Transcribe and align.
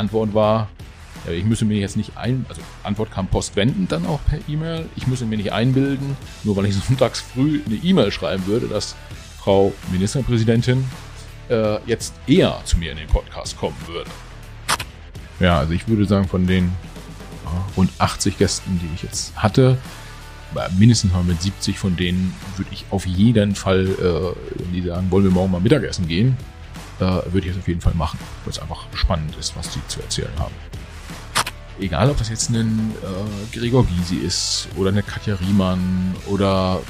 Antwort 0.00 0.34
war, 0.34 0.68
ich 1.30 1.44
müsse 1.44 1.64
mir 1.64 1.78
jetzt 1.78 1.96
nicht 1.96 2.16
ein, 2.16 2.46
also 2.48 2.62
Antwort 2.82 3.10
kam 3.10 3.26
postwendend 3.26 3.92
dann 3.92 4.06
auch 4.06 4.20
per 4.26 4.38
E-Mail. 4.48 4.86
Ich 4.96 5.06
müsse 5.06 5.26
mir 5.26 5.36
nicht 5.36 5.52
einbilden, 5.52 6.16
nur 6.44 6.56
weil 6.56 6.66
ich 6.66 6.74
sonntags 6.88 7.20
früh 7.20 7.60
eine 7.66 7.76
E-Mail 7.76 8.10
schreiben 8.10 8.46
würde, 8.46 8.66
dass 8.66 8.96
Frau 9.38 9.72
Ministerpräsidentin 9.92 10.84
äh, 11.50 11.78
jetzt 11.86 12.14
eher 12.26 12.58
zu 12.64 12.78
mir 12.78 12.92
in 12.92 12.98
den 12.98 13.08
Podcast 13.08 13.58
kommen 13.58 13.76
würde. 13.86 14.10
Ja, 15.38 15.58
also 15.58 15.72
ich 15.72 15.86
würde 15.88 16.04
sagen, 16.06 16.26
von 16.26 16.46
den 16.46 16.72
rund 17.76 17.90
80 17.98 18.38
Gästen, 18.38 18.80
die 18.82 18.94
ich 18.94 19.02
jetzt 19.02 19.36
hatte, 19.36 19.76
mindestens 20.78 21.12
mal 21.12 21.22
mit 21.22 21.40
70 21.40 21.78
von 21.78 21.96
denen 21.96 22.34
würde 22.56 22.70
ich 22.72 22.84
auf 22.90 23.06
jeden 23.06 23.54
Fall, 23.54 23.86
äh, 23.86 24.72
die 24.72 24.82
sagen, 24.82 25.10
wollen 25.10 25.24
wir 25.24 25.30
morgen 25.30 25.52
mal 25.52 25.60
Mittagessen 25.60 26.08
gehen, 26.08 26.36
würde 27.00 27.46
ich 27.46 27.52
es 27.52 27.58
auf 27.58 27.68
jeden 27.68 27.80
Fall 27.80 27.94
machen, 27.94 28.18
weil 28.44 28.52
es 28.52 28.58
einfach 28.58 28.86
spannend 28.94 29.36
ist, 29.38 29.56
was 29.56 29.70
die 29.70 29.80
zu 29.88 30.00
erzählen 30.00 30.32
haben. 30.38 30.54
Egal, 31.80 32.10
ob 32.10 32.18
das 32.18 32.28
jetzt 32.28 32.50
ein 32.50 32.92
äh, 33.02 33.56
Gregor 33.56 33.86
Gysi 33.86 34.16
ist 34.16 34.68
oder 34.76 34.90
eine 34.90 35.02
Katja 35.02 35.36
Riemann 35.36 36.14
oder 36.26 36.80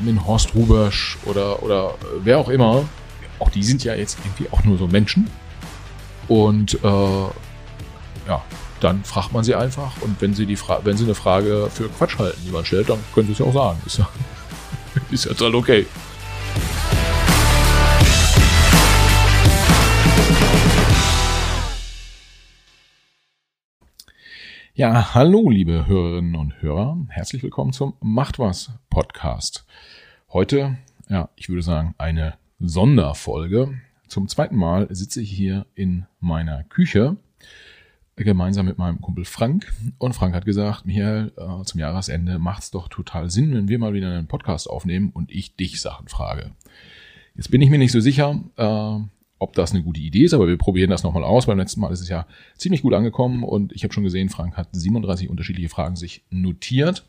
ein 0.00 0.26
Horst 0.26 0.54
Rubersch 0.54 1.18
oder, 1.26 1.62
oder 1.62 1.94
wer 2.22 2.38
auch 2.38 2.48
immer, 2.48 2.84
auch 3.38 3.50
die 3.50 3.62
sind 3.62 3.84
ja 3.84 3.94
jetzt 3.94 4.18
irgendwie 4.24 4.50
auch 4.50 4.64
nur 4.64 4.78
so 4.78 4.86
Menschen. 4.86 5.28
Und 6.28 6.74
äh, 6.82 7.22
ja, 8.28 8.42
dann 8.80 9.04
fragt 9.04 9.32
man 9.32 9.44
sie 9.44 9.54
einfach 9.54 9.92
und 10.00 10.20
wenn 10.20 10.34
sie 10.34 10.46
die 10.46 10.56
Fra 10.56 10.80
wenn 10.84 10.96
sie 10.96 11.04
eine 11.04 11.14
Frage 11.14 11.68
für 11.72 11.88
Quatsch 11.88 12.18
halten, 12.18 12.40
die 12.46 12.50
man 12.50 12.64
stellt, 12.64 12.88
dann 12.88 12.98
können 13.14 13.26
sie 13.26 13.32
es 13.32 13.38
ja 13.38 13.46
auch 13.46 13.52
sagen. 13.52 13.80
Ist 13.84 13.98
ja, 13.98 14.08
ist 15.10 15.24
ja 15.26 15.34
total 15.34 15.54
okay. 15.56 15.86
Ja, 24.80 25.12
hallo 25.14 25.50
liebe 25.50 25.86
Hörerinnen 25.86 26.36
und 26.36 26.62
Hörer, 26.62 26.96
herzlich 27.10 27.42
willkommen 27.42 27.74
zum 27.74 27.92
Macht 28.00 28.38
was 28.38 28.72
Podcast. 28.88 29.66
Heute, 30.32 30.78
ja, 31.10 31.28
ich 31.36 31.50
würde 31.50 31.60
sagen, 31.60 31.94
eine 31.98 32.38
Sonderfolge. 32.60 33.74
Zum 34.08 34.26
zweiten 34.26 34.56
Mal 34.56 34.88
sitze 34.88 35.20
ich 35.20 35.30
hier 35.30 35.66
in 35.74 36.06
meiner 36.18 36.64
Küche 36.64 37.18
gemeinsam 38.16 38.64
mit 38.64 38.78
meinem 38.78 39.02
Kumpel 39.02 39.26
Frank. 39.26 39.70
Und 39.98 40.14
Frank 40.14 40.34
hat 40.34 40.46
gesagt, 40.46 40.86
Michael, 40.86 41.30
äh, 41.36 41.62
zum 41.64 41.78
Jahresende 41.78 42.38
macht 42.38 42.62
es 42.62 42.70
doch 42.70 42.88
total 42.88 43.28
Sinn, 43.28 43.52
wenn 43.52 43.68
wir 43.68 43.78
mal 43.78 43.92
wieder 43.92 44.08
einen 44.08 44.28
Podcast 44.28 44.70
aufnehmen 44.70 45.10
und 45.12 45.30
ich 45.30 45.56
dich 45.56 45.82
Sachen 45.82 46.08
frage. 46.08 46.52
Jetzt 47.34 47.50
bin 47.50 47.60
ich 47.60 47.68
mir 47.68 47.78
nicht 47.78 47.92
so 47.92 48.00
sicher, 48.00 48.42
äh, 48.56 49.19
ob 49.40 49.54
das 49.54 49.72
eine 49.72 49.82
gute 49.82 50.00
Idee 50.00 50.24
ist, 50.24 50.34
aber 50.34 50.46
wir 50.46 50.58
probieren 50.58 50.90
das 50.90 51.02
nochmal 51.02 51.24
aus. 51.24 51.46
Beim 51.46 51.58
letzten 51.58 51.80
Mal 51.80 51.90
ist 51.92 52.00
es 52.00 52.08
ja 52.08 52.26
ziemlich 52.56 52.82
gut 52.82 52.92
angekommen 52.92 53.42
und 53.42 53.72
ich 53.72 53.82
habe 53.82 53.92
schon 53.92 54.04
gesehen, 54.04 54.28
Frank 54.28 54.56
hat 54.56 54.68
37 54.70 55.28
unterschiedliche 55.30 55.70
Fragen 55.70 55.96
sich 55.96 56.22
notiert. 56.30 57.04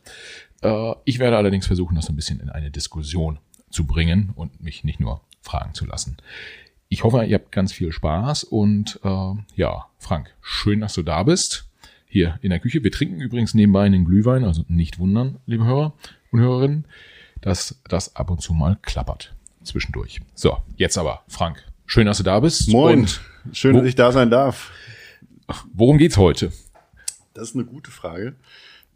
Äh, 0.61 0.93
ich 1.03 1.19
werde 1.19 1.37
allerdings 1.37 1.67
versuchen, 1.67 1.95
das 1.95 2.09
ein 2.09 2.15
bisschen 2.15 2.39
in 2.39 2.49
eine 2.49 2.71
Diskussion 2.71 3.39
zu 3.69 3.85
bringen 3.85 4.31
und 4.33 4.63
mich 4.63 4.83
nicht 4.85 4.99
nur 4.99 5.21
fragen 5.41 5.73
zu 5.73 5.85
lassen. 5.85 6.17
Ich 6.87 7.03
hoffe, 7.03 7.23
ihr 7.25 7.35
habt 7.35 7.51
ganz 7.51 7.73
viel 7.73 7.91
Spaß 7.91 8.45
und 8.45 8.99
äh, 9.03 9.33
ja, 9.55 9.85
Frank, 9.97 10.33
schön, 10.41 10.79
dass 10.79 10.93
du 10.93 11.03
da 11.03 11.23
bist. 11.23 11.67
Hier 12.07 12.39
in 12.41 12.49
der 12.49 12.59
Küche. 12.59 12.83
Wir 12.83 12.91
trinken 12.91 13.21
übrigens 13.21 13.53
nebenbei 13.53 13.85
einen 13.85 14.03
Glühwein, 14.03 14.43
also 14.43 14.65
nicht 14.67 14.99
wundern, 14.99 15.37
liebe 15.45 15.63
Hörer 15.63 15.93
und 16.31 16.39
Hörerinnen, 16.39 16.85
dass 17.39 17.81
das 17.87 18.17
ab 18.17 18.29
und 18.29 18.41
zu 18.41 18.53
mal 18.53 18.77
klappert 18.81 19.33
zwischendurch. 19.63 20.19
So, 20.33 20.57
jetzt 20.75 20.97
aber, 20.97 21.21
Frank, 21.27 21.63
schön, 21.91 22.05
dass 22.05 22.19
du 22.19 22.23
da 22.23 22.39
bist. 22.39 22.69
Moin, 22.69 22.99
und 22.99 23.21
schön, 23.51 23.75
dass 23.75 23.85
ich 23.85 23.95
da 23.95 24.13
sein 24.13 24.29
darf. 24.29 24.71
Worum 25.73 25.97
geht's 25.97 26.15
heute? 26.15 26.51
Das 27.33 27.49
ist 27.49 27.55
eine 27.55 27.65
gute 27.65 27.91
Frage. 27.91 28.35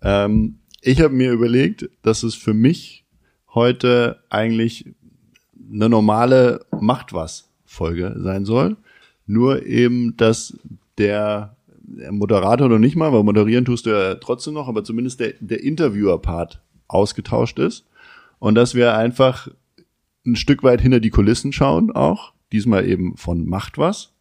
Ähm, 0.02 0.60
ich 0.82 1.02
habe 1.02 1.14
mir 1.14 1.34
überlegt, 1.34 1.90
dass 2.04 2.24
es 2.24 2.36
für 2.36 2.54
mich 2.54 3.04
heute 3.54 4.22
eigentlich 4.30 4.86
eine 5.72 5.90
normale 5.90 6.66
Macht 6.80 7.12
was 7.12 7.50
Folge 7.66 8.16
sein 8.18 8.46
soll. 8.46 8.78
Nur 9.28 9.66
eben, 9.66 10.16
dass 10.16 10.58
der, 10.98 11.58
der 11.68 12.14
Moderator 12.14 12.70
noch 12.70 12.80
nicht 12.80 12.96
mal, 12.96 13.12
weil 13.12 13.24
moderieren 13.24 13.66
tust 13.66 13.88
du 13.88 13.90
ja 13.90 14.16
trotzdem 14.16 14.54
noch, 14.54 14.70
aber 14.70 14.86
zumindest 14.86 15.20
der, 15.20 15.34
der 15.42 15.62
Interviewer-Part 15.62 16.62
ausgetauscht 16.88 17.60
ist. 17.60 17.86
Und 18.40 18.56
dass 18.56 18.74
wir 18.74 18.96
einfach 18.96 19.50
ein 20.26 20.38
Stück 20.38 20.64
weit 20.64 20.80
hinter 20.80 21.02
die 21.02 21.10
Kulissen 21.10 21.52
schauen 21.52 21.92
auch. 21.92 22.35
Diesmal 22.52 22.88
eben 22.88 23.18
von 23.18 23.46
Macht 23.48 23.78
was. 23.78 24.14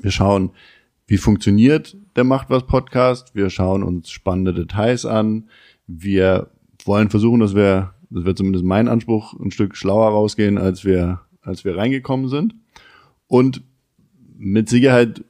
Wir 0.00 0.10
schauen, 0.10 0.50
wie 1.06 1.18
funktioniert 1.18 1.96
der 2.16 2.24
Macht 2.24 2.50
was 2.50 2.66
Podcast. 2.66 3.34
Wir 3.34 3.50
schauen 3.50 3.82
uns 3.82 4.10
spannende 4.10 4.54
Details 4.54 5.04
an. 5.04 5.48
Wir 5.86 6.50
wollen 6.84 7.10
versuchen, 7.10 7.40
dass 7.40 7.54
wir, 7.54 7.94
das 8.10 8.24
wird 8.24 8.38
zumindest 8.38 8.64
mein 8.64 8.88
Anspruch, 8.88 9.34
ein 9.34 9.50
Stück 9.50 9.76
schlauer 9.76 10.10
rausgehen, 10.10 10.58
als 10.58 10.84
wir, 10.84 11.20
als 11.42 11.64
wir 11.64 11.76
reingekommen 11.76 12.28
sind. 12.28 12.54
Und 13.26 13.62
mit 14.36 14.68
Sicherheit, 14.68 15.24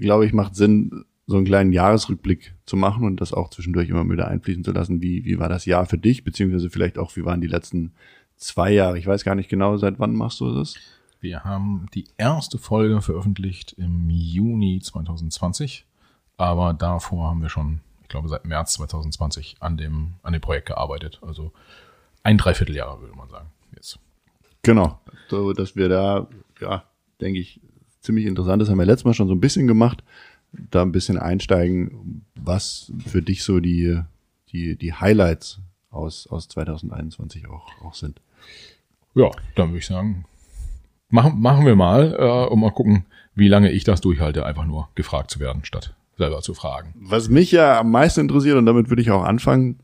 glaube 0.00 0.26
ich, 0.26 0.32
macht 0.32 0.56
Sinn, 0.56 1.04
so 1.26 1.36
einen 1.36 1.46
kleinen 1.46 1.72
Jahresrückblick 1.72 2.54
zu 2.66 2.76
machen 2.76 3.04
und 3.04 3.20
das 3.20 3.32
auch 3.32 3.48
zwischendurch 3.48 3.88
immer 3.88 4.08
wieder 4.08 4.28
einfließen 4.28 4.64
zu 4.64 4.72
lassen. 4.72 5.00
Wie, 5.00 5.24
wie 5.24 5.38
war 5.38 5.48
das 5.48 5.64
Jahr 5.64 5.86
für 5.86 5.96
dich, 5.98 6.24
beziehungsweise 6.24 6.68
vielleicht 6.70 6.98
auch, 6.98 7.16
wie 7.16 7.24
waren 7.24 7.40
die 7.40 7.46
letzten 7.46 7.92
zwei 8.36 8.72
Jahre? 8.72 8.98
Ich 8.98 9.06
weiß 9.06 9.24
gar 9.24 9.34
nicht 9.34 9.48
genau, 9.48 9.76
seit 9.76 9.98
wann 9.98 10.14
machst 10.14 10.40
du 10.40 10.52
das? 10.54 10.74
Wir 11.24 11.42
haben 11.42 11.86
die 11.94 12.04
erste 12.18 12.58
Folge 12.58 13.00
veröffentlicht 13.00 13.72
im 13.78 14.10
Juni 14.10 14.78
2020, 14.82 15.86
aber 16.36 16.74
davor 16.74 17.30
haben 17.30 17.40
wir 17.40 17.48
schon, 17.48 17.80
ich 18.02 18.08
glaube, 18.08 18.28
seit 18.28 18.44
März 18.44 18.74
2020 18.74 19.56
an 19.60 19.78
dem, 19.78 20.16
an 20.22 20.34
dem 20.34 20.42
Projekt 20.42 20.66
gearbeitet. 20.66 21.20
Also 21.22 21.50
ein 22.22 22.36
Dreivierteljahr, 22.36 23.00
würde 23.00 23.16
man 23.16 23.30
sagen, 23.30 23.48
jetzt. 23.74 23.98
Genau, 24.60 25.00
so, 25.30 25.54
dass 25.54 25.74
wir 25.76 25.88
da, 25.88 26.28
ja, 26.60 26.84
denke 27.22 27.40
ich, 27.40 27.58
ziemlich 28.02 28.26
interessant. 28.26 28.60
Das 28.60 28.68
haben 28.68 28.78
wir 28.78 28.84
letztes 28.84 29.06
Mal 29.06 29.14
schon 29.14 29.28
so 29.28 29.34
ein 29.34 29.40
bisschen 29.40 29.66
gemacht. 29.66 30.04
Da 30.52 30.82
ein 30.82 30.92
bisschen 30.92 31.16
einsteigen, 31.16 32.26
was 32.34 32.92
für 33.06 33.22
dich 33.22 33.44
so 33.44 33.60
die, 33.60 33.98
die, 34.50 34.76
die 34.76 34.92
Highlights 34.92 35.58
aus, 35.90 36.26
aus 36.26 36.48
2021 36.48 37.48
auch, 37.48 37.70
auch 37.82 37.94
sind. 37.94 38.20
Ja, 39.14 39.30
dann 39.54 39.70
würde 39.70 39.78
ich 39.78 39.86
sagen, 39.86 40.26
machen, 41.14 41.40
machen 41.40 41.64
wir 41.64 41.76
mal 41.76 42.14
äh, 42.18 42.52
und 42.52 42.60
mal 42.60 42.72
gucken, 42.72 43.06
wie 43.34 43.48
lange 43.48 43.70
ich 43.70 43.84
das 43.84 44.00
durchhalte, 44.00 44.44
einfach 44.44 44.66
nur 44.66 44.88
gefragt 44.94 45.30
zu 45.30 45.40
werden, 45.40 45.64
statt 45.64 45.94
selber 46.18 46.42
zu 46.42 46.54
fragen. 46.54 46.94
Was 46.96 47.28
mich 47.28 47.50
ja 47.50 47.80
am 47.80 47.90
meisten 47.90 48.20
interessiert, 48.20 48.56
und 48.56 48.66
damit 48.66 48.90
würde 48.90 49.02
ich 49.02 49.10
auch 49.10 49.24
anfangen, 49.24 49.78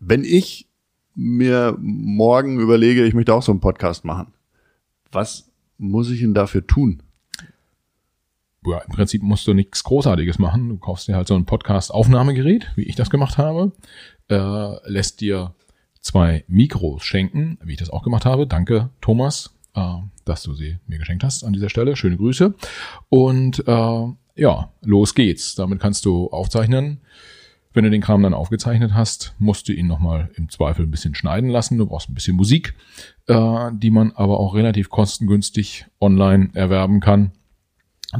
wenn 0.00 0.24
ich 0.24 0.66
mir 1.14 1.76
morgen 1.80 2.58
überlege, 2.58 3.04
ich 3.04 3.14
möchte 3.14 3.34
auch 3.34 3.42
so 3.42 3.52
einen 3.52 3.60
Podcast 3.60 4.04
machen, 4.04 4.32
was 5.12 5.50
muss 5.78 6.10
ich 6.10 6.20
denn 6.20 6.34
dafür 6.34 6.66
tun? 6.66 7.02
Ja, 8.66 8.78
im 8.78 8.92
Prinzip 8.92 9.22
musst 9.22 9.46
du 9.46 9.54
nichts 9.54 9.82
Großartiges 9.84 10.38
machen. 10.38 10.68
Du 10.68 10.76
kaufst 10.76 11.08
dir 11.08 11.16
halt 11.16 11.28
so 11.28 11.34
ein 11.34 11.46
Podcast-Aufnahmegerät, 11.46 12.70
wie 12.76 12.82
ich 12.82 12.96
das 12.96 13.08
gemacht 13.08 13.38
habe, 13.38 13.72
äh, 14.28 14.90
lässt 14.90 15.20
dir 15.20 15.54
zwei 16.00 16.44
Mikros 16.48 17.02
schenken, 17.02 17.58
wie 17.62 17.72
ich 17.72 17.78
das 17.78 17.90
auch 17.90 18.02
gemacht 18.02 18.26
habe. 18.26 18.46
Danke, 18.46 18.90
Thomas, 19.00 19.57
dass 20.24 20.42
du 20.42 20.54
sie 20.54 20.78
mir 20.86 20.98
geschenkt 20.98 21.24
hast 21.24 21.44
an 21.44 21.52
dieser 21.52 21.70
Stelle. 21.70 21.96
Schöne 21.96 22.16
Grüße. 22.16 22.54
Und 23.08 23.66
äh, 23.66 24.06
ja, 24.36 24.72
los 24.82 25.14
geht's. 25.14 25.54
Damit 25.54 25.80
kannst 25.80 26.04
du 26.04 26.28
aufzeichnen. 26.30 27.00
Wenn 27.72 27.84
du 27.84 27.90
den 27.90 28.00
Kram 28.00 28.22
dann 28.22 28.34
aufgezeichnet 28.34 28.92
hast, 28.94 29.34
musst 29.38 29.68
du 29.68 29.72
ihn 29.72 29.86
nochmal 29.86 30.30
im 30.34 30.48
Zweifel 30.48 30.86
ein 30.86 30.90
bisschen 30.90 31.14
schneiden 31.14 31.50
lassen. 31.50 31.78
Du 31.78 31.86
brauchst 31.86 32.08
ein 32.08 32.14
bisschen 32.14 32.36
Musik, 32.36 32.74
äh, 33.26 33.70
die 33.72 33.90
man 33.90 34.12
aber 34.12 34.40
auch 34.40 34.54
relativ 34.54 34.90
kostengünstig 34.90 35.86
online 36.00 36.50
erwerben 36.54 37.00
kann. 37.00 37.32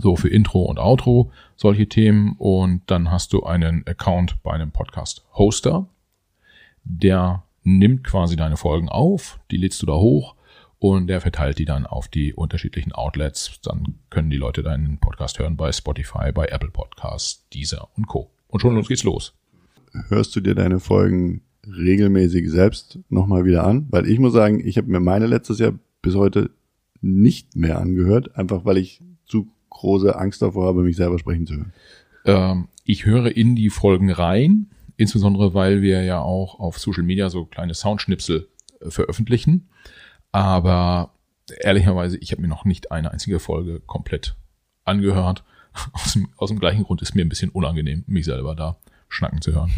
So 0.00 0.16
für 0.16 0.28
Intro 0.28 0.62
und 0.62 0.78
Outro 0.78 1.30
solche 1.56 1.88
Themen. 1.88 2.36
Und 2.38 2.82
dann 2.86 3.10
hast 3.10 3.32
du 3.32 3.44
einen 3.44 3.86
Account 3.86 4.42
bei 4.42 4.52
einem 4.52 4.70
Podcast-Hoster. 4.70 5.88
Der 6.84 7.42
nimmt 7.64 8.04
quasi 8.04 8.36
deine 8.36 8.56
Folgen 8.56 8.88
auf, 8.88 9.40
die 9.50 9.56
lädst 9.56 9.82
du 9.82 9.86
da 9.86 9.94
hoch 9.94 10.37
und 10.78 11.06
der 11.08 11.20
verteilt 11.20 11.58
die 11.58 11.64
dann 11.64 11.86
auf 11.86 12.08
die 12.08 12.34
unterschiedlichen 12.34 12.92
Outlets. 12.92 13.60
Dann 13.62 13.98
können 14.10 14.30
die 14.30 14.36
Leute 14.36 14.62
deinen 14.62 14.98
Podcast 14.98 15.38
hören 15.38 15.56
bei 15.56 15.72
Spotify, 15.72 16.32
bei 16.32 16.46
Apple 16.46 16.70
Podcasts, 16.70 17.48
Deezer 17.50 17.88
und 17.96 18.06
Co. 18.06 18.30
Und 18.48 18.60
schon 18.60 18.74
los 18.74 18.88
geht's 18.88 19.04
los 19.04 19.34
hörst 20.08 20.34
du 20.36 20.40
dir 20.40 20.54
deine 20.54 20.80
Folgen 20.80 21.42
regelmäßig 21.66 22.50
selbst 22.50 22.98
nochmal 23.08 23.44
wieder 23.44 23.64
an? 23.64 23.86
Weil 23.90 24.06
ich 24.06 24.18
muss 24.18 24.32
sagen, 24.32 24.60
ich 24.64 24.76
habe 24.78 24.90
mir 24.90 25.00
meine 25.00 25.26
letztes 25.26 25.58
Jahr 25.58 25.74
bis 26.02 26.14
heute 26.14 26.50
nicht 27.00 27.56
mehr 27.56 27.78
angehört, 27.78 28.36
einfach 28.36 28.64
weil 28.64 28.78
ich 28.78 29.02
zu 29.26 29.48
große 29.70 30.16
Angst 30.16 30.42
davor 30.42 30.66
habe, 30.66 30.82
mich 30.82 30.96
selber 30.96 31.18
sprechen 31.18 31.46
zu 31.46 31.54
hören. 31.56 31.72
Ähm, 32.24 32.68
ich 32.84 33.04
höre 33.04 33.36
in 33.36 33.54
die 33.54 33.70
Folgen 33.70 34.10
rein, 34.10 34.70
insbesondere 34.96 35.54
weil 35.54 35.82
wir 35.82 36.02
ja 36.02 36.20
auch 36.20 36.58
auf 36.58 36.78
Social 36.78 37.04
Media 37.04 37.30
so 37.30 37.44
kleine 37.44 37.74
Soundschnipsel 37.74 38.48
äh, 38.80 38.90
veröffentlichen. 38.90 39.68
Aber 40.32 41.12
ehrlicherweise, 41.60 42.18
ich 42.18 42.32
habe 42.32 42.42
mir 42.42 42.48
noch 42.48 42.64
nicht 42.64 42.92
eine 42.92 43.12
einzige 43.12 43.40
Folge 43.40 43.80
komplett 43.80 44.36
angehört, 44.84 45.44
aus 45.92 46.14
dem, 46.14 46.28
aus 46.36 46.50
dem 46.50 46.58
gleichen 46.58 46.84
Grund 46.84 47.02
ist 47.02 47.14
mir 47.14 47.24
ein 47.24 47.28
bisschen 47.28 47.50
unangenehm, 47.50 48.04
mich 48.06 48.24
selber 48.24 48.54
da 48.54 48.76
schnacken 49.08 49.40
zu 49.40 49.52
hören. 49.54 49.72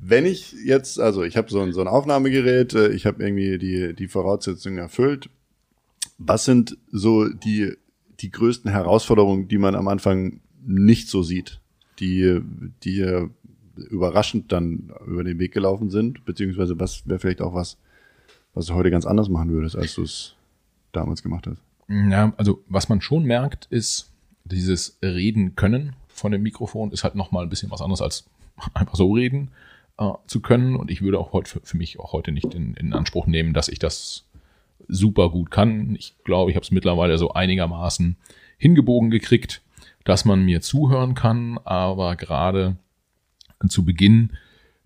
Wenn 0.00 0.26
ich 0.26 0.52
jetzt, 0.64 0.98
also 0.98 1.22
ich 1.22 1.36
habe 1.36 1.50
so 1.50 1.60
ein, 1.60 1.72
so 1.72 1.80
ein 1.80 1.88
Aufnahmegerät, 1.88 2.74
äh, 2.74 2.88
ich 2.88 3.06
habe 3.06 3.22
irgendwie 3.22 3.58
die, 3.58 3.94
die 3.94 4.08
Voraussetzungen 4.08 4.78
erfüllt. 4.78 5.30
Was 6.18 6.44
sind 6.44 6.76
so 6.90 7.28
die, 7.28 7.76
die 8.20 8.30
größten 8.30 8.70
Herausforderungen, 8.70 9.48
die 9.48 9.58
man 9.58 9.74
am 9.74 9.88
Anfang 9.88 10.40
nicht 10.64 11.08
so 11.08 11.22
sieht, 11.22 11.60
die, 12.00 12.40
die 12.82 13.28
überraschend 13.76 14.52
dann 14.52 14.92
über 15.06 15.24
den 15.24 15.38
Weg 15.38 15.52
gelaufen 15.52 15.90
sind? 15.90 16.24
Beziehungsweise 16.24 16.78
was 16.80 17.06
wäre 17.06 17.20
vielleicht 17.20 17.42
auch 17.42 17.54
was, 17.54 17.78
was 18.54 18.66
du 18.66 18.74
heute 18.74 18.90
ganz 18.90 19.06
anders 19.06 19.28
machen 19.28 19.50
würdest, 19.50 19.76
als 19.76 19.94
du 19.94 20.02
es 20.02 20.34
damals 20.92 21.22
gemacht 21.22 21.46
hast? 21.46 21.60
Ja, 21.88 22.32
also 22.36 22.62
was 22.68 22.88
man 22.88 23.00
schon 23.00 23.24
merkt, 23.24 23.66
ist, 23.66 24.10
dieses 24.44 24.98
Reden 25.02 25.56
können 25.56 25.94
von 26.08 26.32
dem 26.32 26.42
Mikrofon 26.42 26.92
ist 26.92 27.04
halt 27.04 27.14
nochmal 27.14 27.44
ein 27.44 27.48
bisschen 27.48 27.70
was 27.70 27.80
anderes 27.80 28.02
als 28.02 28.24
einfach 28.74 28.94
so 28.94 29.12
reden 29.12 29.50
äh, 29.98 30.10
zu 30.26 30.40
können. 30.40 30.76
Und 30.76 30.90
ich 30.90 31.02
würde 31.02 31.18
auch 31.18 31.32
heute 31.32 31.60
für, 31.62 31.76
mich 31.76 31.98
auch 31.98 32.12
heute 32.12 32.32
nicht 32.32 32.54
in, 32.54 32.74
in 32.74 32.92
Anspruch 32.92 33.26
nehmen, 33.26 33.54
dass 33.54 33.68
ich 33.68 33.78
das 33.78 34.26
super 34.88 35.30
gut 35.30 35.50
kann. 35.50 35.96
Ich 35.96 36.14
glaube, 36.24 36.50
ich 36.50 36.56
habe 36.56 36.64
es 36.64 36.70
mittlerweile 36.70 37.18
so 37.18 37.32
einigermaßen 37.32 38.16
hingebogen 38.58 39.10
gekriegt, 39.10 39.62
dass 40.04 40.24
man 40.24 40.44
mir 40.44 40.60
zuhören 40.60 41.14
kann, 41.14 41.58
aber 41.64 42.16
gerade 42.16 42.76
zu 43.68 43.84
Beginn 43.84 44.30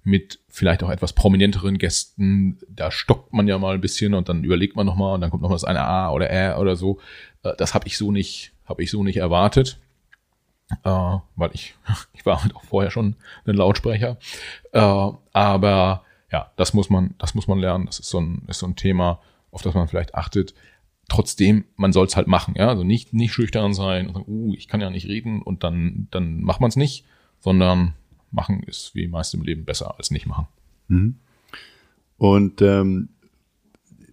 mit 0.06 0.38
vielleicht 0.46 0.84
auch 0.84 0.90
etwas 0.90 1.12
prominenteren 1.12 1.78
Gästen, 1.78 2.58
da 2.68 2.92
stockt 2.92 3.32
man 3.32 3.48
ja 3.48 3.58
mal 3.58 3.74
ein 3.74 3.80
bisschen 3.80 4.14
und 4.14 4.28
dann 4.28 4.44
überlegt 4.44 4.76
man 4.76 4.86
nochmal 4.86 5.14
und 5.14 5.20
dann 5.20 5.30
kommt 5.30 5.42
noch 5.42 5.50
das 5.50 5.64
eine 5.64 5.82
A 5.82 6.12
oder 6.12 6.30
Ä 6.30 6.54
oder 6.60 6.76
so. 6.76 7.00
Äh, 7.42 7.54
das 7.58 7.74
habe 7.74 7.88
ich 7.88 7.98
so 7.98 8.12
nicht, 8.12 8.52
habe 8.64 8.84
ich 8.84 8.90
so 8.92 9.02
nicht 9.02 9.16
erwartet. 9.16 9.80
Äh, 10.84 11.18
weil 11.34 11.50
ich, 11.54 11.74
ich 12.14 12.24
war 12.24 12.40
halt 12.40 12.54
auch 12.54 12.62
vorher 12.62 12.92
schon 12.92 13.16
ein 13.46 13.56
Lautsprecher. 13.56 14.16
Äh, 14.72 15.10
aber 15.32 16.04
ja, 16.30 16.52
das 16.54 16.72
muss 16.72 16.88
man, 16.88 17.16
das 17.18 17.34
muss 17.34 17.48
man 17.48 17.58
lernen. 17.58 17.86
Das 17.86 17.98
ist 17.98 18.08
so 18.08 18.20
ein, 18.20 18.44
ist 18.46 18.60
so 18.60 18.66
ein 18.66 18.76
Thema, 18.76 19.20
auf 19.50 19.62
das 19.62 19.74
man 19.74 19.88
vielleicht 19.88 20.14
achtet. 20.14 20.54
Trotzdem, 21.08 21.64
man 21.74 21.92
soll 21.92 22.06
es 22.06 22.14
halt 22.14 22.28
machen, 22.28 22.54
ja. 22.56 22.68
Also 22.68 22.84
nicht, 22.84 23.12
nicht 23.12 23.32
schüchtern 23.32 23.74
sein 23.74 24.06
und 24.06 24.14
sagen, 24.14 24.26
uh, 24.28 24.54
ich 24.54 24.68
kann 24.68 24.80
ja 24.80 24.90
nicht 24.90 25.08
reden 25.08 25.42
und 25.42 25.64
dann, 25.64 26.06
dann 26.12 26.42
macht 26.42 26.60
man 26.60 26.68
es 26.68 26.76
nicht, 26.76 27.04
sondern 27.40 27.94
machen 28.30 28.62
ist 28.62 28.94
wie 28.94 29.08
meist 29.08 29.34
im 29.34 29.42
Leben 29.42 29.64
besser 29.64 29.96
als 29.98 30.10
nicht 30.10 30.26
machen. 30.26 30.46
Mhm. 30.88 31.16
Und 32.18 32.62
ähm, 32.62 33.08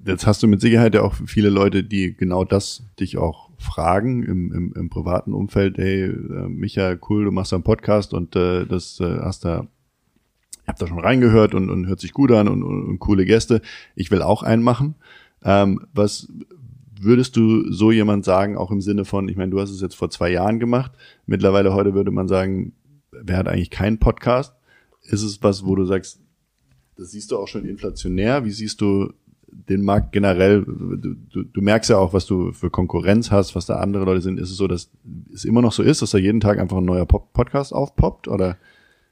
jetzt 0.06 0.27
hast 0.27 0.44
du 0.44 0.48
mit 0.48 0.62
Sicherheit 0.62 0.95
ja 0.95 1.01
auch 1.01 1.13
viele 1.13 1.50
Leute, 1.50 1.83
die 1.83 2.15
genau 2.15 2.44
das 2.44 2.83
dich 3.00 3.18
auch 3.18 3.50
fragen 3.57 4.24
im, 4.24 4.51
im, 4.51 4.74
im 4.74 4.89
privaten 4.89 5.33
Umfeld, 5.33 5.77
hey, 5.77 6.04
äh, 6.04 6.50
Micha, 6.50 6.95
cool, 7.10 7.25
du 7.25 7.31
machst 7.31 7.54
einen 7.54 7.63
Podcast 7.63 8.13
und 8.13 8.36
äh, 8.36 8.65
das 8.65 9.00
äh, 9.00 9.19
hast 9.21 9.45
da, 9.45 9.68
hab 10.68 10.77
da 10.77 10.88
schon 10.88 11.00
reingehört 11.00 11.56
und, 11.56 11.69
und 11.69 11.88
hört 11.88 12.00
sich 12.00 12.13
gut 12.13 12.31
an 12.31 12.48
und, 12.48 12.63
und, 12.63 12.83
und 12.83 13.00
coole 13.00 13.25
Gäste. 13.25 13.62
Ich 13.95 14.12
will 14.12 14.21
auch 14.21 14.44
einen 14.44 14.63
machen. 14.63 14.95
Ähm, 15.44 15.81
was 15.94 16.27
würdest 17.00 17.36
du 17.36 17.71
so 17.71 17.92
jemand 17.92 18.25
sagen, 18.25 18.57
auch 18.57 18.71
im 18.71 18.81
Sinne 18.81 19.06
von, 19.06 19.27
ich 19.27 19.36
meine, 19.36 19.51
du 19.51 19.60
hast 19.60 19.71
es 19.71 19.81
jetzt 19.81 19.95
vor 19.95 20.10
zwei 20.10 20.31
Jahren 20.31 20.60
gemacht, 20.60 20.92
mittlerweile 21.25 21.74
heute 21.74 21.94
würde 21.94 22.12
man 22.12 22.27
sagen, 22.27 22.74
wer 23.21 23.38
hat 23.38 23.48
eigentlich 23.48 23.69
keinen 23.69 24.00
Podcast? 24.00 24.56
Ist 25.04 25.24
es 25.24 25.44
was, 25.44 25.65
wo 25.65 25.75
du 25.75 25.86
sagst, 25.86 26.19
das 26.98 27.12
siehst 27.12 27.31
du 27.31 27.38
auch 27.38 27.48
schon 27.48 27.65
inflationär? 27.65 28.45
Wie 28.45 28.51
siehst 28.51 28.81
du 28.81 29.13
den 29.48 29.83
Markt 29.83 30.12
generell? 30.12 30.63
Du, 30.63 31.15
du, 31.15 31.44
du 31.44 31.62
merkst 31.62 31.89
ja 31.89 31.98
auch, 31.98 32.13
was 32.13 32.25
du 32.25 32.51
für 32.51 32.69
Konkurrenz 32.69 33.31
hast, 33.31 33.56
was 33.56 33.65
da 33.65 33.75
andere 33.77 34.06
Leute 34.06 34.21
sind. 34.21 34.39
Ist 34.39 34.51
es 34.51 34.57
so, 34.57 34.68
dass 34.68 34.92
es 35.33 35.45
immer 35.45 35.62
noch 35.62 35.74
so 35.74 35.83
ist, 35.83 36.01
dass 36.01 36.12
da 36.12 36.18
jeden 36.18 36.39
Tag 36.39 36.60
einfach 36.60 36.77
ein 36.77 36.86
neuer 36.86 37.06
Pop 37.06 37.33
Podcast 37.33 37.74
aufpoppt? 37.74 38.27
Oder? 38.27 38.57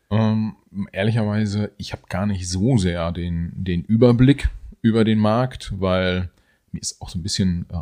Ähm, 0.09 0.55
ehrlicherweise, 0.91 1.71
ich 1.77 1.93
habe 1.93 2.03
gar 2.09 2.25
nicht 2.25 2.49
so 2.49 2.77
sehr 2.77 3.11
den, 3.11 3.51
den 3.55 3.83
Überblick 3.83 4.49
über 4.81 5.03
den 5.03 5.19
Markt, 5.19 5.73
weil 5.79 6.29
mir 6.71 6.81
ist 6.81 7.01
auch 7.01 7.09
so 7.09 7.19
ein 7.19 7.23
bisschen 7.23 7.65
äh, 7.69 7.75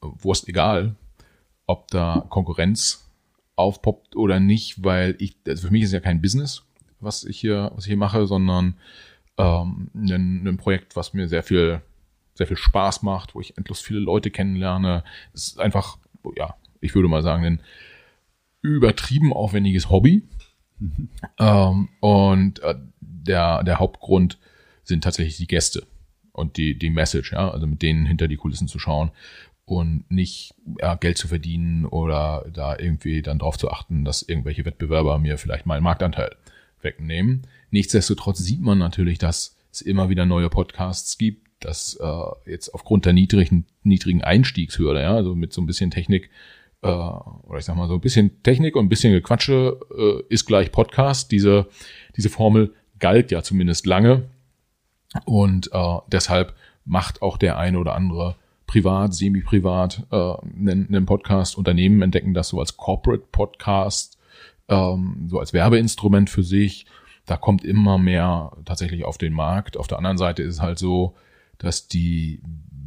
Wurst 0.00 0.48
egal, 0.48 0.96
ob 1.66 1.88
da 1.88 2.24
Konkurrenz 2.28 3.07
aufpoppt 3.58 4.16
oder 4.16 4.40
nicht, 4.40 4.82
weil 4.84 5.16
ich, 5.18 5.36
also 5.46 5.66
für 5.66 5.72
mich 5.72 5.82
ist 5.82 5.92
ja 5.92 6.00
kein 6.00 6.22
Business, 6.22 6.64
was 7.00 7.24
ich 7.24 7.38
hier, 7.38 7.72
was 7.74 7.84
ich 7.84 7.88
hier 7.88 7.96
mache, 7.96 8.26
sondern 8.26 8.76
ähm, 9.36 9.90
ein, 9.94 10.46
ein 10.46 10.56
Projekt, 10.56 10.96
was 10.96 11.14
mir 11.14 11.28
sehr 11.28 11.42
viel, 11.42 11.82
sehr 12.34 12.46
viel 12.46 12.56
Spaß 12.56 13.02
macht, 13.02 13.34
wo 13.34 13.40
ich 13.40 13.56
endlos 13.56 13.80
viele 13.80 14.00
Leute 14.00 14.30
kennenlerne. 14.30 15.04
Es 15.32 15.48
ist 15.48 15.60
einfach, 15.60 15.98
ja, 16.36 16.54
ich 16.80 16.94
würde 16.94 17.08
mal 17.08 17.22
sagen, 17.22 17.44
ein 17.44 17.62
übertrieben 18.62 19.32
aufwendiges 19.32 19.90
Hobby. 19.90 20.22
Mhm. 20.78 21.08
Ähm, 21.38 21.88
und 22.00 22.60
äh, 22.60 22.76
der, 23.00 23.64
der 23.64 23.78
Hauptgrund 23.78 24.38
sind 24.84 25.04
tatsächlich 25.04 25.36
die 25.36 25.46
Gäste 25.46 25.86
und 26.32 26.56
die, 26.56 26.78
die 26.78 26.90
Message, 26.90 27.32
ja, 27.32 27.50
also 27.50 27.66
mit 27.66 27.82
denen 27.82 28.06
hinter 28.06 28.28
die 28.28 28.36
Kulissen 28.36 28.68
zu 28.68 28.78
schauen 28.78 29.10
und 29.68 30.04
nicht 30.10 30.54
ja, 30.80 30.94
Geld 30.94 31.18
zu 31.18 31.28
verdienen 31.28 31.84
oder 31.84 32.46
da 32.52 32.78
irgendwie 32.78 33.22
dann 33.22 33.38
drauf 33.38 33.58
zu 33.58 33.70
achten, 33.70 34.04
dass 34.04 34.22
irgendwelche 34.22 34.64
Wettbewerber 34.64 35.18
mir 35.18 35.38
vielleicht 35.38 35.66
mal 35.66 35.74
einen 35.74 35.84
Marktanteil 35.84 36.34
wegnehmen. 36.80 37.46
Nichtsdestotrotz 37.70 38.38
sieht 38.38 38.62
man 38.62 38.78
natürlich, 38.78 39.18
dass 39.18 39.56
es 39.70 39.82
immer 39.82 40.08
wieder 40.08 40.26
neue 40.26 40.48
Podcasts 40.48 41.18
gibt, 41.18 41.46
dass 41.60 41.98
äh, 42.00 42.50
jetzt 42.50 42.72
aufgrund 42.74 43.04
der 43.04 43.12
niedrigen, 43.12 43.66
niedrigen 43.82 44.22
Einstiegshürde, 44.22 45.02
ja, 45.02 45.14
also 45.14 45.34
mit 45.34 45.52
so 45.52 45.60
ein 45.60 45.66
bisschen 45.66 45.90
Technik, 45.90 46.30
äh, 46.82 46.88
oder 46.88 47.58
ich 47.58 47.64
sag 47.64 47.76
mal 47.76 47.88
so 47.88 47.94
ein 47.94 48.00
bisschen 48.00 48.42
Technik 48.42 48.76
und 48.76 48.86
ein 48.86 48.88
bisschen 48.88 49.12
Gequatsche 49.12 49.78
äh, 49.96 50.22
ist 50.32 50.46
gleich 50.46 50.72
Podcast. 50.72 51.32
Diese, 51.32 51.66
diese 52.16 52.30
Formel 52.30 52.74
galt 52.98 53.30
ja 53.30 53.42
zumindest 53.42 53.86
lange. 53.86 54.28
Und 55.24 55.70
äh, 55.72 55.96
deshalb 56.08 56.54
macht 56.84 57.22
auch 57.22 57.36
der 57.36 57.58
eine 57.58 57.78
oder 57.78 57.94
andere 57.94 58.36
privat, 58.68 59.14
semi-privat 59.14 60.06
äh, 60.12 60.34
einen, 60.56 60.86
einen 60.86 61.06
Podcast. 61.06 61.58
Unternehmen 61.58 62.02
entdecken 62.02 62.34
das 62.34 62.50
so 62.50 62.60
als 62.60 62.76
Corporate 62.76 63.24
Podcast, 63.32 64.18
ähm, 64.68 65.26
so 65.28 65.40
als 65.40 65.52
Werbeinstrument 65.52 66.30
für 66.30 66.44
sich. 66.44 66.86
Da 67.26 67.36
kommt 67.36 67.64
immer 67.64 67.98
mehr 67.98 68.52
tatsächlich 68.64 69.04
auf 69.04 69.18
den 69.18 69.32
Markt. 69.32 69.76
Auf 69.76 69.88
der 69.88 69.98
anderen 69.98 70.18
Seite 70.18 70.44
ist 70.44 70.54
es 70.54 70.62
halt 70.62 70.78
so, 70.78 71.16
dass 71.58 71.88
die, 71.88 72.40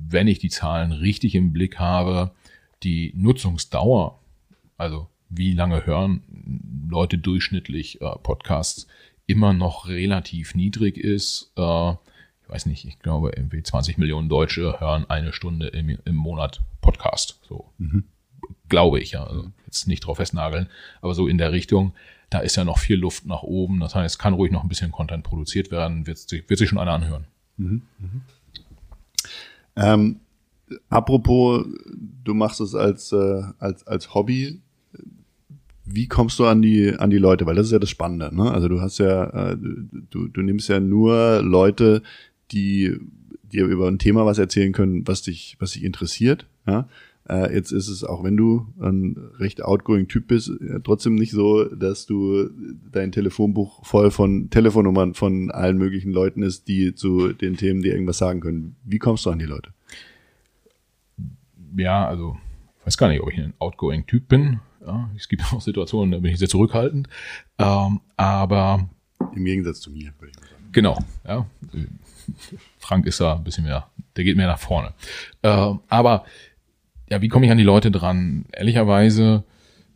wenn 0.08 0.28
ich 0.28 0.40
die 0.40 0.50
Zahlen 0.50 0.94
richtig 0.94 1.36
im 1.36 1.52
Blick 1.52 1.80
habe, 1.80 2.32
die 2.84 3.12
Nutzungsdauer, 3.16 4.20
also 4.78 5.08
wie 5.30 5.54
lange 5.54 5.86
hören 5.86 6.24
Leute 6.90 7.18
durchschnittlich 7.18 8.02
äh, 8.02 8.16
Podcasts, 8.22 8.88
immer 9.26 9.54
noch 9.54 9.88
relativ 9.88 10.56
niedrig 10.56 10.98
ist. 10.98 11.52
Äh, 11.56 11.94
weiß 12.52 12.66
nicht, 12.66 12.86
ich 12.86 13.00
glaube, 13.00 13.32
irgendwie 13.36 13.64
20 13.64 13.98
Millionen 13.98 14.30
Deutsche 14.30 14.80
hören 14.80 15.10
eine 15.10 15.32
Stunde 15.32 15.68
im, 15.68 15.98
im 16.04 16.16
Monat 16.16 16.62
Podcast. 16.82 17.40
So. 17.48 17.66
Mhm. 17.78 18.04
Glaube 18.68 19.00
ich, 19.00 19.14
ja. 19.14 19.24
Also 19.24 19.52
jetzt 19.66 19.88
nicht 19.88 20.02
drauf 20.02 20.18
festnageln, 20.18 20.68
aber 21.02 21.14
so 21.14 21.28
in 21.28 21.38
der 21.38 21.52
Richtung, 21.52 21.94
da 22.30 22.40
ist 22.40 22.58
ja 22.58 22.66
noch 22.66 22.78
viel 22.78 22.98
Luft 22.98 23.26
nach 23.26 23.44
oben. 23.44 23.80
Das 23.80 23.96
heißt, 23.96 24.20
kann 24.20 24.34
ruhig 24.34 24.52
noch 24.52 24.64
ein 24.64 24.70
bisschen 24.70 24.92
Content 24.92 25.24
produziert 25.24 25.72
werden, 25.72 26.08
wird 26.08 26.18
sich, 26.18 26.50
wird 26.50 26.60
sich 26.60 26.70
schon 26.70 26.80
einer 26.80 26.94
anhören. 26.94 27.26
Mhm. 27.58 27.82
Mhm. 28.00 28.22
Ähm, 29.78 30.20
apropos, 30.90 31.66
du 32.24 32.34
machst 32.34 32.60
es 32.60 32.76
als, 32.76 33.14
äh, 33.14 33.44
als, 33.60 33.88
als 33.88 34.14
Hobby 34.14 34.62
wie 35.94 36.08
kommst 36.08 36.40
du 36.40 36.46
an 36.46 36.62
die 36.62 36.94
an 36.98 37.10
die 37.10 37.18
Leute? 37.18 37.46
Weil 37.46 37.56
das 37.56 37.68
ist 37.68 37.72
ja 37.72 37.80
das 37.80 37.90
Spannende. 37.90 38.34
Ne? 38.36 38.52
Also 38.52 38.68
du 38.68 38.82
hast 38.82 39.00
ja, 39.00 39.52
äh, 39.52 39.58
du, 39.58 40.28
du 40.28 40.42
nimmst 40.42 40.70
ja 40.70 40.80
nur 40.80 41.42
Leute, 41.42 42.02
die 42.52 42.98
dir 43.52 43.66
über 43.66 43.88
ein 43.88 44.00
Thema 44.00 44.26
was 44.26 44.38
erzählen 44.38 44.72
können, 44.72 45.08
was 45.08 45.22
dich, 45.22 45.58
was 45.60 45.72
dich 45.72 45.84
interessiert. 45.84 46.48
Ja? 46.66 46.88
Äh, 47.28 47.54
jetzt 47.54 47.72
ist 47.72 47.88
es, 47.88 48.04
auch 48.04 48.24
wenn 48.24 48.38
du 48.38 48.68
ein 48.80 49.16
recht 49.38 49.64
outgoing 49.64 50.08
Typ 50.08 50.28
bist, 50.28 50.52
ja, 50.60 50.80
trotzdem 50.80 51.16
nicht 51.16 51.32
so, 51.32 51.66
dass 51.66 52.06
du 52.06 52.50
dein 52.92 53.12
Telefonbuch 53.12 53.86
voll 53.86 54.12
von 54.12 54.50
Telefonnummern 54.50 55.14
von 55.14 55.52
allen 55.52 55.78
möglichen 55.78 56.12
Leuten 56.12 56.44
ist, 56.44 56.68
die 56.68 56.96
zu 56.96 57.34
den 57.34 57.58
Themen 57.58 57.82
dir 57.82 57.94
irgendwas 57.94 58.18
sagen 58.18 58.40
können. 58.40 58.76
Wie 58.84 59.00
kommst 59.00 59.26
du 59.26 59.30
an 59.30 59.40
die 59.40 59.46
Leute? 59.46 59.72
Ja, 61.78 62.08
also 62.08 62.38
ich 62.80 62.88
weiß 62.88 62.98
gar 62.98 63.10
nicht, 63.10 63.22
ob 63.22 63.32
ich 63.32 63.40
ein 63.40 63.54
outgoing 63.60 64.06
Typ 64.08 64.28
bin. 64.28 64.60
Ja, 64.86 65.10
es 65.16 65.30
gibt 65.30 65.44
auch 65.54 65.62
Situationen, 65.62 66.12
da 66.12 66.18
bin 66.18 66.32
ich 66.32 66.40
sehr 66.40 66.50
zurückhaltend. 66.50 67.08
Ähm, 67.60 68.02
aber 68.18 68.90
im 69.36 69.46
Gegensatz 69.46 69.80
zu 69.80 69.92
mir, 69.92 70.12
würde 70.18 70.32
ich 70.32 70.40
mal 70.40 70.48
sagen. 70.48 70.70
Genau, 70.72 70.98
ja. 71.28 71.46
Frank 72.80 73.06
ist 73.06 73.20
da 73.20 73.36
ein 73.36 73.44
bisschen 73.44 73.66
mehr, 73.66 73.88
der 74.16 74.24
geht 74.24 74.38
mehr 74.38 74.48
nach 74.48 74.60
vorne. 74.60 74.94
Äh, 75.42 75.74
aber 75.88 76.26
ja, 77.10 77.22
wie 77.22 77.28
komme 77.28 77.46
ich 77.46 77.52
an 77.52 77.58
die 77.58 77.64
Leute 77.64 77.92
dran? 77.92 78.46
Ehrlicherweise 78.52 79.44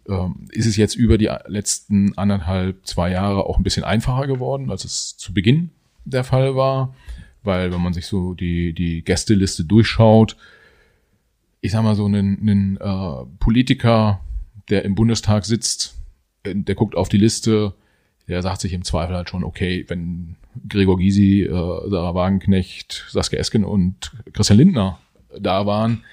äh, 0.07 0.27
ist 0.51 0.65
es 0.65 0.77
jetzt 0.77 0.95
über 0.95 1.17
die 1.17 1.31
letzten 1.47 2.17
anderthalb, 2.17 2.85
zwei 2.85 3.11
Jahre 3.11 3.45
auch 3.45 3.57
ein 3.57 3.63
bisschen 3.63 3.83
einfacher 3.83 4.27
geworden, 4.27 4.69
als 4.69 4.85
es 4.85 5.17
zu 5.17 5.33
Beginn 5.33 5.71
der 6.03 6.23
Fall 6.23 6.55
war. 6.55 6.93
Weil 7.43 7.71
wenn 7.71 7.81
man 7.81 7.93
sich 7.93 8.07
so 8.07 8.33
die, 8.33 8.73
die 8.73 9.03
Gästeliste 9.03 9.65
durchschaut, 9.65 10.35
ich 11.61 11.71
sag 11.71 11.83
mal 11.83 11.95
so 11.95 12.05
einen, 12.05 12.39
einen 12.39 12.77
äh, 12.77 13.25
Politiker 13.39 14.21
der 14.69 14.83
im 14.83 14.95
Bundestag 14.95 15.45
sitzt, 15.45 15.95
äh, 16.43 16.55
der 16.55 16.75
guckt 16.75 16.95
auf 16.95 17.09
die 17.09 17.17
Liste, 17.17 17.73
der 18.27 18.41
sagt 18.41 18.61
sich 18.61 18.73
im 18.73 18.83
Zweifel 18.83 19.15
halt 19.15 19.29
schon, 19.29 19.43
okay, 19.43 19.85
wenn 19.87 20.35
Gregor 20.67 20.97
Gysi, 20.97 21.43
äh, 21.43 21.49
Sarah 21.49 22.15
Wagenknecht, 22.15 23.05
Saskia 23.09 23.39
Esken 23.39 23.63
und 23.63 24.11
Christian 24.33 24.57
Lindner 24.57 24.99
da 25.39 25.65
waren, 25.65 26.03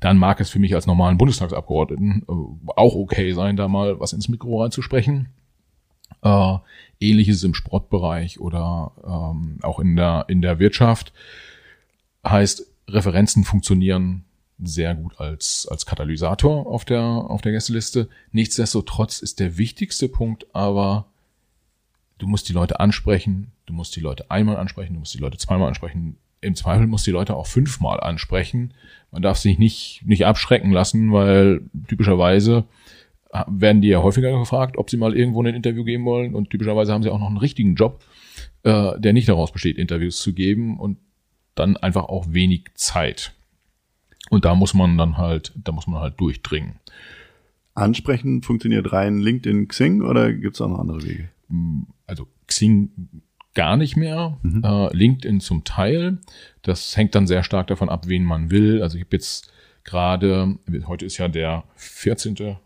dann 0.00 0.18
mag 0.18 0.40
es 0.40 0.50
für 0.50 0.58
mich 0.58 0.74
als 0.74 0.86
normalen 0.86 1.18
Bundestagsabgeordneten 1.18 2.22
äh, 2.28 2.72
auch 2.76 2.94
okay 2.94 3.32
sein, 3.32 3.56
da 3.56 3.68
mal 3.68 3.98
was 4.00 4.12
ins 4.12 4.28
Mikro 4.28 4.62
reinzusprechen. 4.62 5.28
Äh, 6.22 6.56
ähnliches 7.00 7.44
im 7.44 7.54
Sportbereich 7.54 8.40
oder 8.40 8.92
ähm, 9.04 9.58
auch 9.62 9.78
in 9.78 9.96
der, 9.96 10.24
in 10.28 10.42
der 10.42 10.58
Wirtschaft. 10.58 11.12
Heißt, 12.26 12.66
Referenzen 12.88 13.44
funktionieren 13.44 14.24
sehr 14.60 14.94
gut 14.94 15.20
als, 15.20 15.68
als 15.70 15.86
Katalysator 15.86 16.66
auf 16.66 16.84
der, 16.84 17.02
auf 17.02 17.42
der 17.42 17.52
Gästeliste. 17.52 18.08
Nichtsdestotrotz 18.32 19.20
ist 19.20 19.38
der 19.38 19.56
wichtigste 19.58 20.08
Punkt 20.08 20.46
aber, 20.52 21.06
du 22.18 22.26
musst 22.26 22.48
die 22.48 22.52
Leute 22.52 22.80
ansprechen, 22.80 23.52
du 23.66 23.72
musst 23.72 23.96
die 23.96 24.00
Leute 24.00 24.30
einmal 24.30 24.56
ansprechen, 24.56 24.94
du 24.94 25.00
musst 25.00 25.14
die 25.14 25.18
Leute 25.18 25.38
zweimal 25.38 25.68
ansprechen. 25.68 26.16
Im 26.40 26.54
Zweifel 26.54 26.86
musst 26.86 27.06
du 27.06 27.10
die 27.10 27.16
Leute 27.16 27.34
auch 27.34 27.46
fünfmal 27.46 27.98
ansprechen. 28.00 28.74
Man 29.10 29.22
darf 29.22 29.38
sich 29.38 29.58
nicht, 29.58 30.02
nicht 30.04 30.26
abschrecken 30.26 30.70
lassen, 30.70 31.12
weil 31.12 31.62
typischerweise 31.88 32.64
werden 33.46 33.82
die 33.82 33.88
ja 33.88 34.02
häufiger 34.02 34.38
gefragt, 34.38 34.78
ob 34.78 34.88
sie 34.88 34.96
mal 34.96 35.16
irgendwo 35.16 35.42
ein 35.42 35.54
Interview 35.54 35.84
geben 35.84 36.04
wollen 36.04 36.34
und 36.34 36.50
typischerweise 36.50 36.92
haben 36.92 37.02
sie 37.02 37.10
auch 37.10 37.18
noch 37.18 37.28
einen 37.28 37.36
richtigen 37.36 37.74
Job, 37.74 38.02
äh, 38.62 38.98
der 38.98 39.12
nicht 39.12 39.28
daraus 39.28 39.52
besteht, 39.52 39.76
Interviews 39.76 40.18
zu 40.20 40.32
geben 40.32 40.78
und 40.78 40.98
dann 41.54 41.76
einfach 41.76 42.04
auch 42.04 42.26
wenig 42.30 42.66
Zeit. 42.74 43.34
Und 44.30 44.44
da 44.44 44.54
muss 44.54 44.74
man 44.74 44.96
dann 44.96 45.18
halt, 45.18 45.52
da 45.56 45.72
muss 45.72 45.86
man 45.86 46.00
halt 46.00 46.20
durchdringen. 46.20 46.76
Ansprechen 47.74 48.42
funktioniert 48.42 48.92
rein 48.92 49.18
LinkedIn, 49.18 49.68
Xing 49.68 50.02
oder 50.02 50.32
gibt 50.32 50.56
es 50.56 50.60
auch 50.60 50.68
noch 50.68 50.80
andere 50.80 51.02
Wege? 51.02 51.28
Also 52.06 52.28
Xing 52.46 53.22
gar 53.54 53.76
nicht 53.76 53.96
mehr, 53.96 54.38
mhm. 54.42 54.62
äh, 54.64 54.94
LinkedIn 54.94 55.40
zum 55.40 55.64
Teil. 55.64 56.18
Das 56.62 56.96
hängt 56.96 57.14
dann 57.14 57.26
sehr 57.26 57.42
stark 57.42 57.66
davon 57.66 57.88
ab, 57.88 58.06
wen 58.06 58.24
man 58.24 58.50
will. 58.50 58.82
Also 58.82 58.96
ich 58.96 59.04
habe 59.04 59.16
jetzt 59.16 59.50
gerade, 59.84 60.58
heute 60.86 61.06
ist 61.06 61.18
ja 61.18 61.28
der 61.28 61.64
14., 61.76 62.56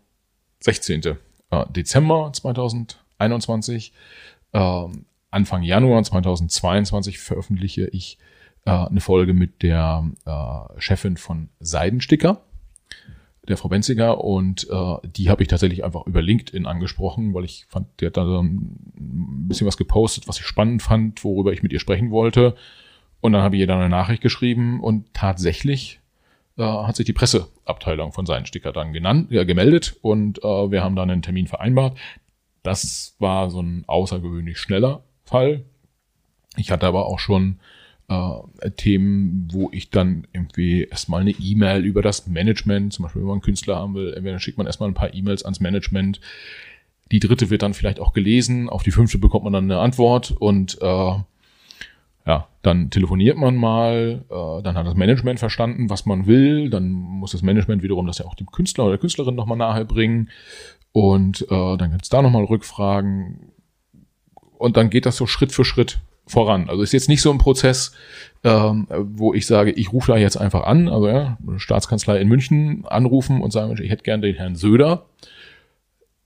16. 0.59 1.01
Äh, 1.49 1.65
Dezember 1.71 2.31
2021. 2.33 3.93
Äh, 4.51 4.85
Anfang 5.31 5.63
Januar 5.63 6.03
2022 6.03 7.17
veröffentliche 7.17 7.87
ich 7.87 8.19
äh, 8.65 8.71
eine 8.71 9.01
Folge 9.01 9.33
mit 9.33 9.63
der 9.63 10.09
äh, 10.25 10.79
Chefin 10.79 11.17
von 11.17 11.49
Seidensticker, 11.59 12.41
der 13.47 13.57
Frau 13.57 13.69
Benziger, 13.69 14.23
und 14.23 14.67
äh, 14.69 14.95
die 15.07 15.29
habe 15.29 15.43
ich 15.43 15.49
tatsächlich 15.49 15.83
einfach 15.83 16.05
über 16.05 16.21
LinkedIn 16.21 16.65
angesprochen, 16.65 17.33
weil 17.33 17.43
ich 17.43 17.65
fand, 17.67 17.87
die 17.99 18.05
hat 18.05 18.17
da 18.17 18.39
ein 18.39 19.47
bisschen 19.47 19.67
was 19.67 19.77
gepostet, 19.77 20.27
was 20.27 20.39
ich 20.39 20.45
spannend 20.45 20.81
fand, 20.81 21.23
worüber 21.23 21.51
ich 21.51 21.61
mit 21.61 21.73
ihr 21.73 21.79
sprechen 21.79 22.11
wollte. 22.11 22.55
Und 23.19 23.33
dann 23.33 23.41
habe 23.41 23.55
ich 23.55 23.61
ihr 23.61 23.67
dann 23.67 23.79
eine 23.79 23.89
Nachricht 23.89 24.21
geschrieben 24.21 24.81
und 24.81 25.13
tatsächlich 25.13 25.99
äh, 26.57 26.63
hat 26.63 26.95
sich 26.95 27.05
die 27.05 27.13
Presseabteilung 27.13 28.11
von 28.11 28.25
Seidensticker 28.25 28.71
dann 28.71 28.93
genannt, 28.93 29.31
ja, 29.31 29.43
gemeldet 29.43 29.97
und 30.01 30.39
äh, 30.43 30.71
wir 30.71 30.83
haben 30.83 30.95
dann 30.95 31.09
einen 31.09 31.21
Termin 31.21 31.47
vereinbart. 31.47 31.97
Das 32.63 33.15
war 33.19 33.49
so 33.49 33.61
ein 33.61 33.83
außergewöhnlich 33.87 34.57
schneller 34.57 35.03
Fall. 35.25 35.63
Ich 36.55 36.71
hatte 36.71 36.87
aber 36.87 37.07
auch 37.07 37.19
schon 37.19 37.59
äh, 38.09 38.71
Themen, 38.71 39.47
wo 39.51 39.69
ich 39.71 39.89
dann 39.89 40.27
irgendwie 40.33 40.83
erstmal 40.83 41.21
eine 41.21 41.31
E-Mail 41.31 41.83
über 41.85 42.01
das 42.01 42.27
Management, 42.27 42.93
zum 42.93 43.03
Beispiel 43.03 43.21
wenn 43.21 43.27
man 43.27 43.35
einen 43.35 43.41
Künstler 43.41 43.77
haben 43.77 43.95
will, 43.95 44.13
entweder 44.13 44.39
schickt 44.39 44.57
man 44.57 44.67
erstmal 44.67 44.89
ein 44.89 44.95
paar 44.95 45.13
E-Mails 45.13 45.43
ans 45.43 45.59
Management. 45.59 46.19
Die 47.11 47.19
dritte 47.19 47.49
wird 47.49 47.61
dann 47.61 47.73
vielleicht 47.73 47.99
auch 47.99 48.13
gelesen, 48.13 48.69
auf 48.69 48.83
die 48.83 48.91
fünfte 48.91 49.17
bekommt 49.17 49.43
man 49.43 49.53
dann 49.53 49.65
eine 49.65 49.79
Antwort 49.79 50.31
und 50.31 50.77
äh, 50.81 51.15
ja, 52.25 52.47
dann 52.61 52.89
telefoniert 52.89 53.37
man 53.37 53.55
mal, 53.55 54.23
äh, 54.29 54.63
dann 54.63 54.75
hat 54.75 54.87
das 54.87 54.95
Management 54.95 55.39
verstanden, 55.39 55.89
was 55.89 56.05
man 56.05 56.25
will, 56.25 56.69
dann 56.69 56.91
muss 56.91 57.31
das 57.31 57.41
Management 57.41 57.83
wiederum 57.83 58.07
das 58.07 58.19
ja 58.19 58.25
auch 58.25 58.35
dem 58.35 58.49
Künstler 58.49 58.85
oder 58.85 58.93
der 58.93 58.99
Künstlerin 58.99 59.35
nochmal 59.35 59.57
nahe 59.57 59.83
bringen. 59.83 60.29
Und 60.93 61.41
äh, 61.49 61.77
dann 61.77 61.91
gibt 61.91 62.03
es 62.03 62.09
da 62.09 62.21
nochmal 62.21 62.45
Rückfragen. 62.45 63.51
Und 64.57 64.77
dann 64.77 64.89
geht 64.89 65.05
das 65.05 65.17
so 65.17 65.25
Schritt 65.25 65.51
für 65.51 65.65
Schritt 65.65 65.99
voran. 66.25 66.69
Also 66.69 66.83
ist 66.83 66.93
jetzt 66.93 67.09
nicht 67.09 67.21
so 67.21 67.31
ein 67.31 67.37
Prozess, 67.37 67.93
ähm, 68.43 68.87
wo 68.89 69.33
ich 69.33 69.45
sage, 69.45 69.71
ich 69.71 69.91
rufe 69.93 70.11
da 70.11 70.17
jetzt 70.17 70.37
einfach 70.37 70.63
an, 70.63 70.87
also 70.87 71.07
ja, 71.07 71.37
Staatskanzlei 71.57 72.19
in 72.19 72.27
München 72.27 72.85
anrufen 72.85 73.41
und 73.41 73.51
sagen, 73.51 73.75
ich 73.81 73.89
hätte 73.89 74.03
gerne 74.03 74.27
den 74.27 74.35
Herrn 74.35 74.55
Söder. 74.55 75.05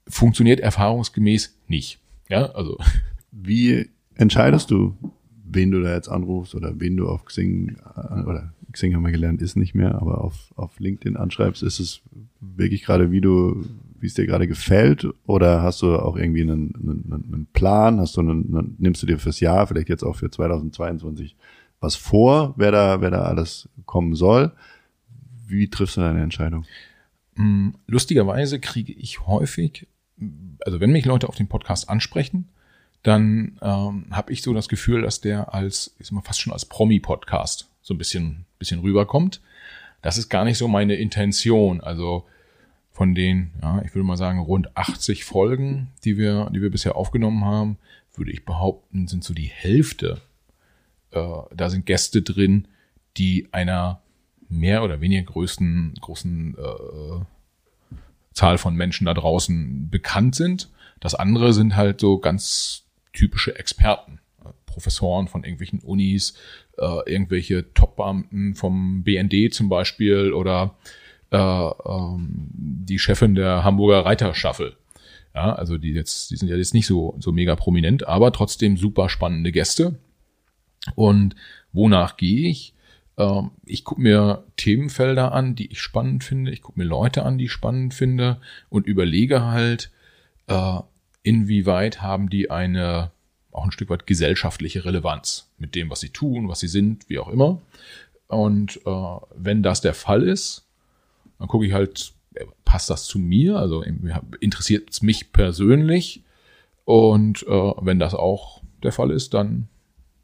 Funktioniert 0.08 0.60
erfahrungsgemäß 0.60 1.58
nicht. 1.68 2.00
Ja, 2.30 2.51
also. 2.51 2.77
Wie 3.32 3.89
entscheidest 4.16 4.72
du, 4.72 4.96
wen 5.46 5.72
du 5.72 5.82
da 5.82 5.94
jetzt 5.94 6.10
anrufst 6.10 6.56
oder 6.56 6.80
wen 6.80 6.98
du 6.98 7.08
auf 7.08 7.25
Xing 7.25 7.77
äh, 7.96 8.24
oder 8.24 8.54
Xing 8.72 8.94
haben 8.96 9.04
wir 9.04 9.12
gelernt, 9.12 9.42
ist 9.42 9.56
nicht 9.56 9.75
mehr, 9.75 9.96
aber 9.96 10.24
auf, 10.24 10.54
auf 10.56 10.80
LinkedIn 10.80 11.18
anschreibst, 11.18 11.63
ist 11.63 11.80
es 11.80 12.01
wirklich 12.39 12.84
gerade, 12.84 13.12
wie 13.12 13.22
du, 13.22 13.66
wie 14.00 14.08
es 14.08 14.13
dir 14.13 14.25
gerade 14.25 14.48
gefällt? 14.48 15.08
Oder 15.25 15.62
hast 15.62 15.82
du 15.82 15.96
auch 15.96 16.16
irgendwie 16.16 16.42
einen, 16.42 16.74
einen, 16.75 17.24
einen 17.34 17.48
Plan? 17.54 18.00
Hast 18.00 18.18
du 18.18 18.22
einen, 18.22 18.75
nimmst 18.77 19.01
du 19.01 19.08
dir 19.08 19.20
fürs 19.20 19.39
Jahr, 19.39 19.68
vielleicht 19.68 19.89
jetzt 19.89 20.04
auch 20.04 20.16
für 20.16 20.30
2022 20.30 21.36
was 21.80 21.96
vor, 21.96 22.54
wer 22.58 22.72
da, 22.72 23.01
wer 23.01 23.12
da 23.12 23.24
alles 23.24 23.70
kommen 23.86 24.16
soll? 24.16 24.51
Wie 25.48 25.70
triffst 25.70 25.98
du 25.98 26.01
deine 26.01 26.24
Entscheidung? 26.24 26.66
Mm, 27.36 27.70
lustigerweise 27.86 28.60
kriege 28.60 28.94
ich 28.94 29.25
häufig, 29.27 29.88
also 30.66 30.80
wenn 30.80 30.92
mich 30.92 31.06
Leute 31.06 31.30
auf 31.30 31.36
den 31.36 31.48
Podcast 31.48 31.89
ansprechen, 31.89 32.50
dann 33.04 33.60
ähm, 33.62 34.08
habe 34.12 34.34
ich 34.34 34.42
so 34.42 34.54
das 34.54 34.68
Gefühl, 34.68 35.04
dass 35.04 35.22
der 35.22 35.54
als, 35.54 35.96
ich 36.00 36.08
sag 36.08 36.13
mal, 36.13 36.22
fast 36.22 36.42
schon 36.42 36.51
als 36.51 36.66
Promi-Podcast 36.66 37.70
so 37.82 37.94
ein 37.94 37.98
bisschen, 37.98 38.46
bisschen 38.60 38.80
rüberkommt. 38.80 39.39
Das 40.01 40.18
ist 40.18 40.30
gar 40.30 40.44
nicht 40.44 40.58
so 40.58 40.68
meine 40.68 40.96
Intention. 40.96 41.80
Also 41.80 42.25
von 42.98 43.13
den, 43.13 43.51
ja, 43.62 43.84
ich 43.86 43.94
würde 43.94 44.08
mal 44.08 44.18
sagen, 44.18 44.39
rund 44.39 44.75
80 44.75 45.24
Folgen, 45.24 45.89
die 46.04 46.18
wir, 46.18 46.50
die 46.51 46.63
wir 46.63 46.72
bisher 46.72 46.96
aufgenommen 46.96 47.46
haben, 47.46 47.77
würde 48.16 48.32
ich 48.32 48.44
behaupten, 48.44 49.08
sind 49.08 49.24
so 49.24 49.36
die 49.36 49.46
Hälfte. 49.46 50.20
Äh, 51.12 51.22
da 51.56 51.70
sind 51.70 51.86
Gäste 51.86 52.24
drin, 52.24 52.68
die 53.16 53.50
einer 53.51 54.01
mehr 54.50 54.82
oder 54.82 55.00
weniger 55.00 55.22
größten, 55.32 55.94
großen 56.01 56.58
äh, 56.58 57.24
Zahl 58.34 58.58
von 58.58 58.75
Menschen 58.75 59.06
da 59.06 59.13
draußen 59.13 59.92
bekannt 59.92 60.34
sind. 60.34 60.68
Das 61.00 61.13
andere 61.13 61.54
sind 61.54 61.75
halt 61.75 62.01
so 62.01 62.18
ganz 62.18 62.86
typische 63.13 63.60
Experten. 63.60 64.22
Professoren 64.66 65.27
von 65.27 65.44
irgendwelchen 65.44 65.82
Unis, 65.82 66.34
äh, 66.80 67.12
irgendwelche 67.12 67.72
Top-Beamten 67.75 68.56
vom 68.56 69.04
BND 69.04 69.54
zum 69.54 69.70
Beispiel 69.70 70.34
oder 70.34 70.74
äh, 71.31 71.38
ähm, 71.38 72.48
die 72.51 73.00
Chefin 73.00 73.36
der 73.36 73.63
Hamburger 73.63 74.05
Reiterstaffel. 74.05 74.75
Ja, 75.36 75.53
also 75.53 75.77
die 75.77 75.91
jetzt, 75.91 76.31
die 76.31 76.36
sind 76.36 76.48
ja 76.48 76.55
jetzt 76.55 76.74
nicht 76.74 76.88
so, 76.88 77.15
so 77.19 77.31
mega 77.31 77.55
prominent, 77.55 78.07
aber 78.07 78.31
trotzdem 78.31 78.77
super 78.77 79.07
spannende 79.10 79.51
Gäste. 79.51 80.00
Und 80.96 81.36
wonach 81.74 82.17
gehe 82.17 82.50
ich? 82.50 82.74
Ähm, 83.17 83.51
ich 83.65 83.84
gucke 83.84 84.01
mir 84.01 84.43
Themenfelder 84.55 85.34
an, 85.34 85.55
die 85.55 85.72
ich 85.72 85.81
spannend 85.81 86.24
finde. 86.24 86.51
Ich 86.51 86.62
gucke 86.62 86.79
mir 86.79 86.86
Leute 86.86 87.24
an, 87.24 87.38
die 87.38 87.46
ich 87.46 87.51
spannend 87.51 87.93
finde 87.93 88.39
und 88.69 88.88
überlege 88.88 89.43
halt, 89.43 89.91
äh, 90.48 90.79
inwieweit 91.24 92.01
haben 92.01 92.29
die 92.29 92.50
eine 92.50 93.12
auch 93.51 93.65
ein 93.65 93.72
Stück 93.72 93.89
weit 93.89 94.05
gesellschaftliche 94.05 94.86
Relevanz 94.86 95.50
mit 95.57 95.74
dem, 95.74 95.89
was 95.89 96.00
sie 96.00 96.10
tun, 96.10 96.48
was 96.48 96.60
sie 96.60 96.67
sind, 96.67 97.10
wie 97.10 97.19
auch 97.19 97.27
immer. 97.27 97.60
Und 98.27 98.79
äh, 98.86 99.17
wenn 99.36 99.63
das 99.63 99.81
der 99.81 99.93
Fall 99.93 100.24
ist, 100.24 100.66
dann 101.39 101.48
gucke 101.48 101.65
ich 101.65 101.74
halt, 101.74 102.13
passt 102.65 102.89
das 102.89 103.06
zu 103.06 103.20
mir? 103.20 103.58
Also 103.58 103.84
interessiert 104.39 104.89
es 104.91 105.01
mich 105.01 105.32
persönlich? 105.32 106.24
Und 106.86 107.44
äh, 107.44 107.72
wenn 107.82 108.00
das 108.00 108.13
auch 108.13 108.62
der 108.84 108.91
Fall 108.91 109.12
ist, 109.12 109.34
dann, 109.34 109.67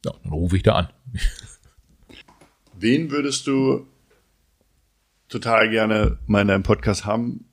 ja, 0.06 0.14
dann 0.24 0.34
rufe 0.34 0.58
ich 0.58 0.64
da 0.64 0.76
an. 0.76 0.88
Wen 2.80 3.12
würdest 3.12 3.48
du 3.48 3.86
total 5.30 5.70
gerne 5.70 6.18
mal 6.28 6.42
in 6.42 6.48
deinem 6.48 6.64
Podcast 6.64 7.06
haben? 7.06 7.46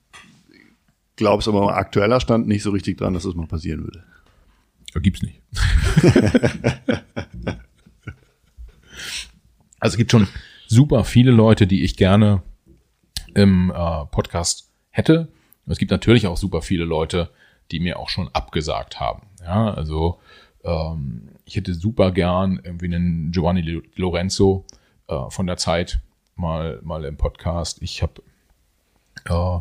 Glaubst 1.16 1.48
aber 1.48 1.76
aktueller 1.76 2.20
Stand 2.20 2.46
nicht 2.48 2.62
so 2.62 2.70
richtig 2.70 2.98
dran, 2.98 3.14
dass 3.14 3.24
das 3.24 3.34
mal 3.34 3.46
passieren 3.46 3.82
würde. 3.82 4.04
Ja, 4.94 5.00
gibt's 5.00 5.22
nicht. 5.22 5.40
also 9.78 9.94
es 9.94 9.96
gibt 9.96 10.10
schon 10.10 10.26
super 10.66 11.04
viele 11.04 11.30
Leute, 11.30 11.66
die 11.66 11.84
ich 11.84 11.96
gerne 11.96 12.42
im 13.34 13.70
äh, 13.70 14.06
Podcast 14.06 14.70
hätte. 14.90 15.28
Es 15.66 15.78
gibt 15.78 15.90
natürlich 15.90 16.26
auch 16.26 16.36
super 16.36 16.62
viele 16.62 16.84
Leute, 16.84 17.30
die 17.70 17.80
mir 17.80 17.98
auch 17.98 18.08
schon 18.08 18.28
abgesagt 18.32 19.00
haben. 19.00 19.22
Ja, 19.42 19.72
also 19.72 20.18
ähm, 20.64 21.28
ich 21.44 21.56
hätte 21.56 21.74
super 21.74 22.10
gern 22.12 22.60
irgendwie 22.62 22.86
einen 22.86 23.32
Giovanni 23.32 23.82
Lorenzo 23.94 24.64
äh, 25.08 25.30
von 25.30 25.46
der 25.46 25.56
Zeit 25.56 26.00
mal 26.36 26.80
mal 26.82 27.04
im 27.04 27.16
Podcast. 27.16 27.82
Ich 27.82 28.02
habe 28.02 28.22
äh, 29.26 29.60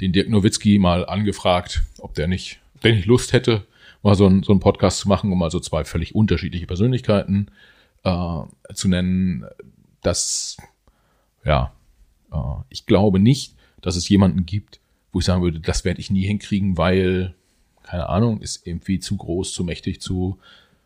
den 0.00 0.12
Dirk 0.12 0.28
Nowitzki 0.28 0.78
mal 0.78 1.06
angefragt, 1.06 1.82
ob 1.98 2.14
der 2.14 2.28
nicht, 2.28 2.60
ob 2.74 2.82
der 2.82 2.94
nicht 2.94 3.06
Lust 3.06 3.32
hätte, 3.32 3.66
mal 4.02 4.14
so 4.14 4.26
ein 4.26 4.42
so 4.42 4.52
ein 4.52 4.60
Podcast 4.60 5.00
zu 5.00 5.08
machen, 5.08 5.32
um 5.32 5.38
mal 5.38 5.50
so 5.50 5.60
zwei 5.60 5.84
völlig 5.84 6.14
unterschiedliche 6.14 6.66
Persönlichkeiten 6.66 7.50
äh, 8.04 8.42
zu 8.74 8.88
nennen. 8.88 9.44
Das, 10.02 10.56
ja, 11.44 11.72
ich 12.68 12.86
glaube 12.86 13.18
nicht, 13.18 13.54
dass 13.80 13.96
es 13.96 14.08
jemanden 14.08 14.46
gibt, 14.46 14.80
wo 15.12 15.18
ich 15.18 15.24
sagen 15.24 15.42
würde, 15.42 15.60
das 15.60 15.84
werde 15.84 16.00
ich 16.00 16.10
nie 16.10 16.24
hinkriegen, 16.24 16.76
weil, 16.76 17.34
keine 17.82 18.08
Ahnung, 18.08 18.40
ist 18.40 18.66
irgendwie 18.66 19.00
zu 19.00 19.16
groß, 19.16 19.52
zu 19.52 19.64
mächtig, 19.64 20.00
zu, 20.00 20.38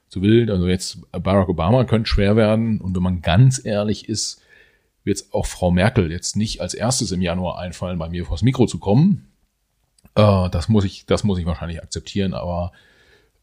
zu 0.09 0.23
wild. 0.23 0.51
Also 0.51 0.69
jetzt 0.69 0.99
Barack 1.13 1.49
Obama 1.49 1.85
könnte 1.85 2.09
schwer 2.09 2.37
werden. 2.37 2.81
Und 2.81 2.95
wenn 2.97 3.03
man 3.03 3.21
ganz 3.21 3.65
ehrlich 3.65 4.09
ist, 4.09 4.41
wird 5.05 5.19
es 5.19 5.33
auch 5.33 5.47
Frau 5.47 5.71
Merkel 5.71 6.11
jetzt 6.11 6.37
nicht 6.37 6.61
als 6.61 6.73
erstes 6.73 7.13
im 7.13 7.21
Januar 7.21 7.59
einfallen, 7.59 7.99
bei 7.99 8.09
mir 8.09 8.25
vors 8.25 8.43
Mikro 8.43 8.67
zu 8.67 8.79
kommen. 8.79 9.29
Äh, 10.15 10.49
das 10.51 10.69
muss 10.69 10.85
ich, 10.85 11.05
das 11.07 11.25
muss 11.25 11.39
ich 11.39 11.47
wahrscheinlich 11.47 11.83
akzeptieren, 11.83 12.33
aber 12.33 12.73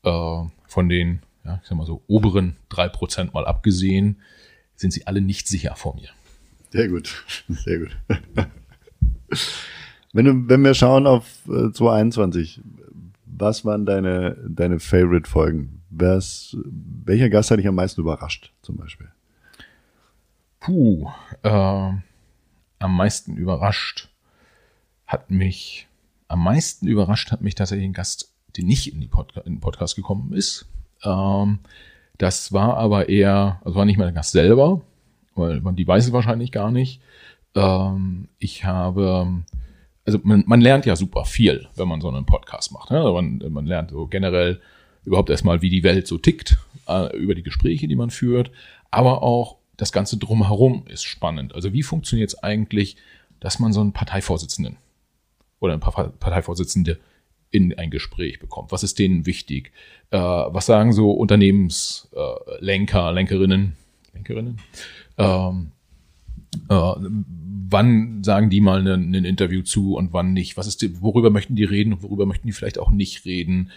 äh, 0.03 0.43
von 0.65 0.89
den, 0.89 1.21
ja, 1.45 1.59
ich 1.61 1.69
sag 1.69 1.77
mal 1.77 1.85
so, 1.85 2.01
oberen 2.07 2.57
drei 2.69 2.89
Prozent 2.89 3.33
mal 3.33 3.45
abgesehen, 3.45 4.21
sind 4.75 4.91
sie 4.91 5.05
alle 5.05 5.21
nicht 5.21 5.47
sicher 5.47 5.75
vor 5.75 5.95
mir. 5.95 6.09
Sehr 6.71 6.87
gut, 6.87 7.23
sehr 7.49 7.79
gut. 7.79 7.97
Wenn, 10.13 10.25
du, 10.25 10.49
wenn 10.49 10.63
wir 10.63 10.73
schauen 10.73 11.07
auf 11.07 11.25
äh, 11.47 11.71
2021, 11.71 12.61
was 13.25 13.63
waren 13.65 13.85
deine, 13.85 14.37
deine 14.47 14.79
Favorite-Folgen? 14.79 15.81
Welcher 15.89 17.29
Gast 17.29 17.51
hat 17.51 17.59
dich 17.59 17.67
am 17.67 17.75
meisten 17.75 18.01
überrascht, 18.01 18.53
zum 18.61 18.77
Beispiel? 18.77 19.09
Puh, 20.59 21.09
äh, 21.43 21.49
am 21.49 22.95
meisten 22.95 23.35
überrascht 23.35 24.09
hat 25.07 25.29
mich, 25.31 25.87
am 26.27 26.43
meisten 26.43 26.87
überrascht 26.87 27.31
hat 27.31 27.41
mich 27.41 27.55
tatsächlich 27.55 27.87
ein 27.87 27.93
Gast, 27.93 28.33
der 28.55 28.63
nicht 28.63 28.93
in, 28.93 29.09
Podca 29.09 29.41
in 29.41 29.55
den 29.55 29.59
Podcast 29.59 29.95
gekommen 29.95 30.33
ist. 30.33 30.67
Ähm, 31.03 31.59
das 32.17 32.53
war 32.53 32.77
aber 32.77 33.09
eher, 33.09 33.59
also 33.63 33.77
war 33.77 33.85
nicht 33.85 33.97
mal 33.97 34.05
der 34.05 34.13
Gast 34.13 34.31
selber, 34.31 34.81
weil 35.41 35.61
man 35.61 35.75
die 35.75 35.87
weiß 35.87 36.05
es 36.05 36.13
wahrscheinlich 36.13 36.51
gar 36.51 36.71
nicht. 36.71 37.01
Ähm, 37.55 38.29
ich 38.39 38.63
habe, 38.63 39.43
also 40.05 40.19
man, 40.23 40.43
man 40.47 40.61
lernt 40.61 40.85
ja 40.85 40.95
super 40.95 41.25
viel, 41.25 41.67
wenn 41.75 41.87
man 41.87 42.01
so 42.01 42.09
einen 42.09 42.25
Podcast 42.25 42.71
macht. 42.71 42.91
Ne? 42.91 42.99
Also 42.99 43.13
man, 43.13 43.43
man 43.49 43.65
lernt 43.65 43.91
so 43.91 44.07
generell 44.07 44.61
überhaupt 45.03 45.29
erstmal, 45.29 45.61
wie 45.61 45.69
die 45.69 45.83
Welt 45.83 46.07
so 46.07 46.17
tickt, 46.17 46.57
äh, 46.87 47.15
über 47.17 47.35
die 47.35 47.43
Gespräche, 47.43 47.87
die 47.87 47.95
man 47.95 48.09
führt, 48.09 48.51
aber 48.91 49.23
auch 49.23 49.57
das 49.77 49.91
Ganze 49.91 50.17
drumherum 50.17 50.85
ist 50.87 51.03
spannend. 51.03 51.55
Also 51.55 51.73
wie 51.73 51.83
funktioniert 51.83 52.29
es 52.29 52.43
eigentlich, 52.43 52.97
dass 53.39 53.59
man 53.59 53.73
so 53.73 53.81
einen 53.81 53.93
Parteivorsitzenden 53.93 54.77
oder 55.59 55.73
eine 55.73 55.79
Parteivorsitzende 55.79 56.99
in 57.49 57.77
ein 57.77 57.89
Gespräch 57.89 58.39
bekommt? 58.39 58.71
Was 58.71 58.83
ist 58.83 58.99
denen 58.99 59.25
wichtig? 59.25 59.71
Äh, 60.11 60.17
was 60.19 60.67
sagen 60.67 60.93
so 60.93 61.11
Unternehmenslenker, 61.11 63.09
äh, 63.09 63.13
Lenkerinnen, 63.13 63.75
Lenkerinnen? 64.13 64.59
Ähm, 65.17 65.71
äh, 66.69 66.93
wann 67.69 68.23
sagen 68.23 68.49
die 68.49 68.61
mal 68.61 68.85
ein 68.85 69.13
Interview 69.13 69.61
zu 69.61 69.95
und 69.95 70.13
wann 70.13 70.33
nicht? 70.33 70.57
Was 70.57 70.67
ist 70.67 70.81
die, 70.81 71.01
worüber 71.01 71.29
möchten 71.29 71.55
die 71.55 71.63
reden 71.63 71.93
und 71.93 72.03
worüber 72.03 72.25
möchten 72.25 72.47
die 72.47 72.53
vielleicht 72.53 72.79
auch 72.79 72.91
nicht 72.91 73.25
reden? 73.25 73.71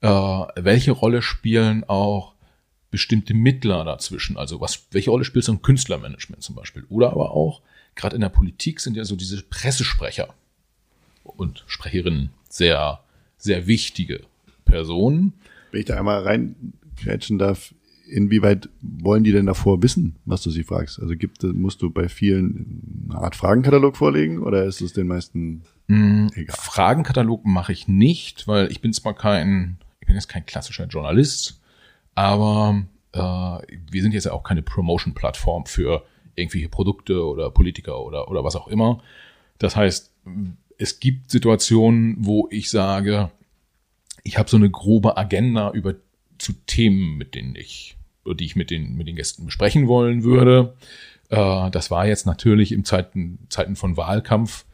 Äh, 0.00 0.08
welche 0.08 0.92
Rolle 0.92 1.22
spielen 1.22 1.84
auch 1.84 2.34
bestimmte 2.90 3.34
Mittler 3.34 3.84
dazwischen. 3.84 4.36
Also 4.36 4.60
was, 4.60 4.86
welche 4.92 5.10
Rolle 5.10 5.24
spielt 5.24 5.44
so 5.44 5.52
ein 5.52 5.62
Künstlermanagement 5.62 6.42
zum 6.42 6.54
Beispiel? 6.54 6.84
Oder 6.88 7.10
aber 7.10 7.32
auch, 7.32 7.60
gerade 7.96 8.14
in 8.14 8.20
der 8.20 8.28
Politik 8.28 8.80
sind 8.80 8.96
ja 8.96 9.04
so 9.04 9.16
diese 9.16 9.42
Pressesprecher 9.42 10.32
und 11.24 11.64
Sprecherinnen 11.66 12.30
sehr, 12.48 13.00
sehr 13.36 13.66
wichtige 13.66 14.20
Personen. 14.64 15.32
Wenn 15.70 15.80
ich 15.80 15.86
da 15.86 15.98
einmal 15.98 16.22
reingrätschen 16.22 17.38
darf, 17.38 17.74
inwieweit 18.08 18.68
wollen 18.80 19.24
die 19.24 19.32
denn 19.32 19.46
davor 19.46 19.82
wissen, 19.82 20.16
was 20.24 20.42
du 20.42 20.50
sie 20.50 20.64
fragst? 20.64 21.00
Also 21.00 21.16
gibt, 21.16 21.42
musst 21.42 21.82
du 21.82 21.90
bei 21.90 22.08
vielen 22.08 23.08
eine 23.10 23.20
Art 23.20 23.36
Fragenkatalog 23.36 23.96
vorlegen 23.96 24.40
oder 24.40 24.64
ist 24.64 24.80
es 24.80 24.92
den 24.92 25.06
meisten 25.06 25.62
mm, 25.88 26.28
egal? 26.34 26.56
Fragenkatalog 26.58 27.44
mache 27.44 27.72
ich 27.72 27.88
nicht, 27.88 28.46
weil 28.46 28.70
ich 28.70 28.80
bin 28.80 28.92
zwar 28.92 29.14
kein, 29.14 29.78
ich 30.00 30.06
bin 30.06 30.16
jetzt 30.16 30.28
kein 30.28 30.46
klassischer 30.46 30.86
Journalist, 30.86 31.60
aber 32.14 32.84
äh, 33.12 33.18
wir 33.18 34.02
sind 34.02 34.12
jetzt 34.12 34.24
ja 34.24 34.32
auch 34.32 34.42
keine 34.42 34.62
Promotion-Plattform 34.62 35.66
für 35.66 36.04
irgendwelche 36.34 36.68
Produkte 36.68 37.24
oder 37.24 37.50
Politiker 37.50 38.04
oder, 38.04 38.28
oder 38.28 38.44
was 38.44 38.56
auch 38.56 38.68
immer. 38.68 39.02
Das 39.58 39.76
heißt, 39.76 40.12
es 40.78 41.00
gibt 41.00 41.30
Situationen, 41.30 42.16
wo 42.18 42.48
ich 42.50 42.70
sage, 42.70 43.30
ich 44.24 44.38
habe 44.38 44.50
so 44.50 44.56
eine 44.56 44.70
grobe 44.70 45.16
Agenda 45.16 45.70
über 45.70 45.94
zu 46.38 46.52
Themen, 46.66 47.16
mit 47.16 47.34
denen 47.34 47.54
ich, 47.56 47.96
die 48.26 48.44
ich 48.44 48.56
mit 48.56 48.70
den, 48.70 48.96
mit 48.96 49.06
den 49.08 49.16
Gästen 49.16 49.46
besprechen 49.46 49.88
wollen 49.88 50.22
würde. 50.24 50.74
Äh, 51.30 51.70
das 51.70 51.90
war 51.90 52.06
jetzt 52.06 52.26
natürlich 52.26 52.72
im 52.72 52.84
Zeiten, 52.84 53.38
Zeiten 53.48 53.76
von 53.76 53.96
Wahlkampf, 53.96 54.64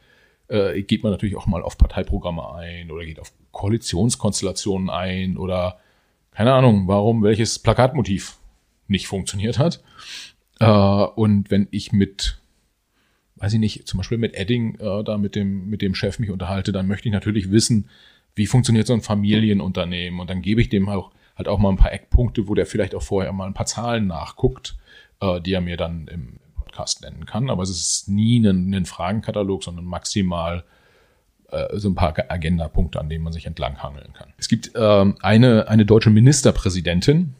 äh, 0.49 0.83
geht 0.83 1.03
man 1.03 1.12
natürlich 1.12 1.37
auch 1.37 1.46
mal 1.46 1.62
auf 1.62 1.79
Parteiprogramme 1.79 2.55
ein 2.55 2.90
oder 2.90 3.05
geht 3.05 3.20
auf 3.20 3.33
Koalitionskonstellationen 3.53 4.90
ein 4.90 5.37
oder 5.37 5.79
keine 6.33 6.53
Ahnung, 6.53 6.88
warum 6.88 7.23
welches 7.23 7.59
Plakatmotiv 7.59 8.37
nicht 8.88 9.07
funktioniert 9.07 9.59
hat. 9.59 9.83
Äh, 10.59 10.66
und 10.66 11.51
wenn 11.51 11.68
ich 11.70 11.92
mit, 11.92 12.38
weiß 13.37 13.55
ich 13.55 13.61
nicht, 13.61 13.87
zum 13.87 13.99
Beispiel 13.99 14.18
mit 14.18 14.35
Edding 14.35 14.77
äh, 14.77 15.05
da 15.05 15.18
mit 15.18 15.35
dem, 15.35 15.68
mit 15.68 15.83
dem 15.83 15.94
Chef 15.94 16.18
mich 16.18 16.31
unterhalte, 16.31 16.73
dann 16.73 16.87
möchte 16.87 17.09
ich 17.09 17.12
natürlich 17.12 17.51
wissen, 17.51 17.88
wie 18.35 18.46
funktioniert 18.46 18.87
so 18.87 18.92
ein 18.92 19.03
Familienunternehmen. 19.03 20.20
Und 20.20 20.31
dann 20.31 20.42
gebe 20.42 20.61
ich 20.61 20.68
dem 20.68 20.88
auch 20.88 21.11
halt 21.40 21.48
auch 21.48 21.59
mal 21.59 21.70
ein 21.70 21.76
paar 21.76 21.92
Eckpunkte, 21.92 22.48
wo 22.48 22.55
der 22.55 22.66
vielleicht 22.66 22.94
auch 22.94 23.03
vorher 23.03 23.33
mal 23.33 23.46
ein 23.46 23.55
paar 23.55 23.66
Zahlen 23.66 24.07
nachguckt, 24.07 24.76
äh, 25.20 25.40
die 25.40 25.55
er 25.55 25.62
mir 25.62 25.76
dann 25.76 26.07
im 26.07 26.38
Podcast 26.55 27.03
nennen 27.03 27.24
kann. 27.24 27.48
Aber 27.50 27.62
es 27.62 27.70
ist 27.70 28.09
nie 28.09 28.38
ein, 28.38 28.72
ein 28.74 28.85
Fragenkatalog, 28.85 29.64
sondern 29.64 29.87
maximal 29.87 30.64
äh, 31.50 31.79
so 31.79 31.88
ein 31.88 31.94
paar 31.94 32.14
Agendapunkte, 32.29 33.00
an 33.00 33.09
denen 33.09 33.24
man 33.24 33.33
sich 33.33 33.46
entlanghangeln 33.46 34.12
kann. 34.12 34.29
Es 34.37 34.48
gibt 34.48 34.72
ähm, 34.74 35.16
eine, 35.20 35.68
eine 35.68 35.87
deutsche 35.87 36.11
Ministerpräsidentin, 36.11 37.35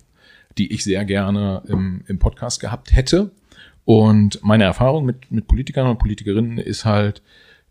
die 0.56 0.72
ich 0.72 0.82
sehr 0.82 1.04
gerne 1.04 1.62
im, 1.68 2.02
im 2.08 2.18
Podcast 2.18 2.58
gehabt 2.58 2.96
hätte. 2.96 3.30
Und 3.84 4.42
meine 4.42 4.64
Erfahrung 4.64 5.04
mit, 5.04 5.30
mit 5.30 5.46
Politikern 5.46 5.86
und 5.86 5.98
Politikerinnen 5.98 6.58
ist 6.58 6.86
halt 6.86 7.22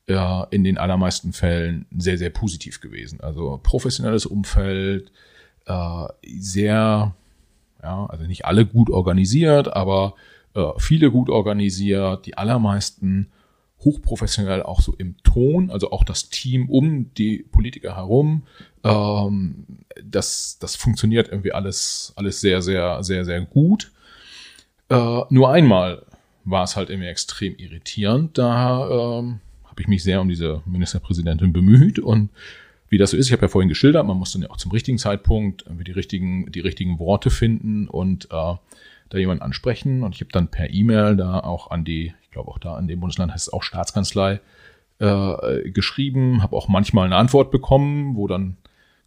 ja, 0.08 0.44
in 0.52 0.64
den 0.64 0.78
allermeisten 0.78 1.34
Fällen 1.34 1.86
sehr, 1.98 2.18
sehr 2.18 2.30
positiv 2.30 2.82
gewesen. 2.82 3.20
Also 3.22 3.60
professionelles 3.62 4.26
Umfeld, 4.26 5.12
äh, 5.70 6.08
sehr, 6.40 7.14
ja, 7.84 8.06
also 8.08 8.26
nicht 8.26 8.46
alle 8.46 8.66
gut 8.66 8.90
organisiert, 8.90 9.72
aber 9.74 10.16
äh, 10.56 10.66
viele 10.78 11.12
gut 11.12 11.30
organisiert, 11.30 12.26
die 12.26 12.38
allermeisten 12.38 13.30
hochprofessionell 13.82 14.64
auch 14.64 14.82
so 14.82 14.94
im 14.98 15.16
Ton, 15.24 15.70
also 15.70 15.92
auch 15.92 16.04
das 16.04 16.30
Team 16.30 16.70
um 16.70 17.14
die 17.14 17.46
Politiker 17.52 17.96
herum. 17.96 18.44
Ähm, 18.84 19.66
das, 20.04 20.58
das 20.60 20.76
funktioniert 20.76 21.30
irgendwie 21.30 21.54
alles, 21.54 22.14
alles 22.16 22.42
sehr, 22.42 22.62
sehr, 22.62 23.04
sehr, 23.04 23.24
sehr 23.24 23.42
gut. 23.42 23.92
Äh, 24.90 25.22
nur 25.30 25.52
einmal 25.52 26.04
war 26.46 26.64
es 26.64 26.76
halt 26.76 26.90
irgendwie 26.90 27.10
extrem 27.10 27.56
irritierend. 27.56 28.38
Da 28.38 29.20
ähm, 29.20 29.40
habe 29.64 29.82
ich 29.82 29.88
mich 29.88 30.04
sehr 30.04 30.20
um 30.20 30.28
diese 30.28 30.62
Ministerpräsidentin 30.66 31.54
bemüht 31.54 32.00
und 32.00 32.32
wie 32.90 32.98
das 32.98 33.12
so 33.12 33.18
ist, 33.18 33.28
ich 33.28 33.32
habe 33.32 33.44
ja 33.44 33.48
vorhin 33.48 33.70
geschildert, 33.70 34.06
man 34.06 34.18
muss 34.18 34.32
dann 34.32 34.42
ja 34.42 34.50
auch 34.50 34.58
zum 34.58 34.72
richtigen 34.72 34.98
Zeitpunkt 34.98 35.64
irgendwie 35.66 35.84
die 35.84 35.92
richtigen, 35.92 36.52
die 36.52 36.60
richtigen 36.60 37.00
Worte 37.00 37.30
finden 37.30 37.88
und 37.88 38.26
äh, 38.26 38.28
da 39.10 39.18
jemanden 39.18 39.44
ansprechen. 39.44 40.04
Und 40.04 40.16
ich 40.16 40.22
habe 40.22 40.32
dann 40.32 40.50
per 40.50 40.72
E-Mail 40.72 41.16
da 41.16 41.40
auch 41.40 41.72
an 41.72 41.86
die 41.86 42.14
ich 42.30 42.34
glaube 42.34 42.52
auch 42.52 42.60
da 42.60 42.78
in 42.78 42.88
dem 42.88 43.00
Bundesland 43.00 43.34
heißt 43.34 43.48
es 43.48 43.54
auch 43.54 43.64
Staatskanzlei, 43.64 44.40
äh, 45.00 45.72
geschrieben, 45.72 46.44
habe 46.44 46.56
auch 46.56 46.68
manchmal 46.68 47.08
eine 47.08 47.16
Antwort 47.16 47.50
bekommen, 47.50 48.16
wo 48.16 48.28
dann 48.28 48.58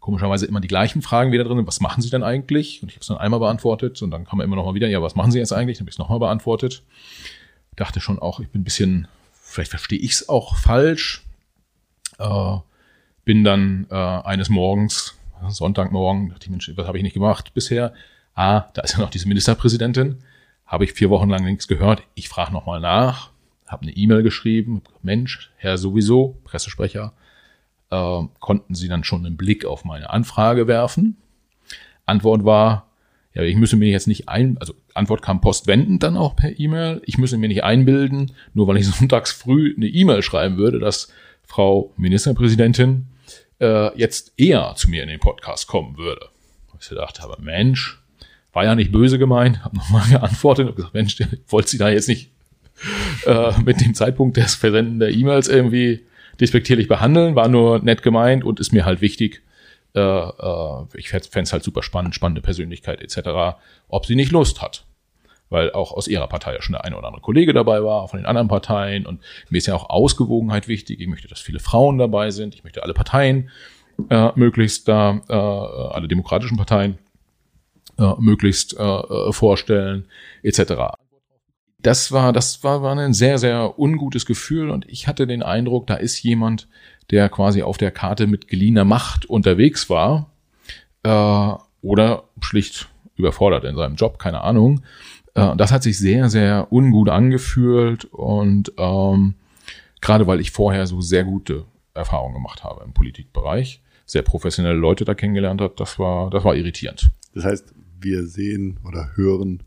komischerweise 0.01 0.45
immer 0.47 0.61
die 0.61 0.66
gleichen 0.66 1.03
Fragen 1.03 1.31
wieder 1.31 1.45
drin 1.45 1.59
sind. 1.59 1.68
Was 1.68 1.81
machen 1.81 2.03
Sie 2.03 2.11
denn 2.11 2.25
eigentlich? 2.25 2.83
Und 2.83 2.88
ich 2.88 2.97
habe 2.97 3.03
es 3.03 3.07
dann 3.07 3.18
einmal 3.18 3.38
beantwortet 3.38 4.03
und 4.03 4.11
dann 4.11 4.25
kam 4.25 4.40
immer 4.40 4.57
noch 4.57 4.64
mal 4.64 4.75
wieder, 4.75 4.88
ja, 4.88 5.01
was 5.01 5.14
machen 5.14 5.31
Sie 5.31 5.38
jetzt 5.38 5.53
eigentlich? 5.53 5.79
Dann 5.79 5.85
habe 5.85 5.90
ich 5.90 5.95
es 5.95 5.99
nochmal 6.01 6.18
beantwortet. 6.18 6.83
Dachte 7.77 8.01
schon 8.01 8.18
auch, 8.18 8.40
ich 8.40 8.49
bin 8.49 8.62
ein 8.62 8.64
bisschen, 8.64 9.07
vielleicht 9.40 9.71
verstehe 9.71 10.01
ich 10.01 10.12
es 10.12 10.29
auch 10.29 10.57
falsch. 10.57 11.25
Äh, 12.18 12.57
bin 13.24 13.44
dann 13.44 13.87
äh, 13.90 13.94
eines 13.94 14.48
Morgens, 14.48 15.16
Sonntagmorgen, 15.48 16.30
dachte 16.30 16.44
ich, 16.44 16.50
Mensch, 16.50 16.70
was 16.76 16.87
habe 16.87 16.98
ich 16.98 17.02
nicht 17.02 17.14
gemacht 17.14 17.52
bisher? 17.54 17.92
Ah, 18.35 18.66
da 18.74 18.82
ist 18.82 18.94
ja 18.94 19.00
noch 19.00 19.11
diese 19.11 19.28
Ministerpräsidentin. 19.28 20.18
Habe 20.66 20.85
ich 20.85 20.92
vier 20.92 21.11
Wochen 21.11 21.28
lang 21.28 21.44
nichts 21.44 21.68
gehört. 21.68 22.02
Ich 22.14 22.28
frage 22.28 22.52
nochmal 22.52 22.80
nach, 22.80 23.30
habe 23.66 23.82
eine 23.82 23.92
E-Mail 23.92 24.22
geschrieben. 24.22 24.82
Mensch, 25.02 25.50
Herr 25.56 25.78
sowieso, 25.78 26.38
Pressesprecher, 26.44 27.12
äh, 27.90 28.22
konnten 28.38 28.74
Sie 28.74 28.88
dann 28.88 29.04
schon 29.04 29.26
einen 29.26 29.37
Blick 29.37 29.64
auf 29.64 29.85
meine 29.85 30.11
Anfrage 30.11 30.66
werfen? 30.66 31.16
Antwort 32.06 32.44
war, 32.44 32.87
ja, 33.35 33.42
ich 33.42 33.56
müsse 33.56 33.76
mir 33.76 33.88
jetzt 33.88 34.08
nicht 34.08 34.28
ein, 34.28 34.58
also 34.58 34.74
Antwort 34.94 35.22
kam 35.22 35.40
postwendend 35.40 36.02
dann 36.02 36.16
auch 36.16 36.37
per 36.37 36.58
E-Mail. 36.58 37.02
Ich 37.04 37.18
müsse 37.18 37.38
mir 37.38 37.48
nicht 37.48 37.64
einbilden, 37.64 38.32
nur 38.54 38.66
weil 38.66 38.76
ich 38.78 38.87
sonntags 38.90 39.32
früh 39.32 39.74
eine 39.76 39.87
E-Mail 39.87 40.22
schreiben 40.22 40.56
würde, 40.56 40.78
dass 40.78 41.12
Frau 41.44 41.92
Ministerpräsidentin 41.96 43.08
äh, 43.62 43.96
jetzt 43.96 44.33
eher 44.37 44.75
zu 44.77 44.90
mir 44.90 45.03
in 45.03 45.09
den 45.09 45.20
Podcast 45.20 45.66
kommen 45.68 45.96
würde. 45.96 46.29
Ich 46.81 46.88
gedacht 46.88 47.20
habe, 47.20 47.40
Mensch, 47.40 48.03
war 48.53 48.64
ja 48.64 48.75
nicht 48.75 48.90
böse 48.90 49.18
gemeint, 49.18 49.64
habe 49.64 49.77
nochmal 49.77 50.07
geantwortet 50.11 50.68
und 50.68 50.77
gesagt, 50.77 50.94
Mensch, 50.94 51.16
wollte 51.46 51.68
sie 51.68 51.79
da 51.79 51.88
jetzt 51.88 52.09
nicht 52.09 52.31
äh, 53.25 53.53
mit 53.64 53.81
dem 53.81 53.94
Zeitpunkt 53.94 54.37
des 54.37 54.57
Versenden 54.57 54.98
der 54.98 55.11
E-Mails 55.11 55.46
irgendwie 55.46 56.05
despektierlich 56.40 56.88
behandeln, 56.88 57.37
war 57.37 57.48
nur 57.48 57.79
nett 57.79 58.03
gemeint 58.03 58.42
und 58.42 58.59
ist 58.59 58.72
mir 58.72 58.85
halt 58.85 59.01
wichtig. 59.01 59.42
Äh, 59.94 60.01
äh, 60.01 60.85
ich 60.94 61.11
fände 61.11 61.42
es 61.42 61.53
halt 61.53 61.62
super 61.62 61.83
spannend, 61.83 62.14
spannende 62.14 62.40
Persönlichkeit 62.40 63.01
etc., 63.01 63.57
ob 63.88 64.07
sie 64.07 64.16
nicht 64.16 64.33
Lust 64.33 64.61
hat. 64.61 64.85
Weil 65.52 65.72
auch 65.72 65.92
aus 65.92 66.08
ihrer 66.08 66.26
Partei 66.26 66.54
ja 66.54 66.62
schon 66.62 66.72
der 66.72 66.84
eine 66.84 66.96
oder 66.96 67.06
andere 67.06 67.22
Kollege 67.22 67.52
dabei 67.52 67.84
war, 67.84 68.08
von 68.08 68.18
den 68.18 68.26
anderen 68.26 68.48
Parteien. 68.48 69.06
Und 69.06 69.20
mir 69.50 69.58
ist 69.58 69.66
ja 69.66 69.74
auch 69.74 69.90
Ausgewogenheit 69.90 70.66
wichtig. 70.66 71.00
Ich 71.00 71.06
möchte, 71.06 71.28
dass 71.28 71.40
viele 71.40 71.60
Frauen 71.60 71.98
dabei 71.98 72.30
sind. 72.30 72.54
Ich 72.54 72.64
möchte 72.64 72.82
alle 72.82 72.94
Parteien 72.94 73.50
äh, 74.10 74.30
möglichst 74.34 74.88
da, 74.88 75.20
äh, 75.28 75.34
alle 75.94 76.08
demokratischen 76.08 76.56
Parteien 76.56 76.98
äh, 77.98 78.12
möglichst 78.18 78.76
äh, 78.78 79.32
vorstellen, 79.32 80.08
etc 80.42 80.94
das 81.82 82.12
war, 82.12 82.32
das 82.32 82.62
war, 82.64 82.82
war 82.82 82.96
ein 82.96 83.12
sehr, 83.12 83.38
sehr 83.38 83.78
ungutes 83.78 84.24
Gefühl 84.24 84.70
und 84.70 84.88
ich 84.88 85.08
hatte 85.08 85.26
den 85.26 85.42
Eindruck, 85.42 85.86
da 85.88 85.94
ist 85.94 86.22
jemand, 86.22 86.68
der 87.10 87.28
quasi 87.28 87.62
auf 87.62 87.76
der 87.76 87.90
Karte 87.90 88.26
mit 88.26 88.48
geliehener 88.48 88.84
Macht 88.84 89.26
unterwegs 89.26 89.90
war 89.90 90.30
äh, 91.02 91.52
oder 91.82 92.24
schlicht 92.40 92.88
überfordert 93.16 93.64
in 93.64 93.76
seinem 93.76 93.96
Job, 93.96 94.18
keine 94.18 94.42
Ahnung. 94.42 94.82
Äh, 95.35 95.57
das 95.57 95.73
hat 95.73 95.83
sich 95.83 95.99
sehr, 95.99 96.31
sehr 96.31 96.73
ungut 96.73 97.09
angefühlt 97.09 98.05
und 98.07 98.73
ähm, 98.79 99.35
gerade 100.01 100.27
weil 100.27 100.40
ich 100.40 100.51
vorher 100.51 100.87
so 100.87 101.01
sehr 101.01 101.25
gute 101.25 101.64
Erfahrungen 101.95 102.35
gemacht 102.35 102.64
habe 102.64 102.85
im 102.85 102.92
Politikbereich, 102.92 103.83
sehr 104.07 104.23
professionelle 104.23 104.77
Leute 104.77 105.05
da 105.05 105.14
kennengelernt 105.14 105.61
habe, 105.61 105.75
das 105.77 105.99
war, 105.99 106.31
das 106.31 106.45
war 106.45 106.55
irritierend. 106.55 107.11
Das 107.35 107.45
heißt, 107.45 107.75
wir 108.01 108.27
sehen 108.27 108.79
oder 108.85 109.11
hören 109.14 109.62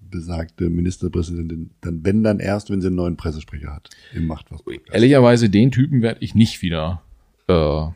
besagte 0.00 0.70
Ministerpräsidentin 0.70 1.70
dann, 1.80 2.04
wenn 2.04 2.22
dann 2.22 2.38
erst, 2.38 2.70
wenn 2.70 2.80
sie 2.80 2.88
einen 2.88 2.96
neuen 2.96 3.16
Pressesprecher 3.16 3.74
hat 3.74 3.90
im 4.14 4.26
Machtwas. 4.26 4.62
Ehrlicherweise, 4.92 5.50
den 5.50 5.72
Typen 5.72 6.02
werde 6.02 6.20
ich 6.22 6.34
nicht 6.34 6.62
wieder 6.62 7.02
äh, 7.48 7.86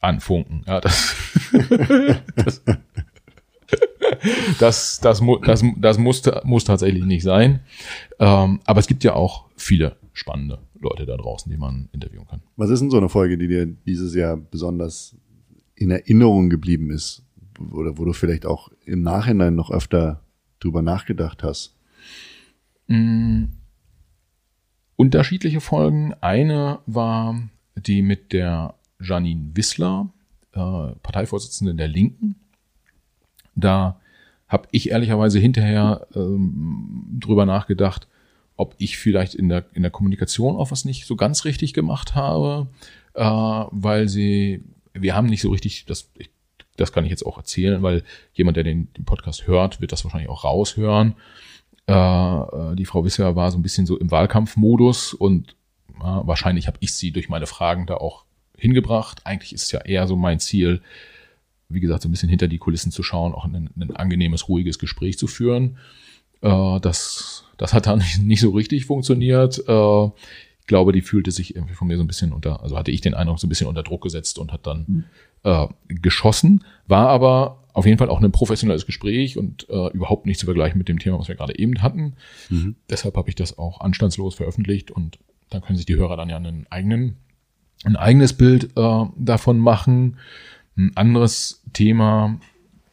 anfunken. 0.00 0.62
Ja, 0.66 0.80
das, 0.80 1.16
das, 2.36 2.62
das, 4.58 5.00
das, 5.00 5.22
das, 5.42 5.64
das 5.76 5.98
muss, 5.98 6.22
muss 6.44 6.64
tatsächlich 6.64 7.04
nicht 7.04 7.22
sein. 7.22 7.60
Ähm, 8.18 8.60
aber 8.64 8.80
es 8.80 8.86
gibt 8.86 9.04
ja 9.04 9.14
auch 9.14 9.46
viele 9.56 9.96
spannende 10.12 10.58
Leute 10.80 11.06
da 11.06 11.16
draußen, 11.16 11.50
die 11.50 11.58
man 11.58 11.88
interviewen 11.92 12.26
kann. 12.26 12.42
Was 12.56 12.70
ist 12.70 12.80
denn 12.80 12.90
so 12.90 12.96
eine 12.96 13.08
Folge, 13.08 13.38
die 13.38 13.48
dir 13.48 13.66
dieses 13.66 14.14
Jahr 14.14 14.36
besonders 14.36 15.16
in 15.74 15.90
Erinnerung 15.90 16.50
geblieben 16.50 16.90
ist? 16.90 17.22
Oder 17.72 17.98
wo 17.98 18.04
du 18.04 18.12
vielleicht 18.12 18.46
auch 18.46 18.70
im 18.84 19.02
Nachhinein 19.02 19.54
noch 19.54 19.70
öfter 19.70 20.22
drüber 20.60 20.82
nachgedacht 20.82 21.42
hast? 21.42 21.74
Mm, 22.86 23.44
unterschiedliche 24.96 25.60
Folgen. 25.60 26.14
Eine 26.20 26.80
war 26.86 27.48
die 27.76 28.02
mit 28.02 28.32
der 28.32 28.74
Janine 29.00 29.50
Wissler, 29.54 30.10
äh, 30.52 30.58
Parteivorsitzende 31.02 31.74
der 31.74 31.88
Linken. 31.88 32.36
Da 33.60 34.00
habe 34.48 34.68
ich 34.70 34.90
ehrlicherweise 34.90 35.38
hinterher 35.38 36.06
ähm, 36.14 37.06
drüber 37.20 37.46
nachgedacht, 37.46 38.08
ob 38.56 38.74
ich 38.78 38.98
vielleicht 38.98 39.34
in 39.34 39.48
der, 39.48 39.66
in 39.74 39.82
der 39.82 39.90
Kommunikation 39.90 40.56
auch 40.56 40.70
was 40.70 40.84
nicht 40.84 41.06
so 41.06 41.16
ganz 41.16 41.44
richtig 41.44 41.74
gemacht 41.74 42.14
habe, 42.14 42.68
äh, 43.14 43.22
weil 43.22 44.08
sie, 44.08 44.64
wir 44.94 45.14
haben 45.14 45.26
nicht 45.26 45.42
so 45.42 45.50
richtig, 45.50 45.84
das, 45.86 46.10
ich 46.16 46.30
das 46.78 46.92
kann 46.92 47.04
ich 47.04 47.10
jetzt 47.10 47.26
auch 47.26 47.36
erzählen, 47.36 47.82
weil 47.82 48.04
jemand, 48.32 48.56
der 48.56 48.64
den, 48.64 48.92
den 48.94 49.04
Podcast 49.04 49.46
hört, 49.46 49.80
wird 49.80 49.92
das 49.92 50.04
wahrscheinlich 50.04 50.30
auch 50.30 50.44
raushören. 50.44 51.14
Äh, 51.86 51.92
äh 51.92 52.76
die 52.76 52.84
Frau 52.86 53.04
Wisser 53.04 53.36
war 53.36 53.50
so 53.50 53.58
ein 53.58 53.62
bisschen 53.62 53.84
so 53.84 53.98
im 53.98 54.10
Wahlkampfmodus 54.10 55.12
und 55.12 55.56
äh, 55.96 56.02
wahrscheinlich 56.02 56.66
habe 56.66 56.78
ich 56.80 56.94
sie 56.94 57.10
durch 57.10 57.28
meine 57.28 57.46
Fragen 57.46 57.86
da 57.86 57.96
auch 57.96 58.24
hingebracht. 58.56 59.22
Eigentlich 59.24 59.52
ist 59.52 59.64
es 59.64 59.72
ja 59.72 59.80
eher 59.80 60.06
so 60.06 60.16
mein 60.16 60.40
Ziel, 60.40 60.80
wie 61.68 61.80
gesagt, 61.80 62.02
so 62.02 62.08
ein 62.08 62.12
bisschen 62.12 62.28
hinter 62.28 62.48
die 62.48 62.58
Kulissen 62.58 62.92
zu 62.92 63.02
schauen, 63.02 63.32
auch 63.32 63.44
ein, 63.44 63.70
ein 63.76 63.96
angenehmes, 63.96 64.48
ruhiges 64.48 64.78
Gespräch 64.78 65.18
zu 65.18 65.26
führen. 65.26 65.78
Äh, 66.40 66.80
das, 66.80 67.44
das 67.56 67.74
hat 67.74 67.86
da 67.86 67.96
nicht, 67.96 68.18
nicht 68.22 68.40
so 68.40 68.50
richtig 68.50 68.86
funktioniert. 68.86 69.58
Äh, 69.66 70.06
ich 70.60 70.66
glaube, 70.66 70.92
die 70.92 71.02
fühlte 71.02 71.30
sich 71.30 71.54
irgendwie 71.56 71.74
von 71.74 71.88
mir 71.88 71.96
so 71.96 72.04
ein 72.04 72.08
bisschen 72.08 72.32
unter, 72.32 72.62
also 72.62 72.76
hatte 72.76 72.90
ich 72.90 73.00
den 73.00 73.14
Eindruck, 73.14 73.38
so 73.38 73.46
ein 73.46 73.48
bisschen 73.48 73.68
unter 73.68 73.82
Druck 73.82 74.02
gesetzt 74.02 74.38
und 74.38 74.52
hat 74.52 74.66
dann 74.66 74.84
mhm 74.86 75.04
äh, 75.44 75.66
geschossen, 75.88 76.64
war 76.86 77.08
aber 77.08 77.64
auf 77.72 77.86
jeden 77.86 77.98
Fall 77.98 78.08
auch 78.08 78.20
ein 78.20 78.32
professionelles 78.32 78.86
Gespräch 78.86 79.38
und 79.38 79.68
äh, 79.70 79.88
überhaupt 79.92 80.26
nicht 80.26 80.40
zu 80.40 80.46
vergleichen 80.46 80.78
mit 80.78 80.88
dem 80.88 80.98
Thema, 80.98 81.18
was 81.18 81.28
wir 81.28 81.36
gerade 81.36 81.58
eben 81.58 81.80
hatten. 81.82 82.14
Mhm. 82.50 82.76
Deshalb 82.90 83.16
habe 83.16 83.28
ich 83.28 83.36
das 83.36 83.56
auch 83.56 83.80
anstandslos 83.80 84.34
veröffentlicht 84.34 84.90
und 84.90 85.18
dann 85.50 85.62
können 85.62 85.76
sich 85.76 85.86
die 85.86 85.96
Hörer 85.96 86.16
dann 86.16 86.28
ja 86.28 86.36
einen 86.36 86.66
eigenen, 86.70 87.16
ein 87.84 87.96
eigenes 87.96 88.32
Bild 88.32 88.76
äh, 88.76 89.04
davon 89.16 89.58
machen. 89.58 90.16
Ein 90.78 90.92
anderes 90.94 91.62
Thema, 91.74 92.40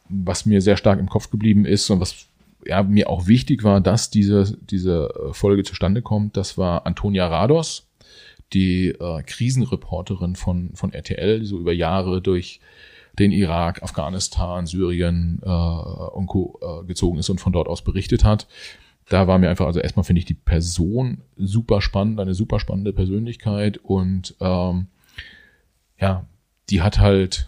was 0.10 0.46
mir 0.46 0.62
sehr 0.62 0.76
stark 0.76 1.00
im 1.00 1.08
Kopf 1.08 1.30
geblieben 1.30 1.66
ist 1.66 1.90
und 1.90 2.02
was 2.02 2.28
ja, 2.66 2.84
mir 2.84 3.10
auch 3.10 3.28
wichtig 3.28 3.64
war, 3.64 3.80
dass 3.80 4.10
diese, 4.10 4.58
diese 4.70 5.14
Folge 5.32 5.64
zustande 5.64 6.02
kommt, 6.02 6.36
das 6.36 6.58
war 6.58 6.86
Antonia 6.86 7.28
Rados 7.28 7.88
die 8.54 8.90
äh, 8.90 9.24
Krisenreporterin 9.24 10.36
von, 10.36 10.72
von 10.76 10.94
RTL, 10.94 11.40
die 11.40 11.46
so 11.46 11.60
über 11.60 11.74
Jahre 11.74 12.22
durch 12.22 12.60
den 13.18 13.32
Irak, 13.32 13.82
Afghanistan, 13.82 14.66
Syrien 14.66 15.40
äh, 15.44 15.50
und 15.50 16.28
Co. 16.28 16.60
Äh, 16.62 16.86
gezogen 16.86 17.20
ist 17.20 17.30
und 17.30 17.40
von 17.40 17.54
dort 17.54 17.68
aus 17.68 17.84
berichtet 17.84 18.24
hat. 18.24 18.48
Da 19.10 19.28
war 19.28 19.38
mir 19.38 19.50
einfach, 19.50 19.68
also 19.68 19.80
erstmal 19.80 20.04
finde 20.04 20.20
ich 20.20 20.26
die 20.26 20.34
Person 20.34 21.22
super 21.38 21.82
spannend, 21.82 22.20
eine 22.20 22.34
super 22.34 22.60
spannende 22.60 22.92
Persönlichkeit 22.92 23.78
und 23.78 24.36
ähm, 24.40 24.88
ja, 26.00 26.26
die 26.70 26.82
hat 26.82 27.00
halt 27.00 27.48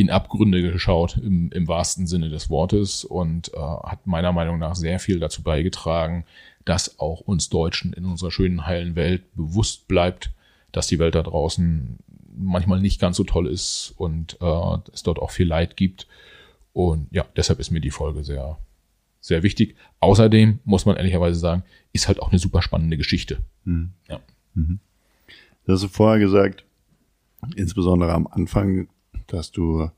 in 0.00 0.10
Abgründe 0.10 0.62
geschaut 0.62 1.16
im, 1.16 1.50
im 1.52 1.68
wahrsten 1.68 2.06
Sinne 2.06 2.28
des 2.28 2.50
Wortes 2.50 3.04
und 3.04 3.52
äh, 3.54 3.58
hat 3.58 4.06
meiner 4.06 4.32
Meinung 4.32 4.58
nach 4.58 4.74
sehr 4.74 4.98
viel 4.98 5.20
dazu 5.20 5.42
beigetragen, 5.42 6.24
dass 6.64 6.98
auch 6.98 7.20
uns 7.20 7.48
Deutschen 7.48 7.92
in 7.92 8.04
unserer 8.04 8.30
schönen 8.30 8.66
heilen 8.66 8.96
Welt 8.96 9.22
bewusst 9.34 9.88
bleibt, 9.88 10.30
dass 10.72 10.86
die 10.86 10.98
Welt 10.98 11.14
da 11.14 11.22
draußen 11.22 11.98
manchmal 12.36 12.80
nicht 12.80 13.00
ganz 13.00 13.16
so 13.16 13.24
toll 13.24 13.46
ist 13.46 13.94
und 13.96 14.38
äh, 14.40 14.78
es 14.92 15.02
dort 15.02 15.18
auch 15.18 15.30
viel 15.30 15.46
Leid 15.46 15.76
gibt. 15.76 16.06
Und 16.72 17.08
ja, 17.10 17.24
deshalb 17.36 17.58
ist 17.58 17.70
mir 17.70 17.80
die 17.80 17.90
Folge 17.90 18.24
sehr, 18.24 18.58
sehr 19.20 19.42
wichtig. 19.42 19.76
Außerdem 20.00 20.60
muss 20.64 20.86
man 20.86 20.96
ehrlicherweise 20.96 21.38
sagen, 21.38 21.64
ist 21.92 22.08
halt 22.08 22.22
auch 22.22 22.30
eine 22.30 22.38
super 22.38 22.62
spannende 22.62 22.96
Geschichte. 22.96 23.38
Mhm. 23.64 23.92
Ja. 24.08 24.20
Mhm. 24.54 24.78
Du 25.66 25.72
hast 25.72 25.82
du 25.82 25.88
vorher 25.88 26.18
gesagt, 26.18 26.64
insbesondere 27.56 28.12
am 28.12 28.26
Anfang, 28.26 28.88
dass 29.32 29.50
du 29.50 29.90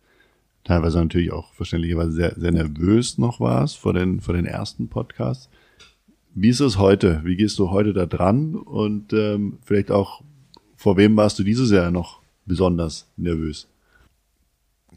teilweise 0.64 0.98
natürlich 0.98 1.32
auch 1.32 1.52
verständlicherweise 1.54 2.12
sehr, 2.12 2.34
sehr 2.36 2.52
nervös 2.52 3.18
noch 3.18 3.40
warst 3.40 3.78
vor 3.78 3.92
den, 3.92 4.20
vor 4.20 4.34
den 4.34 4.46
ersten 4.46 4.88
Podcasts. 4.88 5.48
Wie 6.34 6.48
ist 6.48 6.60
es 6.60 6.78
heute? 6.78 7.20
Wie 7.24 7.36
gehst 7.36 7.58
du 7.58 7.70
heute 7.70 7.92
da 7.92 8.06
dran? 8.06 8.54
Und 8.54 9.12
ähm, 9.12 9.58
vielleicht 9.62 9.90
auch, 9.90 10.22
vor 10.76 10.96
wem 10.96 11.16
warst 11.16 11.38
du 11.38 11.42
dieses 11.42 11.70
Jahr 11.70 11.90
noch 11.90 12.20
besonders 12.46 13.06
nervös? 13.16 13.68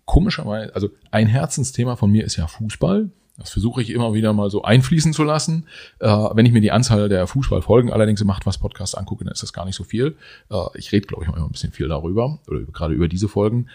Komischerweise, 0.06 0.74
also 0.76 0.90
ein 1.12 1.28
Herzensthema 1.28 1.96
von 1.96 2.12
mir 2.12 2.24
ist 2.24 2.38
ja 2.38 2.48
Fußball. 2.48 3.10
Das 3.38 3.50
versuche 3.50 3.82
ich 3.82 3.90
immer 3.90 4.14
wieder 4.14 4.32
mal 4.32 4.50
so 4.50 4.62
einfließen 4.64 5.12
zu 5.12 5.24
lassen. 5.24 5.66
Äh, 6.00 6.08
wenn 6.08 6.46
ich 6.46 6.54
mir 6.54 6.62
die 6.62 6.72
Anzahl 6.72 7.10
der 7.10 7.28
Fußballfolgen 7.28 7.92
allerdings 7.92 8.22
im 8.22 8.28
Macht 8.28 8.46
was 8.46 8.58
Podcast 8.58 8.98
angucke, 8.98 9.26
dann 9.26 9.34
ist 9.34 9.44
das 9.44 9.52
gar 9.52 9.66
nicht 9.66 9.76
so 9.76 9.84
viel. 9.84 10.16
Äh, 10.50 10.56
ich 10.76 10.94
rede, 10.94 11.08
glaube 11.08 11.24
ich, 11.24 11.30
immer 11.30 11.44
ein 11.44 11.52
bisschen 11.52 11.74
viel 11.74 11.90
darüber 11.90 12.40
oder 12.48 12.62
gerade 12.62 12.94
über 12.94 13.10
diese 13.10 13.28
Folgen. 13.28 13.68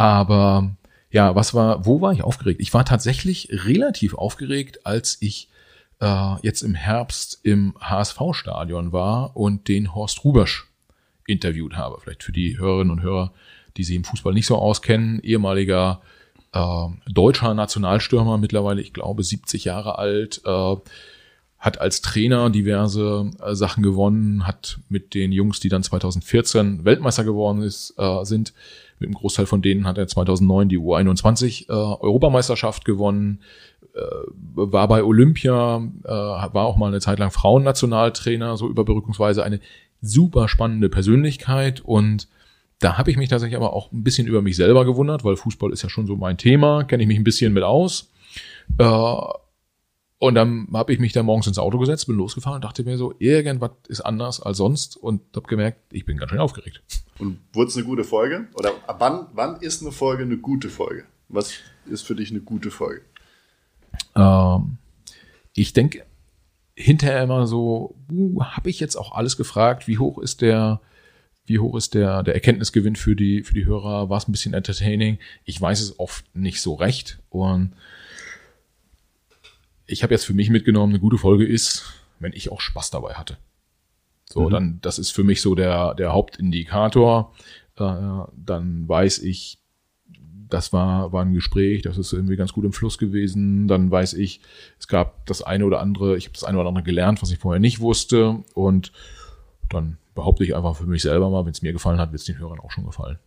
Aber 0.00 0.76
ja, 1.10 1.34
was 1.34 1.52
war, 1.52 1.84
wo 1.84 2.00
war 2.00 2.14
ich 2.14 2.24
aufgeregt? 2.24 2.62
Ich 2.62 2.72
war 2.72 2.86
tatsächlich 2.86 3.48
relativ 3.50 4.14
aufgeregt, 4.14 4.86
als 4.86 5.18
ich 5.20 5.50
äh, 6.00 6.36
jetzt 6.40 6.62
im 6.62 6.74
Herbst 6.74 7.40
im 7.42 7.74
HSV-Stadion 7.78 8.92
war 8.92 9.36
und 9.36 9.68
den 9.68 9.94
Horst 9.94 10.24
Rubesch 10.24 10.70
interviewt 11.26 11.76
habe. 11.76 11.98
Vielleicht 12.00 12.22
für 12.22 12.32
die 12.32 12.56
Hörerinnen 12.56 12.90
und 12.90 13.02
Hörer, 13.02 13.34
die 13.76 13.84
sich 13.84 13.94
im 13.94 14.04
Fußball 14.04 14.32
nicht 14.32 14.46
so 14.46 14.56
auskennen, 14.56 15.20
ehemaliger 15.20 16.00
äh, 16.54 16.86
deutscher 17.06 17.52
Nationalstürmer, 17.52 18.38
mittlerweile, 18.38 18.80
ich 18.80 18.94
glaube, 18.94 19.22
70 19.22 19.66
Jahre 19.66 19.98
alt, 19.98 20.40
äh, 20.46 20.76
hat 21.58 21.78
als 21.78 22.00
Trainer 22.00 22.48
diverse 22.48 23.32
äh, 23.38 23.54
Sachen 23.54 23.82
gewonnen, 23.82 24.46
hat 24.46 24.78
mit 24.88 25.12
den 25.12 25.30
Jungs, 25.30 25.60
die 25.60 25.68
dann 25.68 25.82
2014 25.82 26.86
Weltmeister 26.86 27.22
geworden 27.22 27.60
ist, 27.60 27.92
äh, 27.98 28.24
sind, 28.24 28.54
mit 29.00 29.08
einem 29.08 29.14
Großteil 29.14 29.46
von 29.46 29.62
denen 29.62 29.86
hat 29.86 29.98
er 29.98 30.06
2009 30.06 30.68
die 30.68 30.78
U21 30.78 31.68
äh, 31.68 31.72
Europameisterschaft 31.72 32.84
gewonnen, 32.84 33.40
äh, 33.94 34.00
war 34.54 34.88
bei 34.88 35.02
Olympia, 35.02 35.82
äh, 36.04 36.08
war 36.08 36.66
auch 36.66 36.76
mal 36.76 36.88
eine 36.88 37.00
Zeit 37.00 37.18
lang 37.18 37.30
Frauennationaltrainer, 37.30 38.56
so 38.56 38.68
überbrückungsweise 38.68 39.42
eine 39.42 39.60
super 40.02 40.48
spannende 40.48 40.88
Persönlichkeit 40.88 41.80
und 41.80 42.28
da 42.78 42.96
habe 42.96 43.10
ich 43.10 43.18
mich 43.18 43.28
tatsächlich 43.28 43.56
aber 43.56 43.74
auch 43.74 43.92
ein 43.92 44.02
bisschen 44.02 44.26
über 44.26 44.40
mich 44.40 44.56
selber 44.56 44.84
gewundert, 44.84 45.22
weil 45.22 45.36
Fußball 45.36 45.70
ist 45.72 45.82
ja 45.82 45.90
schon 45.90 46.06
so 46.06 46.16
mein 46.16 46.38
Thema, 46.38 46.84
kenne 46.84 47.02
ich 47.02 47.08
mich 47.08 47.18
ein 47.18 47.24
bisschen 47.24 47.52
mit 47.52 47.62
aus. 47.62 48.10
Äh, 48.78 49.16
und 50.18 50.34
dann 50.34 50.68
habe 50.72 50.92
ich 50.92 50.98
mich 50.98 51.12
da 51.12 51.22
morgens 51.22 51.46
ins 51.46 51.58
Auto 51.58 51.78
gesetzt, 51.78 52.06
bin 52.06 52.16
losgefahren 52.16 52.56
und 52.56 52.64
dachte 52.64 52.82
mir 52.84 52.98
so, 52.98 53.14
irgendwas 53.18 53.70
ist 53.88 54.00
anders 54.00 54.40
als 54.40 54.58
sonst 54.58 54.96
und 54.96 55.22
habe 55.34 55.46
gemerkt, 55.46 55.78
ich 55.92 56.04
bin 56.04 56.16
ganz 56.16 56.30
schön 56.30 56.40
aufgeregt. 56.40 56.82
Und 57.20 57.38
wurde 57.52 57.68
es 57.68 57.76
eine 57.76 57.84
gute 57.84 58.04
Folge? 58.04 58.48
Oder 58.54 58.72
wann, 58.98 59.26
wann 59.34 59.60
ist 59.60 59.82
eine 59.82 59.92
Folge 59.92 60.22
eine 60.22 60.38
gute 60.38 60.70
Folge? 60.70 61.04
Was 61.28 61.52
ist 61.86 62.02
für 62.02 62.14
dich 62.14 62.30
eine 62.30 62.40
gute 62.40 62.70
Folge? 62.70 63.02
Ähm, 64.16 64.78
ich 65.54 65.72
denke 65.72 66.04
hinterher 66.74 67.22
immer 67.22 67.46
so, 67.46 67.94
uh, 68.10 68.42
habe 68.42 68.70
ich 68.70 68.80
jetzt 68.80 68.96
auch 68.96 69.12
alles 69.12 69.36
gefragt? 69.36 69.86
Wie 69.86 69.98
hoch 69.98 70.18
ist 70.18 70.40
der, 70.40 70.80
wie 71.44 71.58
hoch 71.58 71.76
ist 71.76 71.94
der, 71.94 72.22
der 72.22 72.34
Erkenntnisgewinn 72.34 72.96
für 72.96 73.14
die, 73.14 73.42
für 73.42 73.54
die 73.54 73.66
Hörer? 73.66 74.08
War 74.08 74.16
es 74.16 74.26
ein 74.26 74.32
bisschen 74.32 74.54
entertaining? 74.54 75.18
Ich 75.44 75.60
weiß 75.60 75.80
es 75.80 75.98
oft 75.98 76.24
nicht 76.34 76.60
so 76.60 76.74
recht. 76.74 77.18
Und 77.28 77.74
ich 79.86 80.02
habe 80.02 80.14
jetzt 80.14 80.24
für 80.24 80.34
mich 80.34 80.50
mitgenommen, 80.50 80.92
eine 80.92 81.00
gute 81.00 81.18
Folge 81.18 81.46
ist, 81.46 81.92
wenn 82.18 82.32
ich 82.32 82.50
auch 82.50 82.60
Spaß 82.60 82.90
dabei 82.90 83.14
hatte. 83.14 83.36
So, 84.32 84.46
mhm. 84.46 84.50
dann, 84.50 84.78
das 84.82 84.98
ist 84.98 85.10
für 85.10 85.24
mich 85.24 85.40
so 85.40 85.54
der, 85.54 85.94
der 85.94 86.12
Hauptindikator. 86.12 87.32
Äh, 87.76 87.92
dann 88.36 88.88
weiß 88.88 89.18
ich, 89.18 89.58
das 90.48 90.72
war, 90.72 91.12
war 91.12 91.24
ein 91.24 91.32
Gespräch, 91.32 91.82
das 91.82 91.96
ist 91.96 92.12
irgendwie 92.12 92.36
ganz 92.36 92.52
gut 92.52 92.64
im 92.64 92.72
Fluss 92.72 92.98
gewesen. 92.98 93.68
Dann 93.68 93.90
weiß 93.90 94.14
ich, 94.14 94.40
es 94.78 94.88
gab 94.88 95.26
das 95.26 95.42
eine 95.42 95.64
oder 95.64 95.80
andere, 95.80 96.16
ich 96.16 96.24
habe 96.26 96.34
das 96.34 96.44
eine 96.44 96.58
oder 96.58 96.68
andere 96.68 96.84
gelernt, 96.84 97.22
was 97.22 97.30
ich 97.30 97.38
vorher 97.38 97.60
nicht 97.60 97.80
wusste. 97.80 98.42
Und 98.54 98.92
dann 99.68 99.98
behaupte 100.14 100.44
ich 100.44 100.54
einfach 100.54 100.76
für 100.76 100.86
mich 100.86 101.02
selber 101.02 101.30
mal, 101.30 101.44
wenn 101.44 101.52
es 101.52 101.62
mir 101.62 101.72
gefallen 101.72 101.98
hat, 101.98 102.12
wird 102.12 102.20
es 102.20 102.26
den 102.26 102.38
Hörern 102.38 102.60
auch 102.60 102.70
schon 102.70 102.84
gefallen. 102.84 103.18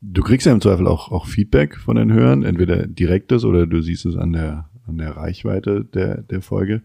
Du 0.00 0.22
kriegst 0.22 0.46
ja 0.46 0.52
im 0.52 0.60
Zweifel 0.60 0.86
auch, 0.86 1.10
auch 1.10 1.26
Feedback 1.26 1.76
von 1.76 1.96
den 1.96 2.12
Hörern, 2.12 2.42
entweder 2.42 2.86
direktes 2.86 3.44
oder 3.44 3.66
du 3.66 3.80
siehst 3.82 4.04
es 4.06 4.16
an 4.16 4.32
der, 4.32 4.68
an 4.86 4.98
der 4.98 5.16
Reichweite 5.16 5.84
der, 5.84 6.22
der 6.22 6.42
Folge. 6.42 6.82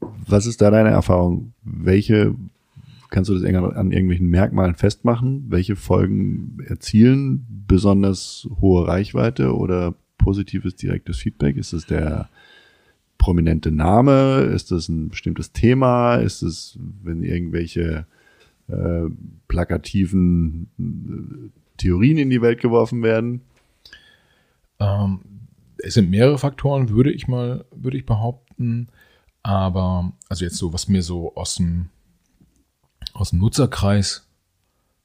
Was 0.00 0.46
ist 0.46 0.60
da 0.60 0.70
deine 0.70 0.90
Erfahrung? 0.90 1.52
Welche 1.62 2.34
Kannst 3.14 3.30
du 3.30 3.38
das 3.38 3.44
an 3.44 3.92
irgendwelchen 3.92 4.26
Merkmalen 4.26 4.74
festmachen? 4.74 5.44
Welche 5.48 5.76
Folgen 5.76 6.58
erzielen 6.66 7.46
besonders 7.64 8.48
hohe 8.60 8.88
Reichweite 8.88 9.54
oder 9.54 9.94
positives 10.18 10.74
direktes 10.74 11.18
Feedback? 11.18 11.56
Ist 11.56 11.72
es 11.74 11.86
der 11.86 12.28
prominente 13.16 13.70
Name? 13.70 14.50
Ist 14.52 14.72
es 14.72 14.88
ein 14.88 15.10
bestimmtes 15.10 15.52
Thema? 15.52 16.16
Ist 16.16 16.42
es, 16.42 16.76
wenn 17.04 17.22
irgendwelche 17.22 18.04
äh, 18.66 19.04
plakativen 19.46 20.66
äh, 20.76 21.50
Theorien 21.76 22.18
in 22.18 22.30
die 22.30 22.42
Welt 22.42 22.60
geworfen 22.60 23.04
werden? 23.04 23.42
Ähm, 24.80 25.20
es 25.76 25.94
sind 25.94 26.10
mehrere 26.10 26.38
Faktoren, 26.38 26.88
würde 26.88 27.12
ich 27.12 27.28
mal, 27.28 27.64
würde 27.70 27.96
ich 27.96 28.06
behaupten. 28.06 28.88
Aber, 29.44 30.14
also 30.28 30.44
jetzt 30.44 30.56
so, 30.56 30.72
was 30.72 30.88
mir 30.88 31.02
so 31.02 31.36
aus 31.36 31.54
dem 31.54 31.90
aus 33.14 33.30
dem 33.30 33.38
Nutzerkreis 33.38 34.28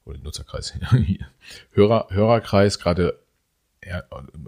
oder 0.05 0.19
Nutzerkreis, 0.19 0.73
Hörer, 1.71 2.07
Hörerkreis, 2.09 2.79
gerade 2.79 3.19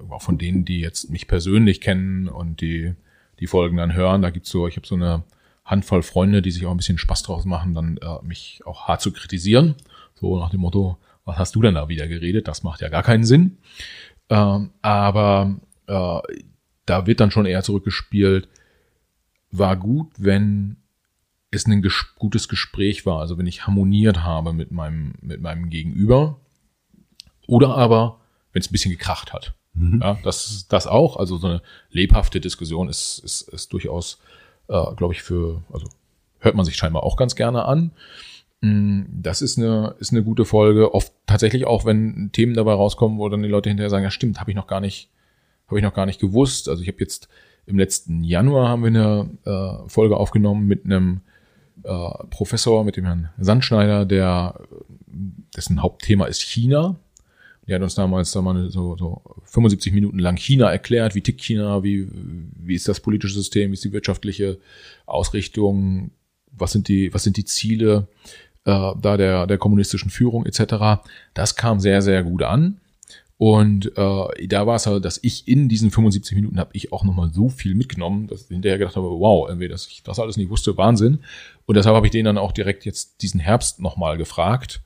auch 0.10 0.21
von 0.21 0.38
denen, 0.38 0.65
die 0.65 0.82
jetzt 0.82 1.10
mich 1.10 1.28
persönlich 1.28 1.80
kennen 1.80 2.28
und 2.28 2.62
die 2.62 2.95
die 3.39 3.47
Folgen 3.47 3.78
dann 3.78 3.93
hören. 3.93 4.21
Da 4.21 4.30
gibt's 4.30 4.50
so, 4.50 4.67
ich 4.67 4.78
habe 4.78 4.88
so 4.88 4.95
eine 4.95 5.24
Handvoll 5.65 6.04
Freunde, 6.04 6.41
die 6.41 6.52
sich 6.52 6.65
auch 6.65 6.71
ein 6.71 6.78
bisschen 6.78 6.97
Spaß 6.97 7.24
draus 7.24 7.43
machen, 7.43 7.74
dann 7.74 7.97
äh, 7.97 8.21
mich 8.24 8.62
auch 8.65 8.88
hart 8.88 9.02
zu 9.02 9.12
kritisieren. 9.12 9.76
So 10.15 10.39
nach 10.39 10.52
dem 10.52 10.62
Motto, 10.62 10.97
was 11.26 11.38
hast 11.38 11.56
du 11.56 11.62
denn 11.62 11.76
da 11.76 11.89
wieder 11.89 12.08
geredet? 12.08 12.47
Das 12.47 12.63
macht 12.63 12.82
ja 12.82 12.89
gar 12.89 13.04
keinen 13.04 13.24
Sinn. 13.24 13.58
Ähm, 14.30 14.71
aber 14.82 15.56
äh, 15.88 16.19
da 16.86 17.08
wird 17.08 17.19
dann 17.19 17.32
schon 17.32 17.45
eher 17.45 17.63
zurückgespielt, 17.63 18.47
war 19.50 19.76
gut, 19.76 20.12
wenn 20.17 20.78
es 21.51 21.65
ein 21.65 21.81
ges 21.81 22.05
gutes 22.17 22.47
Gespräch 22.47 23.05
war, 23.05 23.19
also 23.19 23.37
wenn 23.37 23.45
ich 23.45 23.67
harmoniert 23.67 24.23
habe 24.23 24.53
mit 24.53 24.71
meinem, 24.71 25.13
mit 25.21 25.41
meinem 25.41 25.69
Gegenüber. 25.69 26.39
Oder 27.47 27.75
aber, 27.75 28.21
wenn 28.53 28.61
es 28.61 28.69
ein 28.69 28.71
bisschen 28.71 28.91
gekracht 28.91 29.33
hat. 29.33 29.53
Mhm. 29.73 29.99
Ja, 30.01 30.17
das, 30.23 30.67
das 30.69 30.87
auch. 30.87 31.17
Also 31.17 31.37
so 31.37 31.47
eine 31.47 31.61
lebhafte 31.89 32.39
Diskussion 32.39 32.87
ist, 32.87 33.19
ist, 33.19 33.41
ist 33.49 33.73
durchaus, 33.73 34.19
äh, 34.69 34.95
glaube 34.95 35.13
ich, 35.13 35.21
für, 35.21 35.61
also 35.71 35.87
hört 36.39 36.55
man 36.55 36.65
sich 36.65 36.75
scheinbar 36.75 37.03
auch 37.03 37.17
ganz 37.17 37.35
gerne 37.35 37.65
an. 37.65 37.91
Mm, 38.61 39.03
das 39.09 39.41
ist 39.41 39.57
eine, 39.57 39.95
ist 39.99 40.11
eine 40.11 40.23
gute 40.23 40.45
Folge. 40.45 40.93
Oft 40.93 41.11
tatsächlich 41.25 41.65
auch, 41.65 41.83
wenn 41.85 42.31
Themen 42.31 42.53
dabei 42.53 42.73
rauskommen, 42.73 43.17
wo 43.17 43.27
dann 43.27 43.43
die 43.43 43.49
Leute 43.49 43.69
hinterher 43.69 43.89
sagen, 43.89 44.03
ja 44.03 44.11
stimmt, 44.11 44.39
habe 44.39 44.51
ich 44.51 44.55
noch 44.55 44.67
gar 44.67 44.79
nicht, 44.79 45.09
habe 45.67 45.79
ich 45.79 45.83
noch 45.83 45.93
gar 45.93 46.05
nicht 46.05 46.21
gewusst. 46.21 46.69
Also 46.69 46.81
ich 46.81 46.87
habe 46.87 46.99
jetzt 46.99 47.27
im 47.65 47.77
letzten 47.77 48.23
Januar 48.23 48.69
haben 48.69 48.83
wir 48.83 48.87
eine 48.87 49.29
äh, 49.45 49.89
Folge 49.89 50.17
aufgenommen 50.17 50.67
mit 50.67 50.85
einem 50.85 51.21
äh, 51.84 52.28
Professor, 52.30 52.84
mit 52.84 52.98
dem 52.98 53.06
Herrn 53.06 53.30
Sandschneider, 53.39 54.06
der 54.06 54.60
dessen 55.56 55.82
Hauptthema 55.82 56.26
ist 56.26 56.41
China. 56.41 56.96
Der 57.67 57.76
hat 57.76 57.84
uns 57.84 57.96
damals 57.96 58.32
da 58.32 58.41
mal 58.41 58.70
so, 58.70 58.98
so 58.98 59.22
75 59.46 59.94
Minuten 59.94 60.20
lang 60.20 60.36
China 60.36 60.72
erklärt, 60.72 61.15
wie 61.15 61.22
tickt 61.22 61.41
China, 61.41 61.84
wie, 61.84 62.08
wie 62.12 62.76
ist 62.76 62.88
das 62.88 63.00
politische 63.00 63.36
System, 63.36 63.70
wie 63.70 63.76
ist 63.76 63.84
die 63.84 63.94
wirtschaftliche 63.94 64.60
Ausrichtung, 65.06 66.12
was 66.52 66.72
sind 66.72 66.88
die, 66.88 67.13
was 67.13 67.24
sind 67.24 67.38
die 67.38 67.46
Ziele 67.46 68.08
äh, 68.65 68.91
da 69.00 69.17
der, 69.17 69.48
der 69.48 69.58
kommunistischen 69.58 70.10
Führung 70.10 70.46
etc. 70.46 71.04
Das 71.34 71.56
kam 71.56 71.80
sehr, 71.80 72.02
sehr 72.02 72.24
gut 72.24 72.44
an. 72.44 72.82
Und 73.41 73.97
äh, 73.97 74.47
da 74.47 74.67
war 74.67 74.75
es 74.75 74.86
halt, 74.86 75.04
dass 75.04 75.19
ich 75.23 75.47
in 75.47 75.67
diesen 75.67 75.89
75 75.89 76.36
Minuten 76.36 76.60
habe 76.60 76.69
ich 76.73 76.93
auch 76.93 77.04
nochmal 77.04 77.32
so 77.34 77.49
viel 77.49 77.73
mitgenommen, 77.73 78.27
dass 78.27 78.43
ich 78.43 78.49
hinterher 78.49 78.77
gedacht 78.77 78.95
habe, 78.95 79.10
wow, 79.10 79.49
irgendwie, 79.49 79.67
dass 79.67 79.88
ich 79.88 80.04
das 80.04 80.19
alles 80.19 80.38
nicht 80.38 80.51
wusste, 80.51 80.77
Wahnsinn. 80.77 81.23
Und 81.65 81.73
deshalb 81.73 81.95
habe 81.95 82.06
ich 82.06 82.12
den 82.12 82.25
dann 82.25 82.38
auch 82.38 82.51
direkt 82.51 82.86
jetzt 82.86 83.23
diesen 83.23 83.39
Herbst 83.39 83.80
nochmal 83.80 84.17
gefragt. 84.17 84.84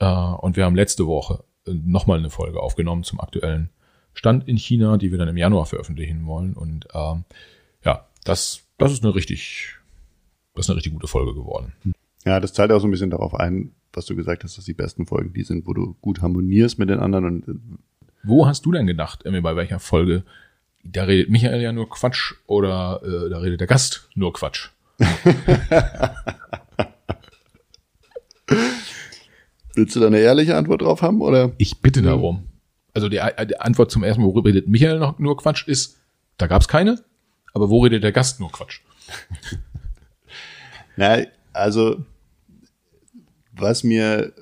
Äh, 0.00 0.04
und 0.04 0.58
wir 0.58 0.66
haben 0.66 0.76
letzte 0.76 1.06
Woche 1.06 1.44
äh, 1.66 1.72
nochmal 1.72 2.18
eine 2.18 2.28
Folge 2.28 2.60
aufgenommen 2.60 3.04
zum 3.04 3.20
aktuellen 3.20 3.70
Stand 4.12 4.46
in 4.46 4.58
China, 4.58 4.98
die 4.98 5.10
wir 5.10 5.16
dann 5.16 5.28
im 5.28 5.38
Januar 5.38 5.64
veröffentlichen 5.64 6.26
wollen. 6.26 6.52
Und 6.52 6.88
äh, 6.92 7.14
ja, 7.86 8.06
das, 8.22 8.64
das 8.76 8.92
ist 8.92 9.02
eine 9.02 9.14
richtig, 9.14 9.76
das 10.52 10.66
ist 10.66 10.70
eine 10.70 10.76
richtig 10.76 10.92
gute 10.92 11.08
Folge 11.08 11.32
geworden. 11.32 11.72
Ja, 12.26 12.38
das 12.38 12.52
zahlt 12.52 12.70
auch 12.70 12.80
so 12.80 12.86
ein 12.86 12.90
bisschen 12.90 13.08
darauf 13.08 13.34
ein, 13.34 13.72
was 13.92 14.06
du 14.06 14.16
gesagt 14.16 14.44
hast, 14.44 14.56
dass 14.58 14.64
die 14.64 14.74
besten 14.74 15.06
Folgen 15.06 15.32
die 15.32 15.42
sind, 15.42 15.66
wo 15.66 15.72
du 15.72 15.96
gut 16.00 16.22
harmonierst 16.22 16.78
mit 16.78 16.88
den 16.88 17.00
anderen. 17.00 17.24
Und 17.24 17.48
äh, 17.48 17.54
wo 18.22 18.46
hast 18.46 18.64
du 18.66 18.72
denn 18.72 18.86
gedacht, 18.86 19.24
bei 19.24 19.56
welcher 19.56 19.80
Folge? 19.80 20.24
Da 20.84 21.04
redet 21.04 21.30
Michael 21.30 21.60
ja 21.60 21.72
nur 21.72 21.88
Quatsch 21.90 22.34
oder 22.46 23.00
äh, 23.02 23.28
da 23.30 23.38
redet 23.38 23.60
der 23.60 23.66
Gast 23.66 24.08
nur 24.14 24.32
Quatsch. 24.32 24.70
Willst 29.74 29.94
du 29.94 30.00
da 30.00 30.06
eine 30.08 30.18
ehrliche 30.18 30.56
Antwort 30.56 30.82
drauf 30.82 31.02
haben 31.02 31.20
oder? 31.20 31.52
Ich 31.58 31.80
bitte 31.80 32.02
darum. 32.02 32.48
Also 32.94 33.08
die, 33.08 33.20
die 33.48 33.60
Antwort 33.60 33.90
zum 33.90 34.02
ersten, 34.02 34.22
wo 34.24 34.30
redet 34.40 34.66
Michael 34.68 34.98
noch 34.98 35.18
nur 35.18 35.36
Quatsch, 35.36 35.68
ist, 35.68 35.98
da 36.36 36.46
gab 36.46 36.62
es 36.62 36.68
keine. 36.68 37.00
Aber 37.54 37.70
wo 37.70 37.82
redet 37.82 38.02
der 38.02 38.12
Gast 38.12 38.40
nur 38.40 38.50
Quatsch? 38.50 38.80
Na, 40.96 41.18
also 41.52 42.04
was 43.58 43.84
mir 43.84 44.32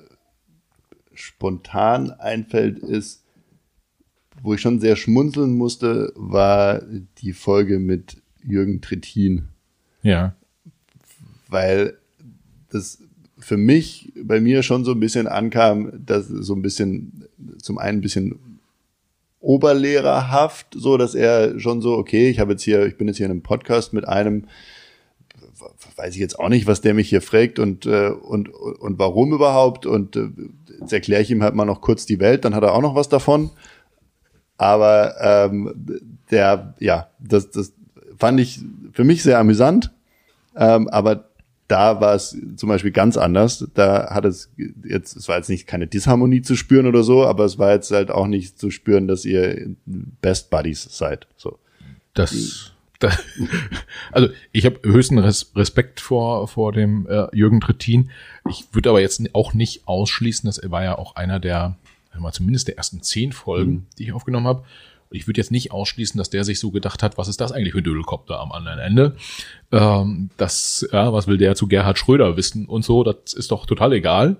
spontan 1.13 2.11
einfällt, 2.11 2.79
ist, 2.79 3.23
wo 4.41 4.53
ich 4.53 4.61
schon 4.61 4.79
sehr 4.79 4.95
schmunzeln 4.95 5.55
musste, 5.55 6.13
war 6.15 6.81
die 7.19 7.33
Folge 7.33 7.79
mit 7.79 8.17
Jürgen 8.43 8.81
Trittin. 8.81 9.49
Ja. 10.03 10.35
Weil 11.49 11.97
das 12.69 13.01
für 13.39 13.57
mich, 13.57 14.11
bei 14.23 14.39
mir 14.39 14.63
schon 14.63 14.83
so 14.83 14.91
ein 14.91 14.99
bisschen 14.99 15.27
ankam, 15.27 15.91
dass 16.05 16.27
so 16.27 16.53
ein 16.53 16.61
bisschen, 16.61 17.27
zum 17.61 17.77
einen 17.77 17.99
ein 17.99 18.01
bisschen 18.01 18.59
oberlehrerhaft, 19.39 20.67
so 20.75 20.97
dass 20.97 21.15
er 21.15 21.59
schon 21.59 21.81
so, 21.81 21.93
okay, 21.97 22.29
ich 22.29 22.39
habe 22.39 22.53
jetzt 22.53 22.63
hier, 22.63 22.85
ich 22.85 22.97
bin 22.97 23.07
jetzt 23.07 23.17
hier 23.17 23.27
in 23.27 23.31
einem 23.31 23.43
Podcast 23.43 23.93
mit 23.93 24.07
einem, 24.07 24.45
weiß 25.97 26.13
ich 26.13 26.19
jetzt 26.19 26.39
auch 26.39 26.49
nicht, 26.49 26.67
was 26.67 26.81
der 26.81 26.93
mich 26.93 27.09
hier 27.09 27.21
fragt 27.21 27.59
und, 27.59 27.85
äh, 27.85 28.09
und, 28.09 28.49
und 28.49 28.99
warum 28.99 29.33
überhaupt. 29.33 29.85
Und 29.85 30.15
äh, 30.15 30.29
jetzt 30.79 30.93
erkläre 30.93 31.21
ich 31.21 31.31
ihm 31.31 31.43
halt 31.43 31.55
mal 31.55 31.65
noch 31.65 31.81
kurz 31.81 32.05
die 32.05 32.19
Welt, 32.19 32.45
dann 32.45 32.55
hat 32.55 32.63
er 32.63 32.73
auch 32.73 32.81
noch 32.81 32.95
was 32.95 33.09
davon. 33.09 33.49
Aber 34.57 35.15
ähm, 35.21 36.11
der, 36.31 36.75
ja, 36.79 37.09
das, 37.19 37.51
das 37.51 37.73
fand 38.17 38.39
ich 38.39 38.59
für 38.93 39.03
mich 39.03 39.23
sehr 39.23 39.39
amüsant. 39.39 39.91
Ähm, 40.55 40.87
aber 40.87 41.29
da 41.67 41.99
war 41.99 42.15
es 42.15 42.37
zum 42.55 42.69
Beispiel 42.69 42.91
ganz 42.91 43.17
anders. 43.17 43.67
Da 43.73 44.09
hat 44.11 44.25
es 44.25 44.51
jetzt, 44.83 45.15
es 45.15 45.27
war 45.27 45.37
jetzt 45.37 45.49
nicht 45.49 45.67
keine 45.67 45.87
Disharmonie 45.87 46.41
zu 46.41 46.55
spüren 46.55 46.87
oder 46.87 47.03
so, 47.03 47.25
aber 47.25 47.45
es 47.45 47.59
war 47.59 47.73
jetzt 47.73 47.91
halt 47.91 48.09
auch 48.09 48.27
nicht 48.27 48.57
zu 48.57 48.71
spüren, 48.71 49.07
dass 49.07 49.25
ihr 49.25 49.75
Best 49.85 50.49
Buddies 50.49 50.87
seid. 50.89 51.27
So. 51.35 51.59
Das 52.13 52.73
da, 52.99 53.11
also 54.11 54.29
ich 54.51 54.65
habe 54.65 54.79
höchsten 54.83 55.19
Respekt 55.19 55.99
vor, 55.99 56.47
vor 56.47 56.71
dem 56.71 57.07
äh, 57.07 57.27
Jürgen 57.35 57.61
Trittin. 57.61 58.09
Ich 58.49 58.65
würde 58.71 58.89
aber 58.89 59.01
jetzt 59.01 59.21
auch 59.33 59.53
nicht 59.53 59.87
ausschließen, 59.87 60.47
dass 60.47 60.57
er 60.57 60.71
war 60.71 60.83
ja 60.83 60.97
auch 60.97 61.15
einer 61.15 61.39
der, 61.39 61.77
mal 62.17 62.31
zumindest 62.31 62.67
der 62.67 62.77
ersten 62.77 63.01
zehn 63.01 63.31
Folgen, 63.31 63.71
mhm. 63.71 63.85
die 63.97 64.03
ich 64.05 64.13
aufgenommen 64.13 64.47
habe. 64.47 64.63
Und 65.09 65.15
ich 65.15 65.27
würde 65.27 65.39
jetzt 65.39 65.51
nicht 65.51 65.71
ausschließen, 65.71 66.17
dass 66.17 66.29
der 66.29 66.43
sich 66.43 66.59
so 66.59 66.71
gedacht 66.71 67.01
hat, 67.01 67.17
was 67.17 67.27
ist 67.27 67.39
das 67.39 67.51
eigentlich 67.51 67.71
für 67.71 67.79
ein 67.79 67.83
Dödelkopter 67.83 68.39
am 68.39 68.51
anderen 68.51 68.79
Ende? 68.79 69.15
Ähm, 69.71 70.29
das, 70.37 70.87
ja, 70.91 71.13
was 71.13 71.27
will 71.27 71.37
der 71.37 71.55
zu 71.55 71.67
Gerhard 71.67 71.97
Schröder 71.97 72.35
wissen 72.35 72.65
und 72.65 72.83
so, 72.83 73.03
das 73.03 73.33
ist 73.33 73.51
doch 73.51 73.65
total 73.65 73.93
egal. 73.93 74.37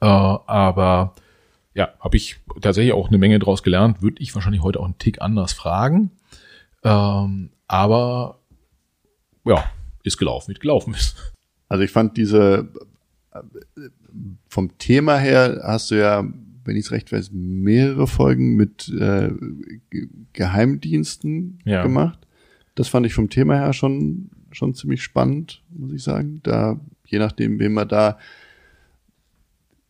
Äh, 0.00 0.06
aber 0.06 1.14
ja, 1.74 1.90
habe 2.00 2.16
ich 2.16 2.36
tatsächlich 2.60 2.94
auch 2.94 3.08
eine 3.08 3.18
Menge 3.18 3.38
draus 3.38 3.62
gelernt, 3.62 4.02
würde 4.02 4.22
ich 4.22 4.34
wahrscheinlich 4.34 4.62
heute 4.62 4.80
auch 4.80 4.84
einen 4.84 4.98
Tick 4.98 5.20
anders 5.20 5.52
fragen. 5.52 6.10
Ähm, 6.84 7.50
aber 7.66 8.40
ja, 9.44 9.64
ist 10.02 10.18
gelaufen, 10.18 10.54
wie 10.54 10.58
gelaufen 10.58 10.94
ist. 10.94 11.32
Also 11.68 11.82
ich 11.82 11.90
fand 11.90 12.16
diese 12.16 12.68
vom 14.48 14.78
Thema 14.78 15.18
her 15.18 15.60
hast 15.62 15.90
du 15.90 15.96
ja, 15.96 16.24
wenn 16.64 16.76
ich 16.76 16.86
es 16.86 16.92
recht 16.92 17.12
weiß, 17.12 17.30
mehrere 17.32 18.06
Folgen 18.06 18.56
mit 18.56 18.88
äh, 18.88 19.30
Geheimdiensten 20.32 21.58
ja. 21.64 21.82
gemacht. 21.82 22.26
Das 22.74 22.88
fand 22.88 23.04
ich 23.04 23.14
vom 23.14 23.28
Thema 23.28 23.56
her 23.56 23.72
schon 23.72 24.30
schon 24.52 24.74
ziemlich 24.74 25.02
spannend, 25.02 25.62
muss 25.70 25.92
ich 25.92 26.02
sagen. 26.02 26.40
Da 26.42 26.80
je 27.06 27.18
nachdem, 27.18 27.58
wem 27.58 27.74
man 27.74 27.88
da 27.88 28.18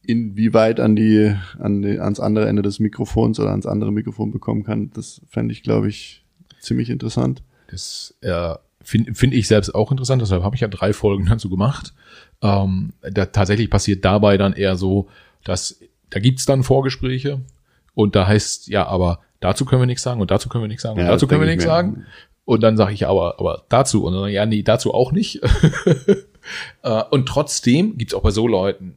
inwieweit 0.02 0.80
an 0.80 0.96
die, 0.96 1.34
an 1.58 1.82
die 1.82 1.98
ans 1.98 2.20
andere 2.20 2.48
Ende 2.48 2.62
des 2.62 2.78
Mikrofons 2.78 3.40
oder 3.40 3.50
ans 3.50 3.66
andere 3.66 3.92
Mikrofon 3.92 4.30
bekommen 4.30 4.64
kann, 4.64 4.90
das 4.92 5.20
fände 5.28 5.52
ich, 5.52 5.62
glaube 5.62 5.88
ich, 5.88 6.24
ziemlich 6.60 6.90
interessant. 6.90 7.42
Das 7.68 8.14
äh, 8.20 8.54
finde 8.82 9.14
find 9.14 9.34
ich 9.34 9.48
selbst 9.48 9.74
auch 9.74 9.90
interessant, 9.90 10.22
deshalb 10.22 10.42
habe 10.42 10.54
ich 10.54 10.60
ja 10.60 10.68
drei 10.68 10.92
Folgen 10.92 11.26
dazu 11.30 11.48
gemacht. 11.48 11.94
Ähm, 12.42 12.92
da, 13.02 13.26
tatsächlich 13.26 13.70
passiert 13.70 14.04
dabei 14.04 14.36
dann 14.36 14.52
eher 14.52 14.76
so, 14.76 15.08
dass 15.44 15.80
da 16.10 16.20
gibt's 16.20 16.44
dann 16.44 16.62
Vorgespräche 16.62 17.40
und 17.94 18.14
da 18.14 18.26
heißt, 18.26 18.68
ja, 18.68 18.86
aber 18.86 19.20
dazu 19.40 19.64
können 19.64 19.82
wir 19.82 19.86
nichts 19.86 20.02
sagen 20.02 20.20
und 20.20 20.30
dazu 20.30 20.48
können 20.48 20.64
wir 20.64 20.68
nichts 20.68 20.82
sagen 20.82 21.00
und 21.00 21.06
dazu 21.06 21.26
können 21.26 21.40
wir 21.40 21.48
nichts 21.48 21.64
sagen. 21.64 22.06
Und 22.44 22.62
dann 22.62 22.76
sage 22.76 22.94
ich 22.94 23.08
aber, 23.08 23.40
aber 23.40 23.64
dazu 23.68 24.04
und 24.04 24.14
dann, 24.14 24.30
ja, 24.30 24.46
nee, 24.46 24.62
dazu 24.62 24.94
auch 24.94 25.10
nicht. 25.10 25.40
äh, 26.82 27.02
und 27.10 27.26
trotzdem 27.26 27.98
gibt's 27.98 28.14
auch 28.14 28.22
bei 28.22 28.30
so 28.30 28.46
Leuten 28.46 28.96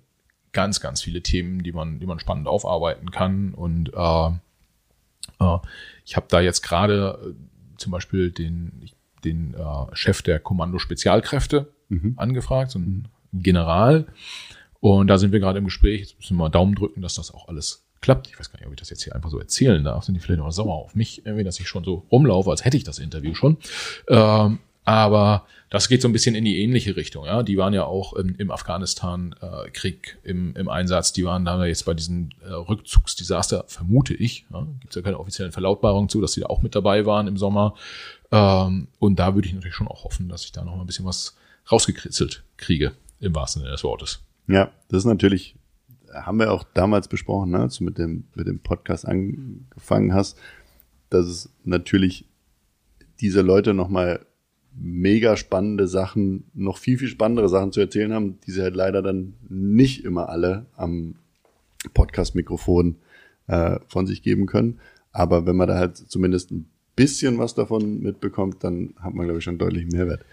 ganz, 0.52 0.80
ganz 0.80 1.02
viele 1.02 1.22
Themen, 1.22 1.64
die 1.64 1.72
man, 1.72 2.00
die 2.00 2.06
man 2.06 2.20
spannend 2.20 2.48
aufarbeiten 2.48 3.12
kann. 3.12 3.54
Und 3.54 3.90
äh, 3.94 4.30
ich 6.06 6.16
habe 6.16 6.28
da 6.30 6.42
jetzt 6.42 6.62
gerade 6.62 7.20
äh, 7.24 7.78
zum 7.78 7.92
Beispiel 7.92 8.32
den, 8.32 8.90
den 9.24 9.54
äh, 9.54 9.96
Chef 9.96 10.22
der 10.22 10.40
Kommando 10.40 10.80
Spezialkräfte 10.80 11.72
mhm. 11.90 12.14
angefragt, 12.18 12.72
so 12.72 12.80
ein 12.80 13.08
General. 13.34 14.08
Und 14.80 15.08
da 15.08 15.18
sind 15.18 15.32
wir 15.32 15.40
gerade 15.40 15.60
im 15.60 15.66
Gespräch. 15.66 16.02
Jetzt 16.02 16.18
müssen 16.18 16.36
wir 16.38 16.44
mal 16.44 16.50
Daumen 16.50 16.76
drücken, 16.76 17.02
dass 17.02 17.16
das 17.16 17.34
auch 17.34 17.48
alles 17.48 17.86
klappt. 18.02 18.28
Ich 18.28 18.40
weiß 18.40 18.52
gar 18.52 18.60
nicht, 18.60 18.68
ob 18.68 18.74
ich 18.74 18.80
das 18.80 18.90
jetzt 18.90 19.04
hier 19.04 19.16
einfach 19.16 19.30
so 19.30 19.40
erzählen 19.40 19.84
darf. 19.84 20.06
Sind 20.06 20.16
die 20.16 20.22
vielleicht 20.22 20.40
noch 20.40 20.52
sauer 20.52 20.76
auf 20.76 20.96
mich, 20.96 21.26
irgendwie, 21.26 21.44
dass 21.44 21.60
ich 21.60 21.68
schon 21.68 21.84
so 21.84 22.06
rumlaufe, 22.12 22.50
als 22.50 22.64
hätte 22.64 22.78
ich 22.78 22.84
das 22.84 23.00
Interview 23.00 23.34
schon. 23.34 23.58
Ähm, 24.08 24.60
aber 24.86 25.46
das 25.70 25.88
geht 25.88 26.02
so 26.02 26.08
ein 26.08 26.14
bisschen 26.14 26.34
in 26.34 26.46
die 26.46 26.64
ähnliche 26.64 26.96
Richtung. 26.96 27.26
Ja, 27.26 27.44
die 27.44 27.58
waren 27.58 27.74
ja 27.74 27.86
auch 27.86 28.14
im, 28.14 28.36
im 28.38 28.50
Afghanistan-Krieg 28.50 30.18
äh, 30.24 30.30
im, 30.30 30.56
im 30.56 30.68
Einsatz. 30.68 31.14
Die 31.14 31.24
waren 31.24 31.46
da 31.46 31.64
jetzt 31.66 31.86
bei 31.86 31.94
diesem 31.94 32.30
äh, 32.44 32.52
Rückzugsdesaster, 32.52 33.66
vermute 33.68 34.16
ich. 34.16 34.46
Ja, 34.52 34.66
Gibt 34.80 34.90
es 34.90 34.96
ja 34.96 35.04
keine 35.04 35.20
offiziellen 35.20 35.52
Verlautbarungen 35.52 36.10
zu, 36.10 36.22
dass 36.22 36.32
die 36.32 36.40
da 36.40 36.48
auch 36.48 36.64
mit 36.64 36.74
dabei 36.74 37.06
waren 37.06 37.28
im 37.28 37.38
Sommer. 37.38 37.76
Ähm, 38.32 38.88
und 38.98 39.20
da 39.20 39.36
würde 39.36 39.48
ich 39.48 39.54
natürlich 39.54 39.76
schon 39.76 39.88
auch 39.88 40.06
hoffen, 40.06 40.28
dass 40.28 40.44
ich 40.44 40.52
da 40.52 40.64
noch 40.64 40.76
mal 40.76 40.82
ein 40.82 40.88
bisschen 40.88 41.06
was 41.06 41.36
rausgekritzelt 41.72 42.44
kriege, 42.58 42.94
im 43.20 43.36
wahrsten 43.36 43.62
Sinne 43.62 43.72
des 43.72 43.84
Wortes. 43.84 44.22
Ja, 44.48 44.72
das 44.90 45.00
ist 45.00 45.06
natürlich, 45.06 45.56
haben 46.12 46.40
wir 46.40 46.52
auch 46.52 46.64
damals 46.74 47.08
besprochen, 47.08 47.52
ne, 47.52 47.60
als 47.60 47.78
du 47.78 47.84
mit 47.84 48.00
dem, 48.00 48.26
mit 48.34 48.48
dem 48.48 48.60
Podcast 48.60 49.08
angefangen 49.08 50.16
hast, 50.16 50.38
dass 51.12 51.28
es 51.28 51.50
natürlich 51.64 52.26
diese 53.20 53.42
Leute 53.42 53.76
nochmal 53.76 54.26
mega 54.82 55.36
spannende 55.36 55.88
Sachen, 55.88 56.46
noch 56.54 56.78
viel, 56.78 56.98
viel 56.98 57.10
spannendere 57.10 57.50
Sachen 57.50 57.72
zu 57.72 57.82
erzählen 57.82 58.14
haben, 58.14 58.40
die 58.46 58.52
sie 58.52 58.62
halt 58.62 58.76
leider 58.76 59.02
dann 59.02 59.34
nicht 59.50 60.06
immer 60.06 60.30
alle 60.30 60.66
am 60.76 61.16
Podcast-Mikrofon 61.94 62.96
äh, 63.48 63.80
von 63.88 64.08
sich 64.08 64.22
geben 64.22 64.46
können. 64.46 64.80
Aber 65.12 65.46
wenn 65.46 65.56
man 65.56 65.68
da 65.68 65.78
halt 65.78 65.98
zumindest 65.98 66.52
ein 66.52 66.70
bisschen 66.96 67.38
was 67.38 67.56
davon 67.56 68.00
mitbekommt, 68.00 68.64
dann 68.64 68.94
hat 69.00 69.14
man, 69.14 69.26
glaube 69.26 69.40
ich, 69.40 69.44
schon 69.44 69.58
deutlich 69.58 69.88
Mehrwert. 69.88 70.26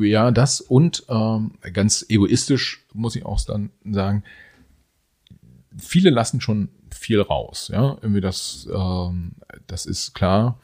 Ja, 0.00 0.30
das 0.30 0.60
und 0.60 1.04
ähm, 1.08 1.52
ganz 1.72 2.06
egoistisch 2.08 2.86
muss 2.94 3.16
ich 3.16 3.26
auch 3.26 3.40
dann 3.44 3.70
sagen, 3.84 4.24
viele 5.76 6.10
lassen 6.10 6.40
schon 6.40 6.68
viel 6.90 7.20
raus. 7.20 7.68
Ja, 7.72 7.98
irgendwie 8.00 8.20
das, 8.20 8.68
ähm, 8.72 9.32
das 9.66 9.86
ist 9.86 10.14
klar. 10.14 10.58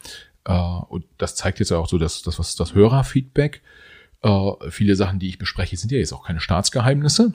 Äh, 0.45 0.53
und 0.53 1.05
das 1.19 1.35
zeigt 1.37 1.59
jetzt 1.59 1.73
auch 1.73 1.89
so, 1.89 1.99
dass 1.99 2.23
das, 2.23 2.39
was 2.39 2.57
das 2.57 2.75
Hörerfeedback. 2.75 3.63
Äh, 4.23 4.51
viele 4.71 4.97
Sachen, 4.97 5.19
die 5.19 5.29
ich 5.29 5.39
bespreche, 5.39 5.77
sind 5.77 5.93
ja 5.93 5.99
jetzt 5.99 6.13
auch 6.13 6.27
keine 6.27 6.41
Staatsgeheimnisse. 6.41 7.33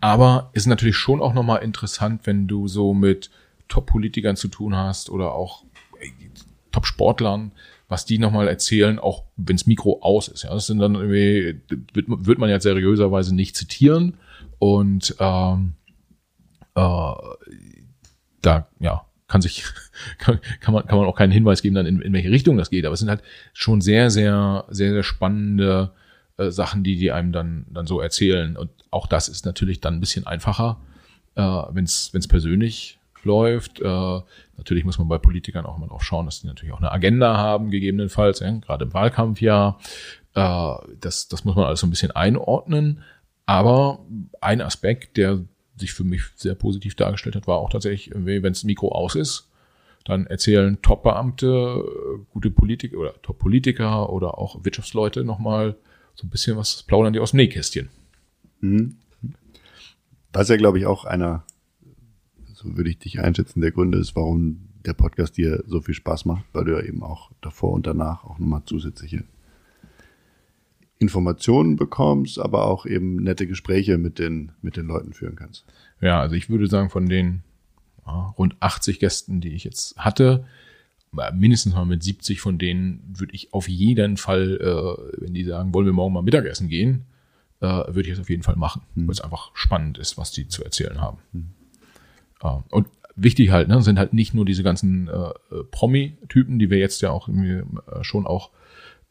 Aber 0.00 0.50
ist 0.52 0.66
natürlich 0.66 0.96
schon 0.96 1.22
auch 1.22 1.34
nochmal 1.34 1.62
interessant, 1.62 2.22
wenn 2.24 2.46
du 2.46 2.68
so 2.68 2.94
mit 2.94 3.30
Top-Politikern 3.68 4.36
zu 4.36 4.48
tun 4.48 4.76
hast 4.76 5.10
oder 5.10 5.32
auch 5.32 5.64
Top-Sportlern, 6.70 7.52
was 7.88 8.04
die 8.04 8.18
nochmal 8.18 8.48
erzählen, 8.48 8.98
auch 8.98 9.24
wenns 9.36 9.66
Mikro 9.66 10.00
aus 10.02 10.28
ist. 10.28 10.42
Ja, 10.42 10.52
das 10.52 10.66
sind 10.66 10.78
dann 10.78 10.94
irgendwie, 10.94 11.60
wird, 11.94 12.06
wird 12.08 12.38
man 12.38 12.50
ja 12.50 12.60
seriöserweise 12.60 13.34
nicht 13.34 13.56
zitieren. 13.56 14.18
Und 14.58 15.16
ähm, 15.18 15.74
äh, 16.74 17.14
da, 18.42 18.68
ja, 18.78 19.05
kann 19.28 19.42
sich, 19.42 19.64
kann, 20.18 20.38
man, 20.68 20.86
kann 20.86 20.98
man 20.98 21.06
auch 21.06 21.16
keinen 21.16 21.32
Hinweis 21.32 21.62
geben, 21.62 21.74
dann 21.74 21.86
in, 21.86 22.00
in 22.00 22.12
welche 22.12 22.30
Richtung 22.30 22.56
das 22.56 22.70
geht. 22.70 22.84
Aber 22.84 22.94
es 22.94 23.00
sind 23.00 23.08
halt 23.08 23.22
schon 23.52 23.80
sehr, 23.80 24.10
sehr, 24.10 24.64
sehr, 24.68 24.92
sehr 24.92 25.02
spannende 25.02 25.92
äh, 26.36 26.50
Sachen, 26.50 26.84
die 26.84 26.96
die 26.96 27.12
einem 27.12 27.32
dann, 27.32 27.66
dann 27.70 27.86
so 27.86 28.00
erzählen. 28.00 28.56
Und 28.56 28.70
auch 28.90 29.06
das 29.06 29.28
ist 29.28 29.44
natürlich 29.46 29.80
dann 29.80 29.94
ein 29.94 30.00
bisschen 30.00 30.26
einfacher, 30.26 30.78
äh, 31.34 31.42
wenn 31.42 31.84
es 31.84 32.28
persönlich 32.28 32.98
läuft. 33.26 33.80
Äh, 33.80 34.20
natürlich 34.56 34.84
muss 34.84 34.98
man 34.98 35.08
bei 35.08 35.18
Politikern 35.18 35.66
auch 35.66 35.76
immer 35.76 35.88
drauf 35.88 36.02
schauen, 36.02 36.24
dass 36.24 36.40
die 36.40 36.46
natürlich 36.46 36.72
auch 36.72 36.78
eine 36.78 36.92
Agenda 36.92 37.36
haben, 37.36 37.70
gegebenenfalls, 37.70 38.40
ja, 38.40 38.50
gerade 38.52 38.86
im 38.86 38.94
Wahlkampfjahr. 38.94 39.78
Äh, 40.34 40.74
das, 41.00 41.28
das 41.28 41.44
muss 41.44 41.56
man 41.56 41.66
alles 41.66 41.80
so 41.80 41.86
ein 41.86 41.90
bisschen 41.90 42.12
einordnen. 42.12 43.02
Aber 43.44 44.00
ein 44.40 44.60
Aspekt, 44.62 45.18
der 45.18 45.40
sich 45.76 45.92
für 45.92 46.04
mich 46.04 46.22
sehr 46.34 46.54
positiv 46.54 46.94
dargestellt 46.94 47.36
hat, 47.36 47.46
war 47.46 47.58
auch 47.58 47.70
tatsächlich, 47.70 48.12
wenn 48.14 48.42
das 48.42 48.64
Mikro 48.64 48.92
aus 48.92 49.14
ist, 49.14 49.48
dann 50.04 50.26
erzählen 50.26 50.80
Top-Beamte, 50.82 51.46
äh, 51.46 52.18
gute 52.32 52.50
Politiker 52.50 52.96
oder 52.96 53.20
Top-Politiker 53.22 54.10
oder 54.10 54.38
auch 54.38 54.64
Wirtschaftsleute 54.64 55.24
nochmal 55.24 55.76
so 56.14 56.26
ein 56.26 56.30
bisschen 56.30 56.56
was, 56.56 56.82
plaudern 56.84 57.12
die 57.12 57.18
aus 57.18 57.32
dem 57.32 57.38
Nähkästchen. 57.38 57.88
Mhm. 58.60 58.96
Was 60.32 60.48
ja, 60.48 60.56
glaube 60.56 60.78
ich, 60.78 60.86
auch 60.86 61.04
einer, 61.04 61.44
so 62.54 62.76
würde 62.76 62.90
ich 62.90 62.98
dich 62.98 63.20
einschätzen, 63.20 63.60
der 63.60 63.72
Gründe 63.72 63.98
ist, 63.98 64.14
warum 64.16 64.68
der 64.84 64.94
Podcast 64.94 65.36
dir 65.36 65.64
so 65.66 65.80
viel 65.80 65.94
Spaß 65.94 66.24
macht, 66.24 66.44
weil 66.52 66.64
du 66.64 66.72
ja 66.72 66.82
eben 66.82 67.02
auch 67.02 67.32
davor 67.40 67.72
und 67.72 67.86
danach 67.86 68.24
auch 68.24 68.38
nochmal 68.38 68.62
zusätzliche 68.64 69.24
Informationen 70.98 71.76
bekommst, 71.76 72.38
aber 72.38 72.66
auch 72.66 72.86
eben 72.86 73.16
nette 73.16 73.46
Gespräche 73.46 73.98
mit 73.98 74.18
den, 74.18 74.52
mit 74.62 74.76
den 74.76 74.86
Leuten 74.86 75.12
führen 75.12 75.36
kannst. 75.36 75.64
Ja, 76.00 76.20
also 76.20 76.34
ich 76.34 76.48
würde 76.48 76.66
sagen, 76.66 76.90
von 76.90 77.08
den 77.08 77.42
ja, 78.06 78.34
rund 78.38 78.56
80 78.60 78.98
Gästen, 78.98 79.40
die 79.40 79.52
ich 79.52 79.64
jetzt 79.64 79.96
hatte, 79.96 80.46
mindestens 81.34 81.74
mal 81.74 81.84
mit 81.84 82.02
70 82.02 82.40
von 82.40 82.58
denen 82.58 83.02
würde 83.16 83.34
ich 83.34 83.52
auf 83.52 83.68
jeden 83.68 84.16
Fall, 84.16 84.58
äh, 84.60 85.22
wenn 85.22 85.34
die 85.34 85.44
sagen, 85.44 85.72
wollen 85.72 85.86
wir 85.86 85.92
morgen 85.92 86.12
mal 86.12 86.22
Mittagessen 86.22 86.68
gehen, 86.68 87.04
äh, 87.60 87.66
würde 87.66 88.02
ich 88.02 88.10
es 88.10 88.20
auf 88.20 88.28
jeden 88.28 88.42
Fall 88.42 88.56
machen, 88.56 88.82
mhm. 88.94 89.06
weil 89.06 89.12
es 89.12 89.20
einfach 89.20 89.50
spannend 89.54 89.98
ist, 89.98 90.18
was 90.18 90.30
die 90.32 90.48
zu 90.48 90.62
erzählen 90.64 91.00
haben. 91.00 91.18
Mhm. 91.32 91.48
Äh, 92.42 92.58
und 92.70 92.88
wichtig 93.14 93.50
halt, 93.50 93.68
ne, 93.68 93.82
sind 93.82 93.98
halt 93.98 94.12
nicht 94.12 94.34
nur 94.34 94.44
diese 94.44 94.62
ganzen 94.62 95.08
äh, 95.08 95.32
Promi-Typen, 95.70 96.58
die 96.58 96.70
wir 96.70 96.78
jetzt 96.78 97.00
ja 97.00 97.10
auch 97.10 97.28
äh, 97.28 97.62
schon 98.02 98.26
auch 98.26 98.50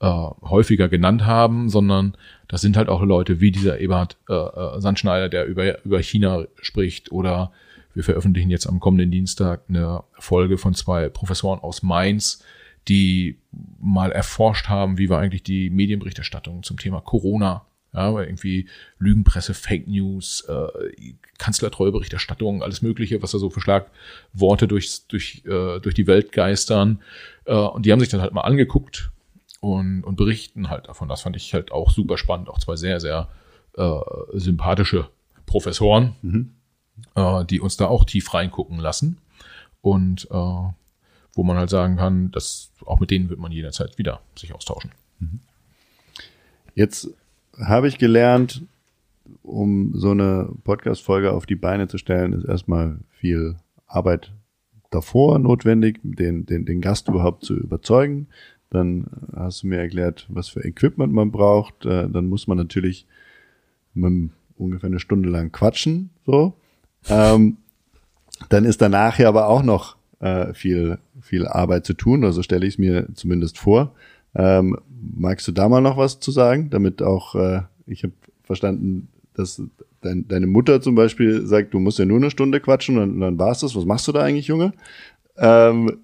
äh, 0.05 0.47
häufiger 0.47 0.87
genannt 0.87 1.25
haben, 1.25 1.67
sondern 1.67 2.15
das 2.47 2.61
sind 2.61 2.77
halt 2.77 2.89
auch 2.89 3.01
Leute 3.01 3.39
wie 3.39 3.51
dieser 3.51 3.79
Eberhard 3.79 4.17
äh, 4.29 4.33
äh, 4.33 4.79
Sandschneider, 4.79 5.29
der 5.29 5.45
über, 5.45 5.83
über 5.83 5.99
China 5.99 6.45
spricht 6.61 7.11
oder 7.11 7.51
wir 7.95 8.03
veröffentlichen 8.03 8.51
jetzt 8.51 8.67
am 8.67 8.79
kommenden 8.79 9.09
Dienstag 9.09 9.63
eine 9.67 10.03
Folge 10.19 10.59
von 10.59 10.75
zwei 10.75 11.09
Professoren 11.09 11.59
aus 11.59 11.81
Mainz, 11.81 12.43
die 12.87 13.39
mal 13.79 14.11
erforscht 14.11 14.67
haben, 14.67 14.99
wie 14.99 15.09
war 15.09 15.21
eigentlich 15.21 15.41
die 15.41 15.71
Medienberichterstattung 15.71 16.61
zum 16.61 16.77
Thema 16.77 17.01
Corona. 17.01 17.65
Ja, 17.93 18.13
weil 18.13 18.25
irgendwie 18.25 18.67
Lügenpresse, 18.99 19.53
Fake 19.53 19.87
News, 19.87 20.45
äh, 20.49 21.13
Kanzlertreuberichterstattung, 21.37 22.61
alles 22.61 22.81
Mögliche, 22.81 23.23
was 23.23 23.31
da 23.31 23.37
so 23.37 23.49
für 23.49 23.61
Schlagworte 23.61 24.67
durch, 24.67 25.07
durch, 25.07 25.43
äh, 25.45 25.79
durch 25.79 25.95
die 25.95 26.05
Welt 26.05 26.33
geistern. 26.33 27.01
Äh, 27.45 27.55
und 27.55 27.85
die 27.85 27.93
haben 27.93 28.01
sich 28.01 28.09
dann 28.09 28.19
halt 28.19 28.33
mal 28.33 28.41
angeguckt, 28.41 29.11
und, 29.65 30.03
und 30.03 30.15
berichten 30.15 30.69
halt 30.69 30.87
davon. 30.87 31.09
Das 31.09 31.21
fand 31.21 31.35
ich 31.35 31.53
halt 31.55 31.71
auch 31.71 31.89
super 31.89 32.17
spannend. 32.17 32.49
Auch 32.49 32.59
zwei 32.59 32.75
sehr, 32.75 32.99
sehr 32.99 33.29
äh, 33.75 33.99
sympathische 34.33 35.09
Professoren, 35.47 36.15
mhm. 36.21 36.51
äh, 37.15 37.43
die 37.45 37.59
uns 37.59 37.75
da 37.75 37.87
auch 37.87 38.05
tief 38.05 38.31
reingucken 38.33 38.77
lassen. 38.77 39.17
Und 39.81 40.27
äh, 40.29 40.35
wo 40.35 41.43
man 41.43 41.57
halt 41.57 41.71
sagen 41.71 41.97
kann, 41.97 42.29
dass 42.29 42.71
auch 42.85 42.99
mit 42.99 43.09
denen 43.09 43.29
wird 43.29 43.39
man 43.39 43.51
jederzeit 43.51 43.97
wieder 43.97 44.21
sich 44.37 44.53
austauschen. 44.53 44.91
Mhm. 45.19 45.39
Jetzt 46.75 47.09
habe 47.59 47.87
ich 47.87 47.97
gelernt, 47.97 48.61
um 49.41 49.93
so 49.95 50.11
eine 50.11 50.49
Podcast-Folge 50.63 51.33
auf 51.33 51.47
die 51.47 51.55
Beine 51.55 51.87
zu 51.87 51.97
stellen, 51.97 52.33
ist 52.33 52.45
erstmal 52.45 52.99
viel 53.09 53.55
Arbeit 53.87 54.31
davor 54.91 55.39
notwendig, 55.39 55.99
den, 56.03 56.45
den, 56.45 56.65
den 56.65 56.81
Gast 56.81 57.07
überhaupt 57.07 57.43
zu 57.43 57.55
überzeugen. 57.55 58.27
Dann 58.69 59.05
hast 59.35 59.63
du 59.63 59.67
mir 59.67 59.77
erklärt, 59.77 60.25
was 60.29 60.49
für 60.49 60.63
Equipment 60.63 61.13
man 61.13 61.31
braucht. 61.31 61.85
Äh, 61.85 62.09
dann 62.09 62.27
muss 62.27 62.47
man 62.47 62.57
natürlich 62.57 63.05
ungefähr 64.57 64.87
eine 64.87 64.99
Stunde 64.99 65.29
lang 65.29 65.51
quatschen. 65.51 66.09
So. 66.25 66.53
Ähm, 67.07 67.57
dann 68.49 68.65
ist 68.65 68.81
danach 68.81 69.19
ja 69.19 69.29
aber 69.29 69.47
auch 69.47 69.63
noch 69.63 69.95
äh, 70.19 70.53
viel, 70.53 70.97
viel 71.21 71.47
Arbeit 71.47 71.85
zu 71.85 71.93
tun. 71.93 72.23
Also 72.23 72.43
stelle 72.43 72.65
ich 72.65 72.75
es 72.75 72.77
mir 72.77 73.07
zumindest 73.13 73.57
vor. 73.57 73.93
Ähm, 74.33 74.77
magst 75.15 75.47
du 75.47 75.51
da 75.51 75.69
mal 75.69 75.81
noch 75.81 75.97
was 75.97 76.19
zu 76.19 76.31
sagen, 76.31 76.69
damit 76.69 77.01
auch, 77.01 77.35
äh, 77.35 77.61
ich 77.87 78.03
habe 78.03 78.13
verstanden, 78.43 79.07
dass 79.33 79.61
dein, 80.01 80.27
deine 80.27 80.47
Mutter 80.47 80.81
zum 80.81 80.95
Beispiel 80.95 81.45
sagt, 81.45 81.73
du 81.73 81.79
musst 81.79 81.99
ja 81.99 82.05
nur 82.05 82.17
eine 82.17 82.31
Stunde 82.31 82.59
quatschen 82.59 82.97
und, 82.97 83.11
und 83.11 83.21
dann 83.21 83.39
war's 83.39 83.61
das. 83.61 83.75
Was 83.75 83.85
machst 83.85 84.07
du 84.07 84.11
da 84.11 84.21
eigentlich, 84.21 84.47
Junge? 84.47 84.73
Ähm, 85.37 85.99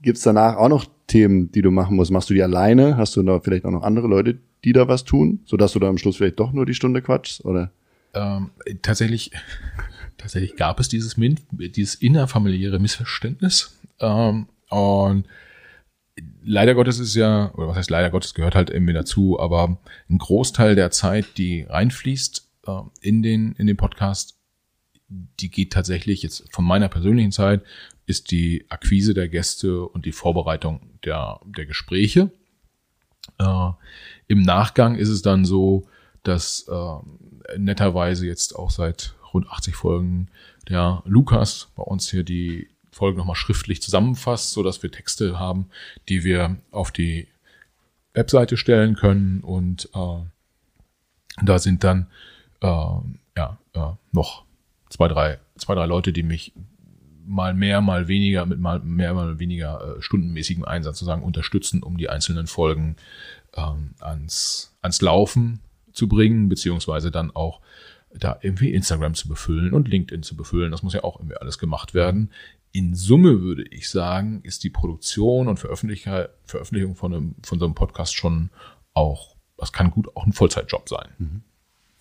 Gibt 0.00 0.24
danach 0.26 0.56
auch 0.56 0.68
noch 0.68 0.86
Themen, 1.12 1.52
die 1.52 1.60
du 1.60 1.70
machen 1.70 1.96
musst? 1.96 2.10
Machst 2.10 2.30
du 2.30 2.34
die 2.34 2.42
alleine? 2.42 2.96
Hast 2.96 3.14
du 3.16 3.22
da 3.22 3.38
vielleicht 3.40 3.66
auch 3.66 3.70
noch 3.70 3.82
andere 3.82 4.08
Leute, 4.08 4.38
die 4.64 4.72
da 4.72 4.88
was 4.88 5.04
tun, 5.04 5.40
sodass 5.44 5.72
du 5.72 5.78
da 5.78 5.88
am 5.88 5.98
Schluss 5.98 6.16
vielleicht 6.16 6.40
doch 6.40 6.52
nur 6.52 6.64
die 6.64 6.74
Stunde 6.74 7.02
quatschst? 7.02 7.44
Oder? 7.44 7.70
Ähm, 8.14 8.50
tatsächlich, 8.80 9.30
tatsächlich 10.16 10.56
gab 10.56 10.80
es 10.80 10.88
dieses, 10.88 11.16
dieses 11.50 11.94
innerfamiliäre 11.96 12.78
Missverständnis. 12.78 13.78
Ähm, 14.00 14.46
und 14.70 15.26
leider 16.42 16.74
Gottes 16.74 16.98
ist 16.98 17.14
ja, 17.14 17.52
oder 17.56 17.68
was 17.68 17.76
heißt 17.76 17.90
leider 17.90 18.08
Gottes, 18.08 18.32
gehört 18.32 18.54
halt 18.54 18.70
irgendwie 18.70 18.94
dazu, 18.94 19.38
aber 19.38 19.76
ein 20.08 20.16
Großteil 20.16 20.74
der 20.76 20.90
Zeit, 20.90 21.36
die 21.36 21.66
reinfließt 21.68 22.48
äh, 22.68 22.80
in, 23.02 23.22
den, 23.22 23.52
in 23.58 23.66
den 23.66 23.76
Podcast, 23.76 24.38
die 25.40 25.50
geht 25.50 25.72
tatsächlich 25.72 26.22
jetzt 26.22 26.44
von 26.52 26.64
meiner 26.64 26.88
persönlichen 26.88 27.32
Zeit, 27.32 27.62
ist 28.06 28.30
die 28.30 28.64
Akquise 28.68 29.14
der 29.14 29.28
Gäste 29.28 29.86
und 29.86 30.06
die 30.06 30.12
Vorbereitung 30.12 30.80
der, 31.04 31.40
der 31.44 31.66
Gespräche. 31.66 32.30
Äh, 33.38 33.70
Im 34.28 34.42
Nachgang 34.42 34.96
ist 34.96 35.08
es 35.08 35.22
dann 35.22 35.44
so, 35.44 35.88
dass 36.22 36.66
äh, 36.68 37.58
netterweise 37.58 38.26
jetzt 38.26 38.56
auch 38.56 38.70
seit 38.70 39.14
rund 39.32 39.48
80 39.48 39.74
Folgen 39.74 40.28
der 40.68 41.02
Lukas 41.04 41.68
bei 41.74 41.82
uns 41.82 42.10
hier 42.10 42.22
die 42.22 42.68
Folge 42.90 43.18
nochmal 43.18 43.36
schriftlich 43.36 43.80
zusammenfasst, 43.80 44.52
so 44.52 44.62
dass 44.62 44.82
wir 44.82 44.90
Texte 44.90 45.38
haben, 45.38 45.68
die 46.08 46.24
wir 46.24 46.56
auf 46.70 46.90
die 46.90 47.28
Webseite 48.14 48.56
stellen 48.56 48.94
können 48.94 49.40
und 49.40 49.88
äh, 49.94 50.18
da 51.42 51.58
sind 51.58 51.82
dann 51.82 52.08
äh, 52.60 52.66
ja 53.36 53.58
äh, 53.72 53.92
noch 54.12 54.44
zwei 54.92 55.08
drei 55.08 55.38
zwei 55.56 55.74
drei 55.74 55.86
Leute, 55.86 56.12
die 56.12 56.22
mich 56.22 56.52
mal 57.24 57.54
mehr, 57.54 57.80
mal 57.80 58.08
weniger 58.08 58.46
mit 58.46 58.58
mal 58.58 58.80
mehr, 58.80 59.14
mal 59.14 59.38
weniger 59.38 59.96
äh, 59.96 60.02
stundenmäßigem 60.02 60.64
Einsatz 60.64 60.98
sozusagen 60.98 61.22
unterstützen, 61.22 61.82
um 61.82 61.96
die 61.96 62.08
einzelnen 62.08 62.46
Folgen 62.46 62.96
ähm, 63.56 63.94
ans 64.00 64.76
ans 64.80 65.00
Laufen 65.00 65.60
zu 65.92 66.08
bringen, 66.08 66.48
beziehungsweise 66.48 67.10
dann 67.10 67.30
auch 67.30 67.60
da 68.14 68.38
irgendwie 68.42 68.72
Instagram 68.72 69.14
zu 69.14 69.28
befüllen 69.28 69.72
und 69.72 69.88
LinkedIn 69.88 70.22
zu 70.22 70.36
befüllen. 70.36 70.70
Das 70.70 70.82
muss 70.82 70.92
ja 70.92 71.04
auch 71.04 71.18
irgendwie 71.18 71.36
alles 71.36 71.58
gemacht 71.58 71.94
werden 71.94 72.30
in 72.72 72.94
Summe 72.94 73.42
würde 73.42 73.64
ich 73.70 73.90
sagen, 73.90 74.40
ist 74.42 74.64
die 74.64 74.70
Produktion 74.70 75.46
und 75.46 75.58
Veröffentlichung 75.58 76.96
von, 76.96 77.14
einem, 77.14 77.34
von 77.42 77.58
so 77.58 77.66
einem 77.66 77.74
Podcast 77.74 78.14
schon 78.14 78.50
auch, 78.94 79.36
das 79.58 79.72
kann 79.72 79.90
gut 79.90 80.16
auch 80.16 80.26
ein 80.26 80.32
Vollzeitjob 80.32 80.88
sein. 80.88 81.08
Mhm. 81.18 81.42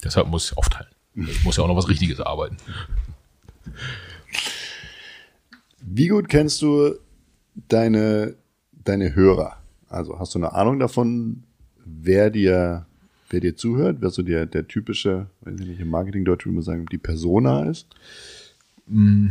Deshalb 0.03 0.27
muss 0.27 0.51
ich 0.51 0.57
aufteilen. 0.57 0.89
Ich 1.15 1.43
muss 1.43 1.57
ja 1.57 1.63
auch 1.63 1.67
noch 1.67 1.75
was 1.75 1.89
Richtiges 1.89 2.19
arbeiten. 2.19 2.57
Wie 5.81 6.07
gut 6.07 6.29
kennst 6.29 6.61
du 6.61 6.95
deine, 7.67 8.35
deine 8.71 9.15
Hörer? 9.15 9.57
Also 9.89 10.19
hast 10.19 10.35
du 10.35 10.39
eine 10.39 10.53
Ahnung 10.53 10.79
davon, 10.79 11.43
wer 11.83 12.29
dir, 12.29 12.85
wer 13.29 13.39
dir 13.39 13.55
zuhört, 13.55 13.97
wer 13.99 14.09
so 14.09 14.21
der, 14.21 14.45
der 14.45 14.67
typische, 14.67 15.27
weiß 15.41 15.59
ich 15.59 15.67
nicht, 15.67 15.79
im 15.79 15.89
Marketing-Deutsch 15.89 16.45
würde 16.45 16.55
man 16.55 16.63
sagen, 16.63 16.85
die 16.85 16.97
Persona 16.97 17.69
ist? 17.69 17.87
Mm 18.87 19.29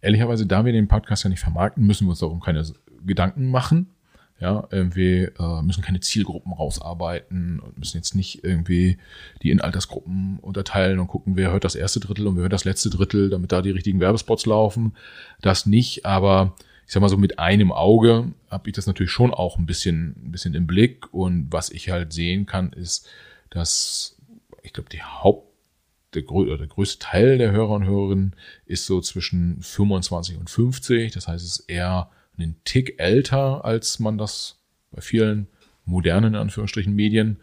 ehrlicherweise, 0.00 0.46
da 0.46 0.64
wir 0.64 0.72
den 0.72 0.88
Podcast 0.88 1.24
ja 1.24 1.30
nicht 1.30 1.40
vermarkten, 1.40 1.86
müssen 1.86 2.06
wir 2.06 2.10
uns 2.10 2.20
darum 2.20 2.40
keine 2.40 2.64
Gedanken 3.04 3.50
machen. 3.50 3.88
Ja, 4.40 4.68
irgendwie 4.70 5.24
äh, 5.36 5.62
müssen 5.62 5.82
keine 5.82 5.98
Zielgruppen 5.98 6.52
rausarbeiten 6.52 7.58
und 7.58 7.76
müssen 7.76 7.96
jetzt 7.96 8.14
nicht 8.14 8.44
irgendwie 8.44 8.98
die 9.42 9.50
in 9.50 9.60
Altersgruppen 9.60 10.38
unterteilen 10.40 11.00
und 11.00 11.08
gucken, 11.08 11.36
wer 11.36 11.50
hört 11.50 11.64
das 11.64 11.74
erste 11.74 11.98
Drittel 11.98 12.28
und 12.28 12.36
wer 12.36 12.42
hört 12.42 12.52
das 12.52 12.64
letzte 12.64 12.88
Drittel, 12.88 13.30
damit 13.30 13.50
da 13.50 13.62
die 13.62 13.72
richtigen 13.72 13.98
Werbespots 13.98 14.46
laufen. 14.46 14.94
Das 15.40 15.66
nicht, 15.66 16.06
aber 16.06 16.54
ich 16.86 16.92
sag 16.92 17.00
mal 17.00 17.08
so 17.08 17.16
mit 17.16 17.40
einem 17.40 17.72
Auge 17.72 18.32
habe 18.48 18.70
ich 18.70 18.76
das 18.76 18.86
natürlich 18.86 19.10
schon 19.10 19.34
auch 19.34 19.58
ein 19.58 19.66
bisschen, 19.66 20.14
ein 20.24 20.30
bisschen 20.30 20.54
im 20.54 20.68
Blick 20.68 21.12
und 21.12 21.48
was 21.50 21.70
ich 21.70 21.90
halt 21.90 22.12
sehen 22.12 22.46
kann, 22.46 22.72
ist, 22.72 23.08
dass 23.50 24.16
ich 24.62 24.72
glaube, 24.72 24.88
die 24.88 25.02
Haupt 25.02 25.48
der, 26.14 26.22
der 26.22 26.66
größte 26.66 26.98
Teil 26.98 27.38
der 27.38 27.50
Hörer 27.50 27.70
und 27.70 27.84
Hörerinnen 27.84 28.34
ist 28.66 28.86
so 28.86 29.00
zwischen 29.00 29.60
25 29.62 30.38
und 30.38 30.48
50. 30.48 31.12
Das 31.12 31.28
heißt, 31.28 31.44
es 31.44 31.60
ist 31.60 31.68
eher 31.68 32.10
einen 32.38 32.56
Tick 32.64 32.98
älter, 32.98 33.64
als 33.64 33.98
man 33.98 34.18
das 34.18 34.58
bei 34.90 35.00
vielen 35.00 35.48
modernen, 35.84 36.34
in 36.34 36.40
Anführungsstrichen, 36.40 36.94
Medien 36.94 37.38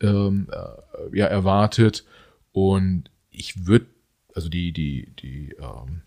ähm, 0.00 0.48
äh, 0.52 1.16
ja, 1.16 1.26
erwartet. 1.26 2.04
Und 2.52 3.10
ich 3.30 3.66
würde, 3.66 3.86
also 4.34 4.48
die, 4.48 4.72
die, 4.72 5.08
die, 5.18 5.54
ähm, 5.58 6.02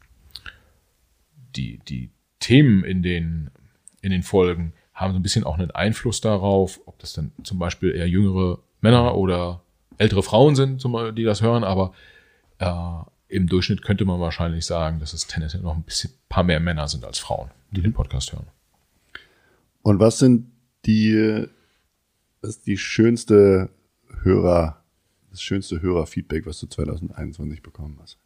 die, 1.55 1.79
die 1.87 2.09
Themen 2.39 2.83
in 2.83 3.03
den, 3.03 3.51
in 4.01 4.11
den 4.11 4.23
Folgen 4.23 4.73
haben 4.93 5.13
so 5.13 5.19
ein 5.19 5.23
bisschen 5.23 5.43
auch 5.43 5.57
einen 5.57 5.71
Einfluss 5.71 6.21
darauf, 6.21 6.79
ob 6.85 6.99
das 6.99 7.13
dann 7.13 7.31
zum 7.43 7.59
Beispiel 7.59 7.95
eher 7.95 8.07
jüngere 8.07 8.59
Männer 8.81 9.15
oder 9.15 9.61
ältere 9.97 10.23
Frauen 10.23 10.55
sind, 10.55 10.83
die 11.17 11.23
das 11.23 11.41
hören, 11.41 11.63
aber 11.63 11.93
äh, 12.59 13.03
im 13.27 13.47
Durchschnitt 13.47 13.81
könnte 13.81 14.05
man 14.05 14.19
wahrscheinlich 14.19 14.65
sagen, 14.65 14.99
dass 14.99 15.13
es 15.13 15.27
tendenziell 15.27 15.61
noch 15.61 15.75
ein 15.75 15.83
bisschen 15.83 16.11
paar 16.29 16.43
mehr 16.43 16.59
Männer 16.59 16.87
sind 16.87 17.05
als 17.05 17.19
Frauen, 17.19 17.49
die 17.72 17.82
den 17.82 17.93
Podcast 17.93 18.34
hören. 18.34 18.47
Und 19.82 19.99
was 19.99 20.20
sind 20.20 20.51
die, 20.86 21.47
was 22.41 22.51
ist 22.51 22.67
die 22.67 22.78
schönste 22.78 23.70
Hörer, 24.22 24.84
das 25.30 25.41
schönste 25.41 25.82
Hörerfeedback, 25.82 26.45
was 26.45 26.59
du 26.59 26.67
2021 26.67 27.61
bekommen 27.61 27.97
hast? 28.01 28.17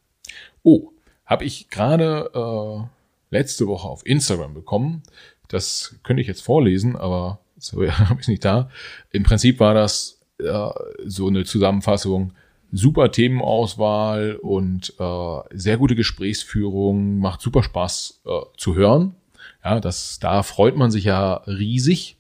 Oh, 0.64 0.92
habe 1.26 1.46
ich 1.46 1.70
gerade 1.70 2.32
äh, 2.34 3.36
letzte 3.36 3.68
Woche 3.68 3.88
auf 3.88 4.06
Instagram 4.06 4.54
bekommen. 4.54 5.04
Das 5.48 5.96
könnte 6.04 6.22
ich 6.22 6.28
jetzt 6.28 6.42
vorlesen, 6.42 6.96
aber 6.96 7.40
habe 7.72 8.22
ich 8.22 8.28
nicht 8.28 8.46
da. 8.46 8.70
Im 9.12 9.24
Prinzip 9.24 9.60
war 9.60 9.74
das 9.74 10.22
äh, 10.40 10.70
so 11.06 11.28
eine 11.28 11.44
Zusammenfassung. 11.44 12.34
Super 12.72 13.12
Themenauswahl 13.12 14.36
und 14.42 14.96
äh, 15.00 15.40
sehr 15.52 15.78
gute 15.78 15.96
Gesprächsführung, 15.96 17.20
macht 17.20 17.40
super 17.42 17.62
Spaß 17.62 18.22
äh, 18.26 18.40
zu 18.58 18.74
hören. 18.74 19.16
Ja, 19.64 19.80
das, 19.80 20.20
da 20.20 20.44
freut 20.44 20.76
man 20.76 20.92
sich 20.92 21.06
ja 21.06 21.36
riesig. 21.48 22.18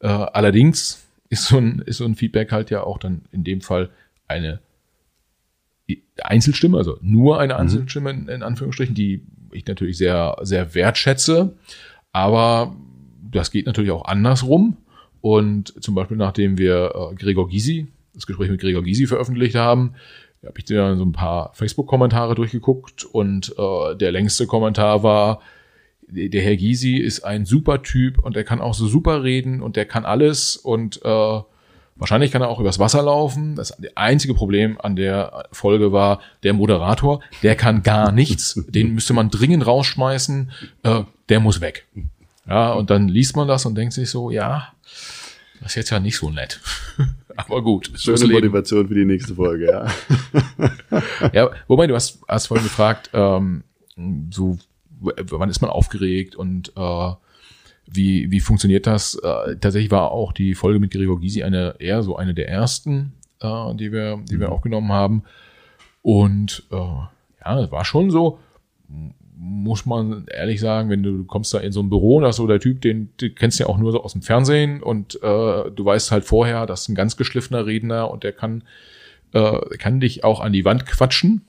Äh, 0.00 0.08
allerdings 0.08 1.04
ist 1.28 1.46
so, 1.46 1.58
ein, 1.58 1.80
ist 1.80 1.98
so 1.98 2.04
ein 2.04 2.14
Feedback 2.14 2.52
halt 2.52 2.70
ja 2.70 2.82
auch 2.82 2.98
dann 2.98 3.22
in 3.32 3.44
dem 3.44 3.60
Fall 3.60 3.90
eine 4.26 4.60
Einzelstimme, 6.22 6.78
also 6.78 6.98
nur 7.00 7.40
eine 7.40 7.54
mhm. 7.54 7.60
Einzelstimme 7.60 8.10
in, 8.10 8.28
in 8.28 8.42
Anführungsstrichen, 8.42 8.94
die 8.94 9.22
ich 9.52 9.66
natürlich 9.66 9.98
sehr, 9.98 10.36
sehr 10.42 10.74
wertschätze. 10.74 11.54
Aber 12.12 12.74
das 13.30 13.50
geht 13.50 13.66
natürlich 13.66 13.90
auch 13.90 14.04
andersrum. 14.04 14.76
Und 15.20 15.74
zum 15.82 15.94
Beispiel, 15.94 16.16
nachdem 16.16 16.58
wir 16.58 16.92
äh, 16.94 17.14
Gregor 17.14 17.48
Gysi, 17.48 17.88
das 18.14 18.26
Gespräch 18.26 18.50
mit 18.50 18.60
Gregor 18.60 18.82
Gysi 18.82 19.06
veröffentlicht 19.06 19.54
haben, 19.54 19.94
habe 20.44 20.58
ich 20.58 20.64
dir 20.64 20.96
so 20.96 21.04
ein 21.04 21.12
paar 21.12 21.52
Facebook-Kommentare 21.52 22.34
durchgeguckt 22.34 23.04
und 23.04 23.54
äh, 23.58 23.96
der 23.96 24.12
längste 24.12 24.46
Kommentar 24.46 25.02
war, 25.02 25.42
der 26.12 26.42
Herr 26.42 26.56
Gysi 26.56 26.96
ist 26.96 27.20
ein 27.20 27.44
super 27.44 27.82
Typ 27.82 28.18
und 28.18 28.36
der 28.36 28.44
kann 28.44 28.60
auch 28.60 28.74
so 28.74 28.86
super 28.86 29.22
reden 29.22 29.60
und 29.62 29.76
der 29.76 29.86
kann 29.86 30.04
alles 30.04 30.56
und 30.56 31.00
äh, 31.04 31.40
wahrscheinlich 31.96 32.32
kann 32.32 32.42
er 32.42 32.48
auch 32.48 32.60
übers 32.60 32.78
Wasser 32.78 33.02
laufen. 33.02 33.56
Das 33.56 33.76
einzige 33.94 34.34
Problem 34.34 34.80
an 34.80 34.96
der 34.96 35.44
Folge 35.52 35.92
war 35.92 36.20
der 36.42 36.52
Moderator, 36.52 37.20
der 37.42 37.54
kann 37.56 37.82
gar 37.82 38.12
nichts. 38.12 38.60
Den 38.68 38.94
müsste 38.94 39.12
man 39.12 39.30
dringend 39.30 39.66
rausschmeißen. 39.66 40.50
Äh, 40.82 41.02
der 41.28 41.40
muss 41.40 41.60
weg. 41.60 41.86
Ja, 42.46 42.72
und 42.72 42.90
dann 42.90 43.08
liest 43.08 43.36
man 43.36 43.46
das 43.46 43.64
und 43.64 43.76
denkt 43.76 43.92
sich 43.92 44.10
so, 44.10 44.30
ja, 44.30 44.72
Das 45.60 45.72
ist 45.72 45.76
jetzt 45.76 45.90
ja 45.90 46.00
nicht 46.00 46.16
so 46.16 46.30
nett. 46.30 46.60
Aber 47.36 47.62
gut. 47.62 47.90
Schöne 47.94 48.26
Motivation 48.26 48.88
für 48.88 48.94
die 48.94 49.04
nächste 49.04 49.34
Folge, 49.34 49.66
ja. 49.66 49.86
ja, 51.32 51.50
wobei 51.68 51.86
du 51.86 51.94
hast, 51.94 52.18
hast 52.26 52.46
vorhin 52.46 52.64
gefragt, 52.64 53.10
ähm, 53.12 53.62
so, 54.30 54.58
wann 55.00 55.50
ist 55.50 55.60
man 55.60 55.70
aufgeregt 55.70 56.36
und 56.36 56.72
äh, 56.76 57.12
wie, 57.86 58.30
wie 58.30 58.40
funktioniert 58.40 58.86
das? 58.86 59.16
Äh, 59.16 59.56
tatsächlich 59.56 59.90
war 59.90 60.12
auch 60.12 60.32
die 60.32 60.54
Folge 60.54 60.78
mit 60.78 60.92
Gregor 60.92 61.20
Gysi 61.20 61.42
eine 61.42 61.74
eher 61.78 62.02
so 62.02 62.16
eine 62.16 62.34
der 62.34 62.48
ersten, 62.48 63.12
äh, 63.40 63.74
die 63.74 63.92
wir, 63.92 64.22
die 64.30 64.38
wir 64.38 64.48
mhm. 64.48 64.52
aufgenommen 64.52 64.92
haben. 64.92 65.24
Und 66.02 66.64
äh, 66.70 66.76
ja, 66.76 67.60
es 67.60 67.70
war 67.72 67.84
schon 67.84 68.10
so, 68.10 68.38
muss 69.36 69.86
man 69.86 70.26
ehrlich 70.26 70.60
sagen, 70.60 70.90
wenn 70.90 71.02
du, 71.02 71.18
du 71.18 71.24
kommst 71.24 71.52
da 71.54 71.58
in 71.58 71.72
so 71.72 71.80
ein 71.80 71.88
Büro 71.88 72.16
und 72.16 72.22
da 72.22 72.28
ist 72.28 72.36
so 72.36 72.46
der 72.46 72.60
Typ, 72.60 72.82
den, 72.82 73.10
den 73.20 73.34
kennst 73.34 73.58
du 73.58 73.64
ja 73.64 73.68
auch 73.68 73.78
nur 73.78 73.90
so 73.90 74.04
aus 74.04 74.12
dem 74.12 74.22
Fernsehen 74.22 74.82
und 74.82 75.16
äh, 75.16 75.70
du 75.70 75.84
weißt 75.84 76.12
halt 76.12 76.24
vorher, 76.24 76.66
das 76.66 76.82
ist 76.82 76.88
ein 76.90 76.94
ganz 76.94 77.16
geschliffener 77.16 77.66
Redner 77.66 78.10
und 78.10 78.22
der 78.22 78.32
kann, 78.32 78.64
äh, 79.32 79.58
kann 79.78 80.00
dich 80.00 80.24
auch 80.24 80.40
an 80.40 80.52
die 80.52 80.64
Wand 80.64 80.86
quatschen. 80.86 81.42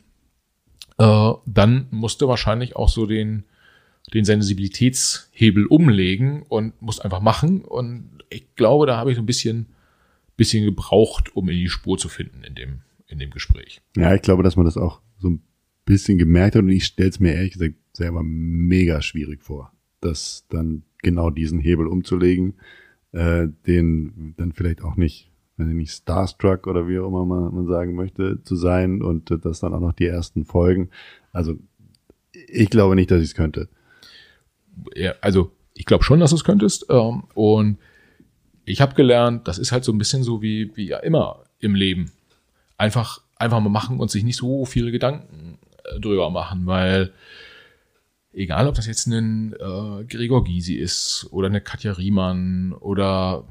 Äh, 1.02 1.34
dann 1.48 1.88
musst 1.90 2.22
du 2.22 2.28
wahrscheinlich 2.28 2.76
auch 2.76 2.90
so 2.90 3.08
den, 3.08 3.46
den 4.14 4.24
Sensibilitätshebel 4.24 5.66
umlegen 5.66 6.44
und 6.44 6.80
musst 6.80 7.04
einfach 7.04 7.22
machen. 7.22 7.62
Und 7.62 8.24
ich 8.30 8.54
glaube, 8.56 8.86
da 8.86 8.98
habe 8.98 9.10
ich 9.10 9.16
so 9.16 9.24
ein 9.24 9.26
bisschen, 9.26 9.68
bisschen 10.38 10.64
gebraucht, 10.64 11.36
um 11.36 11.50
in 11.50 11.58
die 11.58 11.70
Spur 11.70 11.98
zu 11.98 12.08
finden 12.08 12.44
in 12.44 12.54
dem, 12.54 12.82
in 13.08 13.18
dem 13.18 13.32
Gespräch. 13.32 13.82
Ja, 13.98 14.14
ich 14.14 14.22
glaube, 14.22 14.44
dass 14.44 14.56
man 14.56 14.66
das 14.66 14.78
auch 14.78 15.02
so 15.18 15.30
ein 15.32 15.42
bisschen 15.86 16.20
gemerkt 16.20 16.56
hat 16.56 16.62
und 16.62 16.70
ich 16.70 16.86
stelle 16.86 17.10
es 17.10 17.20
mir 17.20 17.34
ehrlich 17.34 17.54
gesagt 17.54 17.76
selber 17.94 18.22
mega 18.24 19.02
schwierig 19.02 19.44
vor, 19.44 19.74
das 20.02 20.46
dann 20.50 20.84
genau 21.02 21.32
diesen 21.32 21.60
Hebel 21.60 21.88
umzulegen, 21.88 22.60
äh, 23.12 23.48
den 23.66 24.36
dann 24.38 24.54
vielleicht 24.54 24.84
auch 24.84 24.98
nicht, 24.98 25.31
wenn 25.62 25.70
ich 25.70 25.76
nicht 25.76 25.92
Starstruck 25.92 26.68
oder 26.68 26.88
wie 26.88 27.00
auch 27.00 27.08
immer 27.08 27.26
man, 27.26 27.54
man 27.54 27.68
sagen 27.68 27.96
möchte, 27.96 28.42
zu 28.44 28.56
sein 28.56 29.02
und 29.02 29.32
das 29.46 29.60
dann 29.60 29.74
auch 29.74 29.80
noch 29.80 29.94
die 29.94 30.08
ersten 30.08 30.46
Folgen. 30.46 30.90
Also 31.32 31.56
ich 32.34 32.70
glaube 32.70 32.96
nicht, 32.96 33.12
dass 33.12 33.22
ich 33.22 33.30
es 33.30 33.36
könnte. 33.36 33.70
Ja, 34.96 35.14
also 35.22 35.52
ich 35.74 35.86
glaube 35.86 36.04
schon, 36.04 36.20
dass 36.20 36.32
du 36.32 36.36
es 36.36 36.44
könntest. 36.44 36.86
Ähm, 36.90 37.24
und 37.34 37.78
ich 38.66 38.82
habe 38.82 38.96
gelernt, 38.96 39.48
das 39.48 39.58
ist 39.58 39.72
halt 39.72 39.84
so 39.84 39.92
ein 39.92 39.98
bisschen 39.98 40.24
so 40.24 40.42
wie, 40.42 40.72
wie 40.76 40.88
ja 40.88 40.98
immer 41.00 41.44
im 41.60 41.76
Leben. 41.76 42.12
Einfach, 42.78 43.22
einfach 43.36 43.60
mal 43.60 43.70
machen 43.70 44.00
und 44.00 44.10
sich 44.10 44.24
nicht 44.24 44.38
so 44.38 44.66
viele 44.66 44.92
Gedanken 44.92 45.60
äh, 45.84 46.00
drüber 46.00 46.30
machen, 46.30 46.66
weil 46.66 47.14
egal 48.34 48.68
ob 48.68 48.76
das 48.76 48.88
jetzt 48.88 49.08
ein 49.08 49.54
äh, 49.54 50.04
Gregor 50.06 50.44
Gysi 50.44 50.76
ist 50.76 51.28
oder 51.32 51.48
eine 51.48 51.62
Katja 51.62 51.94
Riemann 51.94 52.74
oder 52.74 53.46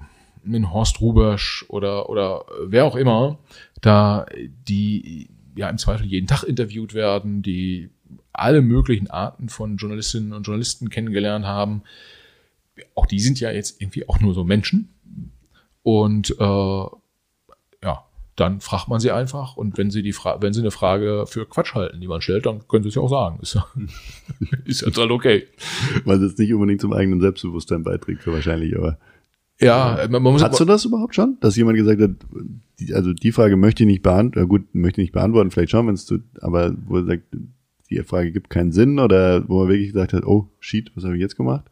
ein 0.45 0.73
Horst 0.73 1.01
Rubersch 1.01 1.65
oder, 1.69 2.09
oder 2.09 2.45
wer 2.65 2.85
auch 2.85 2.97
immer, 2.97 3.39
da 3.81 4.27
die 4.69 5.31
ja 5.57 5.69
im 5.69 5.79
Zweifel 5.79 6.07
jeden 6.07 6.27
Tag 6.27 6.45
interviewt 6.45 6.95
werden, 6.95 7.43
die 7.43 7.91
alle 8.33 8.63
möglichen 8.63 9.11
Arten 9.11 9.49
von 9.49 9.77
Journalistinnen 9.77 10.33
und 10.33 10.45
Journalisten 10.45 10.89
kennengelernt 10.89 11.45
haben. 11.45 11.83
Auch 12.95 13.07
die 13.07 13.21
sind 13.21 13.41
ja 13.41 13.51
jetzt 13.51 13.81
irgendwie 13.81 14.09
auch 14.09 14.21
nur 14.21 14.35
so 14.35 14.45
Menschen. 14.45 14.89
Und 15.83 16.35
äh, 16.39 16.85
dann 18.41 18.61
fragt 18.61 18.89
man 18.89 19.01
sie 19.01 19.11
einfach 19.11 19.59
und 19.59 19.77
wenn 19.77 19.91
sie 19.91 20.03
die 20.03 20.15
Fra 20.15 20.41
wenn 20.41 20.55
sie 20.55 20.61
eine 20.61 20.71
Frage 20.71 21.27
für 21.27 21.47
Quatsch 21.47 21.75
halten, 21.75 22.01
die 22.01 22.09
man 22.09 22.23
stellt, 22.23 22.47
dann 22.47 22.67
können 22.69 22.83
sie 22.83 22.89
es 22.89 22.95
ja 22.95 23.03
auch 23.03 23.11
sagen. 23.11 23.39
Ist 23.43 23.55
ja, 23.55 23.67
ist 24.65 24.81
jetzt 24.81 24.97
halt 24.97 25.11
okay. 25.11 25.47
Was 26.05 26.23
jetzt 26.23 26.39
nicht 26.39 26.55
unbedingt 26.55 26.81
zum 26.81 26.95
eigenen 26.95 27.21
Selbstbewusstsein 27.21 27.83
beiträgt, 27.83 28.27
wahrscheinlich, 28.27 28.77
aber. 28.77 28.99
Ja, 29.61 30.07
man 30.09 30.23
muss. 30.23 30.43
Hast 30.43 30.59
du 30.59 30.65
das 30.65 30.85
überhaupt 30.85 31.15
schon? 31.15 31.37
Dass 31.41 31.57
jemand 31.57 31.77
gesagt 31.77 32.01
hat, 32.01 32.11
die, 32.79 32.95
also 32.95 33.13
die 33.13 33.33
Frage 33.33 33.57
möchte 33.57 33.83
ich 33.83 33.87
nicht 33.87 34.03
beantworten, 34.03 34.49
gut, 34.49 34.75
möchte 34.75 35.01
ich 35.01 35.07
nicht 35.07 35.13
beantworten, 35.13 35.51
vielleicht 35.51 35.71
schon, 35.71 35.87
wenn 35.87 35.95
es 35.95 36.07
zu, 36.07 36.19
aber 36.41 36.75
wo 36.87 36.97
er 36.97 37.05
sagt, 37.05 37.25
die 37.91 38.03
Frage 38.03 38.33
gibt 38.33 38.51
keinen 38.51 38.73
Sinn 38.73 38.99
oder 38.99 39.49
wo 39.49 39.61
man 39.61 39.69
wirklich 39.69 39.89
gesagt 39.89 40.13
hat, 40.13 40.25
oh, 40.25 40.49
shit, 40.61 40.91
was 40.95 41.05
habe 41.05 41.17
ich 41.17 41.21
jetzt 41.21 41.37
gemacht? 41.37 41.65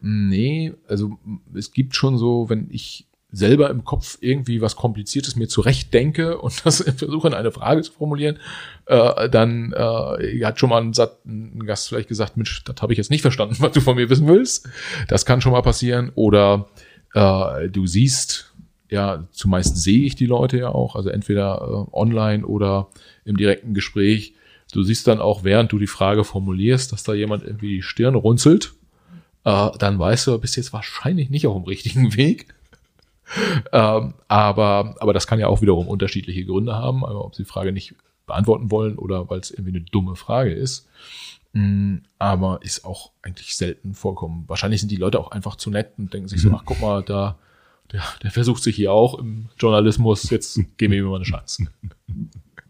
Nee, 0.00 0.72
also 0.88 1.18
es 1.54 1.72
gibt 1.72 1.94
schon 1.94 2.18
so, 2.18 2.48
wenn 2.48 2.68
ich 2.70 3.06
selber 3.32 3.70
im 3.70 3.84
Kopf 3.84 4.18
irgendwie 4.20 4.60
was 4.60 4.76
Kompliziertes 4.76 5.36
mir 5.36 5.48
zurechtdenke 5.48 6.38
und 6.40 6.64
das 6.66 6.82
versuche 6.82 7.28
in 7.28 7.34
eine 7.34 7.52
Frage 7.52 7.82
zu 7.82 7.92
formulieren, 7.92 8.38
äh, 8.86 9.28
dann 9.28 9.72
äh, 9.72 10.44
hat 10.44 10.58
schon 10.58 10.70
mal 10.70 10.82
ein, 10.82 10.92
Satz, 10.92 11.16
ein 11.24 11.64
Gast 11.64 11.88
vielleicht 11.88 12.08
gesagt, 12.08 12.36
Mensch, 12.36 12.64
das 12.64 12.76
habe 12.80 12.92
ich 12.92 12.98
jetzt 12.98 13.10
nicht 13.10 13.22
verstanden, 13.22 13.56
was 13.60 13.72
du 13.72 13.80
von 13.80 13.96
mir 13.96 14.10
wissen 14.10 14.26
willst. 14.26 14.68
Das 15.08 15.24
kann 15.24 15.40
schon 15.40 15.52
mal 15.52 15.62
passieren. 15.62 16.10
Oder 16.14 16.68
äh, 17.14 17.68
du 17.68 17.86
siehst, 17.86 18.52
ja, 18.88 19.26
zumeist 19.32 19.76
sehe 19.76 20.04
ich 20.04 20.16
die 20.16 20.26
Leute 20.26 20.58
ja 20.58 20.68
auch, 20.68 20.96
also 20.96 21.10
entweder 21.10 21.86
äh, 21.90 21.96
online 21.96 22.46
oder 22.46 22.88
im 23.24 23.36
direkten 23.36 23.74
Gespräch. 23.74 24.34
Du 24.72 24.82
siehst 24.82 25.06
dann 25.06 25.20
auch, 25.20 25.42
während 25.42 25.72
du 25.72 25.78
die 25.78 25.86
Frage 25.86 26.24
formulierst, 26.24 26.92
dass 26.92 27.02
da 27.02 27.12
jemand 27.12 27.42
irgendwie 27.42 27.76
die 27.76 27.82
Stirn 27.82 28.14
runzelt. 28.14 28.72
Äh, 29.44 29.70
dann 29.78 29.98
weißt 29.98 30.28
du, 30.28 30.38
bist 30.38 30.56
jetzt 30.56 30.72
wahrscheinlich 30.72 31.30
nicht 31.30 31.46
auf 31.46 31.56
dem 31.56 31.64
richtigen 31.64 32.14
Weg 32.16 32.46
ähm, 33.72 34.14
aber, 34.28 34.96
aber 34.98 35.12
das 35.12 35.26
kann 35.26 35.38
ja 35.38 35.48
auch 35.48 35.62
wiederum 35.62 35.88
unterschiedliche 35.88 36.44
Gründe 36.44 36.74
haben, 36.74 37.04
also 37.04 37.24
ob 37.24 37.34
sie 37.34 37.44
die 37.44 37.48
Frage 37.48 37.72
nicht 37.72 37.94
beantworten 38.26 38.70
wollen 38.70 38.98
oder 38.98 39.28
weil 39.30 39.40
es 39.40 39.50
irgendwie 39.50 39.76
eine 39.76 39.80
dumme 39.80 40.16
Frage 40.16 40.52
ist. 40.52 40.88
Mm, 41.52 41.98
aber 42.18 42.60
ist 42.62 42.84
auch 42.84 43.10
eigentlich 43.22 43.56
selten 43.56 43.94
vorkommen. 43.94 44.44
Wahrscheinlich 44.46 44.80
sind 44.80 44.90
die 44.90 44.96
Leute 44.96 45.18
auch 45.18 45.32
einfach 45.32 45.56
zu 45.56 45.70
nett 45.70 45.92
und 45.98 46.14
denken 46.14 46.28
sich 46.28 46.40
so, 46.40 46.52
ach 46.54 46.62
guck 46.64 46.80
mal, 46.80 47.02
da, 47.02 47.38
der, 47.92 48.04
der 48.22 48.30
versucht 48.30 48.62
sich 48.62 48.76
hier 48.76 48.92
auch 48.92 49.18
im 49.18 49.48
Journalismus, 49.58 50.30
jetzt 50.30 50.60
geben 50.76 50.92
wir 50.92 51.00
ihm 51.00 51.06
mal 51.06 51.16
eine 51.16 51.24
Chance. 51.24 51.66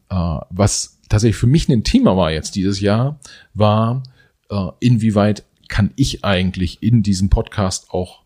äh, 0.09 0.39
was 0.51 0.99
tatsächlich 1.09 1.37
für 1.37 1.47
mich 1.47 1.69
ein 1.69 1.85
Thema 1.85 2.17
war 2.17 2.31
jetzt 2.31 2.57
dieses 2.57 2.81
Jahr, 2.81 3.21
war, 3.53 4.03
äh, 4.49 4.69
inwieweit 4.81 5.45
kann 5.69 5.93
ich 5.97 6.25
eigentlich 6.25 6.83
in 6.83 7.03
diesem 7.03 7.29
Podcast 7.29 7.91
auch 7.91 8.23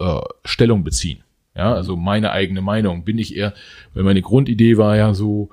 äh, 0.00 0.20
Stellung 0.44 0.82
beziehen? 0.82 1.22
Ja, 1.54 1.72
also 1.72 1.96
meine 1.96 2.32
eigene 2.32 2.62
Meinung 2.62 3.04
bin 3.04 3.18
ich 3.18 3.36
eher, 3.36 3.54
weil 3.94 4.02
meine 4.04 4.22
Grundidee 4.22 4.78
war 4.78 4.96
ja 4.96 5.12
so, 5.14 5.50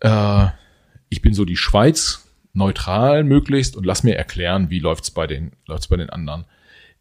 ich 0.00 1.22
bin 1.22 1.34
so 1.34 1.44
die 1.44 1.56
Schweiz 1.56 2.27
neutral 2.58 3.24
möglichst 3.24 3.76
und 3.76 3.86
lass 3.86 4.02
mir 4.02 4.16
erklären, 4.16 4.68
wie 4.68 4.80
läuft's 4.80 5.10
bei 5.10 5.26
bei 5.88 5.96
den 5.96 6.10
anderen. 6.10 6.44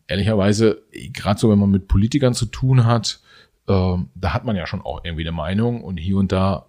Ehrlicherweise, 0.08 0.84
gerade 1.12 1.40
so 1.40 1.50
wenn 1.50 1.60
man 1.60 1.72
mit 1.72 1.88
Politikern 1.88 2.34
zu 2.34 2.46
tun 2.46 2.86
hat, 2.86 3.20
äh, 3.68 3.98
da 4.16 4.34
hat 4.34 4.46
man 4.46 4.56
ja 4.56 4.66
schon 4.66 4.82
auch 4.82 5.04
irgendwie 5.04 5.24
eine 5.24 5.34
Meinung 5.34 5.84
und 5.84 5.98
hier 5.98 6.18
und 6.18 6.32
da 6.32 6.68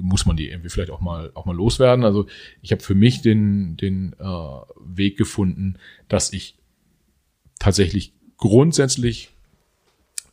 muss 0.00 0.26
man 0.26 0.36
die 0.36 0.50
irgendwie 0.50 0.68
vielleicht 0.68 0.90
auch 0.90 1.00
mal 1.00 1.32
auch 1.34 1.46
mal 1.46 1.56
loswerden. 1.56 2.04
Also 2.04 2.26
ich 2.60 2.70
habe 2.70 2.82
für 2.82 2.94
mich 2.94 3.22
den 3.22 3.76
den 3.76 4.14
äh, 4.18 4.24
Weg 4.84 5.16
gefunden, 5.16 5.78
dass 6.08 6.32
ich 6.32 6.58
tatsächlich 7.58 8.12
grundsätzlich 8.36 9.30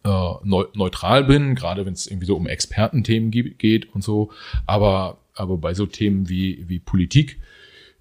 äh, 0.04 0.34
neutral 0.44 1.24
bin, 1.24 1.56
gerade 1.56 1.86
wenn 1.86 1.94
es 1.94 2.08
irgendwie 2.08 2.26
so 2.26 2.36
um 2.36 2.48
Expertenthemen 2.48 3.32
geht 3.32 3.94
und 3.94 4.04
so. 4.04 4.32
Aber, 4.66 5.20
aber 5.42 5.58
bei 5.58 5.74
so 5.74 5.88
Themen 5.88 6.30
wie, 6.30 6.70
wie 6.70 6.80
Politik, 6.80 7.40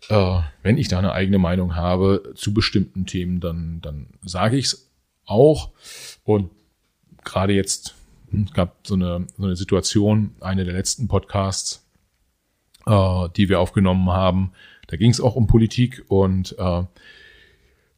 äh, 0.08 0.40
wenn 0.62 0.78
ich 0.78 0.88
da 0.88 0.98
eine 0.98 1.12
eigene 1.12 1.38
Meinung 1.38 1.74
habe 1.74 2.32
zu 2.34 2.54
bestimmten 2.54 3.06
Themen, 3.06 3.40
dann, 3.40 3.80
dann 3.80 4.08
sage 4.22 4.56
ich 4.56 4.66
es 4.66 4.90
auch. 5.24 5.70
Und 6.22 6.50
gerade 7.24 7.54
jetzt, 7.54 7.94
hm, 8.30 8.44
es 8.44 8.52
gab 8.52 8.86
so 8.86 8.94
eine, 8.94 9.26
so 9.36 9.44
eine 9.44 9.56
Situation, 9.56 10.34
eine 10.40 10.64
der 10.64 10.74
letzten 10.74 11.08
Podcasts, 11.08 11.88
äh, 12.86 13.28
die 13.36 13.48
wir 13.48 13.58
aufgenommen 13.58 14.10
haben, 14.10 14.52
da 14.86 14.96
ging 14.96 15.10
es 15.10 15.20
auch 15.20 15.34
um 15.34 15.46
Politik 15.46 16.04
und 16.08 16.56
äh, 16.58 16.82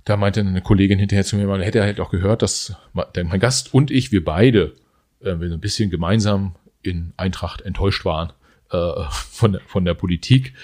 da 0.04 0.16
meinte 0.16 0.40
eine 0.40 0.62
Kollegin 0.62 0.98
hinterher 0.98 1.24
zu 1.24 1.36
mir, 1.36 1.46
man 1.46 1.62
hätte 1.62 1.82
halt 1.82 2.00
auch 2.00 2.10
gehört, 2.10 2.42
dass 2.42 2.76
mein 2.92 3.40
Gast 3.40 3.72
und 3.74 3.90
ich, 3.90 4.12
wir 4.12 4.24
beide, 4.24 4.74
äh, 5.20 5.40
wir 5.40 5.48
so 5.48 5.54
ein 5.54 5.60
bisschen 5.60 5.90
gemeinsam 5.90 6.54
in 6.82 7.12
Eintracht 7.16 7.62
enttäuscht 7.62 8.04
waren 8.04 8.32
äh, 8.72 9.04
von, 9.10 9.52
der, 9.52 9.60
von 9.62 9.84
der 9.84 9.94
Politik 9.94 10.54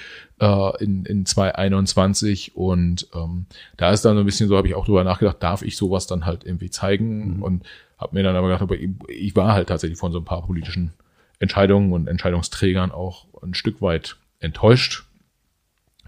äh, 0.41 0.85
in, 0.85 1.05
in 1.05 1.27
2021 1.27 2.57
und 2.57 3.09
ähm, 3.15 3.47
da 3.77 3.91
ist 3.91 4.05
dann 4.05 4.15
so 4.15 4.21
ein 4.21 4.27
bisschen 4.27 4.49
so, 4.49 4.57
habe 4.57 4.69
ich 4.69 4.75
auch 4.75 4.85
drüber 4.85 5.05
nachgedacht, 5.05 5.43
darf 5.43 5.63
ich 5.63 5.77
sowas 5.77 6.07
dann 6.07 6.27
halt 6.27 6.45
irgendwie 6.45 6.71
zeigen 6.71 7.37
mhm. 7.37 7.43
und 7.43 7.67
habe 7.99 8.17
mir 8.17 8.23
dann 8.23 8.37
aber 8.37 8.49
gedacht, 8.49 8.63
aber 8.63 8.77
ich, 8.77 8.91
ich 9.09 9.37
war 9.37 9.53
halt 9.53 9.69
tatsächlich 9.69 9.99
von 9.99 10.13
so 10.13 10.19
ein 10.19 10.25
paar 10.25 10.47
politischen 10.47 10.93
Entscheidungen 11.39 11.93
und 11.93 12.09
Entscheidungsträgern 12.09 12.93
auch 12.93 13.27
ein 13.43 13.55
Stück 13.55 13.81
weit 13.83 14.17
enttäuscht. 14.41 15.05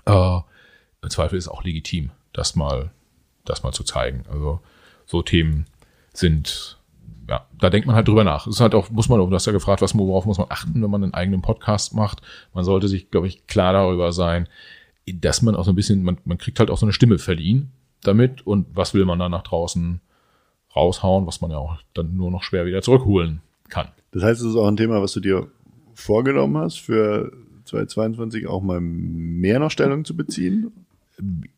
Äh, 0.07 0.39
Im 1.03 1.11
Zweifel 1.11 1.37
ist 1.37 1.49
auch 1.49 1.65
legitim, 1.65 2.11
das 2.33 2.57
mal 2.57 2.91
das 3.45 3.63
mal 3.63 3.73
zu 3.73 3.85
zeigen. 3.85 4.25
Also 4.31 4.61
so 5.07 5.23
Themen 5.23 5.67
sind, 6.13 6.79
ja, 7.31 7.47
da 7.61 7.71
denkt 7.71 7.87
man 7.87 7.95
halt 7.95 8.09
drüber 8.09 8.25
nach. 8.25 8.49
Es 8.49 8.57
ist 8.57 8.61
halt 8.61 8.75
auch, 8.75 8.91
muss 8.91 9.09
man, 9.09 9.21
du 9.21 9.33
hast 9.33 9.47
ja 9.47 9.53
gefragt, 9.53 9.83
was, 9.83 9.97
worauf 9.97 10.27
muss 10.27 10.39
man 10.39 10.49
achten, 10.51 10.83
wenn 10.83 10.91
man 10.91 11.05
einen 11.05 11.15
eigenen 11.15 11.43
Podcast 11.43 11.95
macht. 11.95 12.23
Man 12.53 12.65
sollte 12.65 12.89
sich, 12.89 13.13
glaube 13.13 13.29
ich, 13.29 13.47
klar 13.47 13.73
darüber 13.73 14.11
sein, 14.11 14.49
dass 15.07 15.41
man 15.41 15.55
auch 15.55 15.65
so 15.65 15.71
ein 15.71 15.77
bisschen, 15.77 16.03
man, 16.03 16.19
man 16.25 16.39
kriegt 16.39 16.59
halt 16.59 16.73
auch 16.73 16.77
so 16.77 16.87
eine 16.87 16.93
Stimme 16.93 17.19
verliehen 17.19 17.71
damit 18.03 18.45
und 18.45 18.67
was 18.75 18.95
will 18.95 19.05
man 19.05 19.21
da 19.21 19.29
nach 19.29 19.45
draußen 19.45 20.01
raushauen, 20.75 21.29
was 21.29 21.41
man 21.41 21.53
ja 21.53 21.59
auch 21.59 21.77
dann 21.95 22.17
nur 22.17 22.33
noch 22.33 22.43
schwer 22.43 22.67
wieder 22.67 22.83
zurückholen 22.83 23.43
kann. 23.69 23.87
Das 24.11 24.25
heißt, 24.25 24.41
es 24.41 24.49
ist 24.49 24.57
auch 24.57 24.67
ein 24.67 24.77
Thema, 24.77 25.01
was 25.01 25.13
du 25.13 25.21
dir 25.21 25.47
vorgenommen 25.95 26.57
hast, 26.59 26.81
für 26.81 27.31
2022 27.65 28.49
auch 28.49 28.61
mal 28.61 28.81
mehr 28.81 29.61
noch 29.61 29.71
Stellung 29.71 30.05
zu 30.05 30.17
beziehen? 30.17 30.73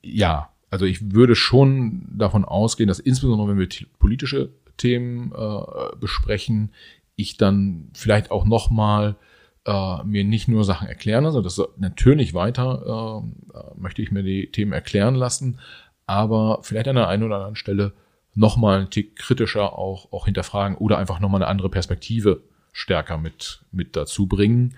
Ja, 0.02 0.50
also 0.68 0.84
ich 0.84 1.14
würde 1.14 1.34
schon 1.34 2.02
davon 2.10 2.44
ausgehen, 2.44 2.88
dass 2.88 2.98
insbesondere 2.98 3.48
wenn 3.48 3.58
wir 3.58 3.68
politische 3.98 4.50
Themen 4.76 5.32
äh, 5.32 5.96
besprechen, 5.96 6.72
ich 7.16 7.36
dann 7.36 7.90
vielleicht 7.94 8.30
auch 8.30 8.44
noch 8.44 8.70
mal 8.70 9.16
äh, 9.64 10.02
mir 10.04 10.24
nicht 10.24 10.48
nur 10.48 10.64
Sachen 10.64 10.88
erklären 10.88 11.24
lasse. 11.24 11.42
Das 11.42 11.60
natürlich 11.76 12.34
weiter 12.34 13.22
äh, 13.54 13.80
möchte 13.80 14.02
ich 14.02 14.10
mir 14.10 14.22
die 14.22 14.50
Themen 14.50 14.72
erklären 14.72 15.14
lassen, 15.14 15.58
aber 16.06 16.60
vielleicht 16.62 16.88
an 16.88 16.96
der 16.96 17.08
einen 17.08 17.22
oder 17.22 17.36
anderen 17.36 17.56
Stelle 17.56 17.92
noch 18.34 18.56
mal 18.56 18.78
einen 18.78 18.90
Tick 18.90 19.16
kritischer 19.16 19.78
auch, 19.78 20.12
auch 20.12 20.24
hinterfragen 20.24 20.76
oder 20.76 20.98
einfach 20.98 21.20
noch 21.20 21.28
mal 21.28 21.38
eine 21.38 21.48
andere 21.48 21.68
Perspektive 21.68 22.42
stärker 22.72 23.18
mit, 23.18 23.62
mit 23.70 23.94
dazu 23.94 24.26
bringen, 24.26 24.74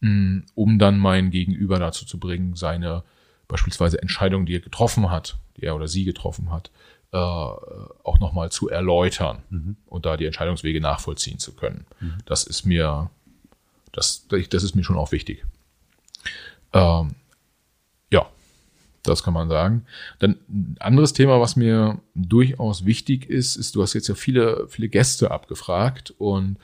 mm, 0.00 0.40
um 0.54 0.78
dann 0.78 0.98
mein 0.98 1.30
Gegenüber 1.30 1.78
dazu 1.78 2.06
zu 2.06 2.18
bringen, 2.18 2.54
seine 2.54 3.02
beispielsweise 3.48 4.00
Entscheidung, 4.00 4.46
die 4.46 4.54
er 4.54 4.60
getroffen 4.60 5.10
hat, 5.10 5.36
die 5.56 5.64
er 5.64 5.74
oder 5.74 5.88
sie 5.88 6.04
getroffen 6.04 6.52
hat, 6.52 6.70
äh, 7.12 7.16
auch 7.16 8.18
nochmal 8.20 8.50
zu 8.50 8.68
erläutern 8.70 9.42
mhm. 9.50 9.76
und 9.86 10.06
da 10.06 10.16
die 10.16 10.26
Entscheidungswege 10.26 10.80
nachvollziehen 10.80 11.38
zu 11.38 11.54
können. 11.54 11.86
Mhm. 12.00 12.14
Das 12.24 12.44
ist 12.44 12.64
mir, 12.64 13.10
das, 13.92 14.26
das 14.28 14.62
ist 14.62 14.74
mir 14.74 14.84
schon 14.84 14.96
auch 14.96 15.12
wichtig. 15.12 15.44
Ähm, 16.72 17.14
ja, 18.10 18.26
das 19.02 19.22
kann 19.22 19.34
man 19.34 19.50
sagen. 19.50 19.84
Dann 20.20 20.38
ein 20.48 20.76
anderes 20.80 21.12
Thema, 21.12 21.38
was 21.40 21.54
mir 21.54 22.00
durchaus 22.14 22.86
wichtig 22.86 23.28
ist, 23.28 23.56
ist, 23.56 23.74
du 23.74 23.82
hast 23.82 23.92
jetzt 23.92 24.08
ja 24.08 24.14
viele, 24.14 24.66
viele 24.68 24.88
Gäste 24.88 25.30
abgefragt 25.30 26.14
und 26.16 26.56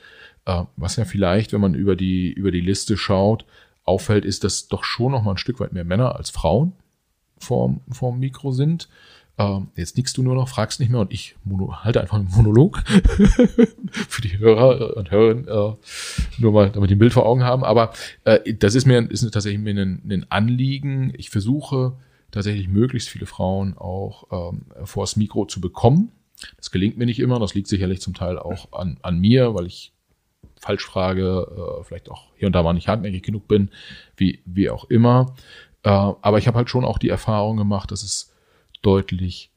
äh, 0.46 0.64
was 0.76 0.96
ja 0.96 1.04
vielleicht, 1.04 1.52
wenn 1.52 1.60
man 1.60 1.74
über 1.74 1.94
die, 1.94 2.32
über 2.32 2.50
die 2.50 2.62
Liste 2.62 2.96
schaut, 2.96 3.44
auffällt, 3.84 4.24
ist, 4.24 4.44
dass 4.44 4.68
doch 4.68 4.84
schon 4.84 5.12
noch 5.12 5.22
mal 5.22 5.32
ein 5.32 5.38
Stück 5.38 5.60
weit 5.60 5.72
mehr 5.72 5.84
Männer 5.84 6.16
als 6.16 6.30
Frauen 6.30 6.72
vorm, 7.38 7.80
vorm 7.90 8.18
Mikro 8.18 8.52
sind. 8.52 8.88
Ähm, 9.38 9.68
jetzt 9.76 9.96
nickst 9.96 10.16
du 10.16 10.22
nur 10.22 10.34
noch, 10.34 10.48
fragst 10.48 10.80
nicht 10.80 10.88
mehr 10.90 11.00
und 11.00 11.12
ich 11.12 11.36
halte 11.84 12.00
einfach 12.00 12.16
einen 12.16 12.28
Monolog 12.28 12.82
für 13.90 14.20
die 14.20 14.38
Hörer 14.38 14.96
und 14.96 15.12
Hörerinnen, 15.12 15.46
äh, 15.46 15.72
nur 16.38 16.52
mal, 16.52 16.70
damit 16.70 16.90
die 16.90 16.96
ein 16.96 16.98
Bild 16.98 17.12
vor 17.12 17.24
Augen 17.24 17.44
haben. 17.44 17.62
Aber 17.62 17.92
äh, 18.24 18.52
das 18.54 18.74
ist 18.74 18.86
mir 18.86 19.08
ist 19.10 19.22
tatsächlich 19.30 19.60
mir 19.60 19.80
ein, 19.80 20.02
ein 20.08 20.26
Anliegen. 20.28 21.12
Ich 21.16 21.30
versuche 21.30 21.92
tatsächlich 22.32 22.68
möglichst 22.68 23.08
viele 23.08 23.26
Frauen 23.26 23.78
auch 23.78 24.52
ähm, 24.52 24.66
vors 24.84 25.16
Mikro 25.16 25.46
zu 25.46 25.60
bekommen. 25.60 26.10
Das 26.56 26.72
gelingt 26.72 26.98
mir 26.98 27.06
nicht 27.06 27.20
immer. 27.20 27.38
Das 27.38 27.54
liegt 27.54 27.68
sicherlich 27.68 28.00
zum 28.00 28.14
Teil 28.14 28.38
auch 28.38 28.72
an, 28.72 28.98
an 29.02 29.18
mir, 29.18 29.54
weil 29.54 29.66
ich 29.66 29.92
falsch 30.60 30.84
frage, 30.84 31.78
äh, 31.80 31.84
vielleicht 31.84 32.10
auch 32.10 32.26
hier 32.36 32.46
und 32.46 32.52
da 32.52 32.64
mal 32.64 32.72
nicht 32.72 32.88
hartnäckig 32.88 33.22
genug 33.22 33.46
bin, 33.46 33.70
wie, 34.16 34.42
wie 34.44 34.70
auch 34.70 34.84
immer. 34.84 35.34
Äh, 35.84 35.90
aber 35.90 36.38
ich 36.38 36.48
habe 36.48 36.56
halt 36.56 36.70
schon 36.70 36.84
auch 36.84 36.98
die 36.98 37.08
Erfahrung 37.08 37.56
gemacht, 37.56 37.92
dass 37.92 38.02
es 38.02 38.32
deutlich 38.82 39.50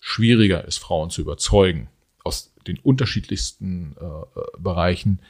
schwieriger 0.00 0.64
ist, 0.64 0.78
Frauen 0.78 1.10
zu 1.10 1.20
überzeugen 1.20 1.88
aus 2.24 2.52
den 2.66 2.78
unterschiedlichsten 2.78 3.96
äh, 4.00 4.04
äh, 4.04 4.44
Bereichen, 4.58 5.20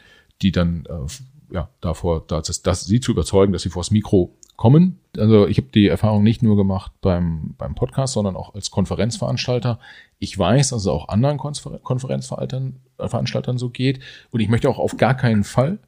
die 0.43 0.53
dann 0.53 0.87
äh, 0.87 1.55
ja 1.55 1.69
davor, 1.81 2.25
dass, 2.27 2.63
dass 2.63 2.85
sie 2.85 3.01
zu 3.01 3.13
überzeugen, 3.13 3.53
dass 3.53 3.63
sie 3.63 3.71
vors 3.71 3.91
Mikro 3.91 4.35
kommen. 4.57 4.99
Also 5.17 5.47
ich 5.47 5.57
habe 5.59 5.69
die 5.73 5.87
Erfahrung 5.87 6.23
nicht 6.23 6.43
nur 6.43 6.57
gemacht 6.57 6.93
beim, 7.01 7.55
beim 7.57 7.75
Podcast, 7.75 8.15
sondern 8.15 8.37
auch 8.37 8.55
als 8.55 8.71
Konferenzveranstalter. 8.71 9.79
Ich 10.19 10.37
weiß, 10.37 10.71
dass 10.71 10.83
es 10.83 10.87
auch 10.89 11.09
anderen 11.09 11.39
Konfer 11.39 11.79
Konferenzveranstaltern 11.79 12.81
Veranstaltern 12.99 13.57
so 13.57 13.71
geht. 13.71 14.01
Und 14.31 14.41
ich 14.41 14.49
möchte 14.49 14.69
auch 14.69 14.79
auf 14.79 14.97
gar 14.97 15.15
keinen 15.17 15.45
Fall 15.45 15.79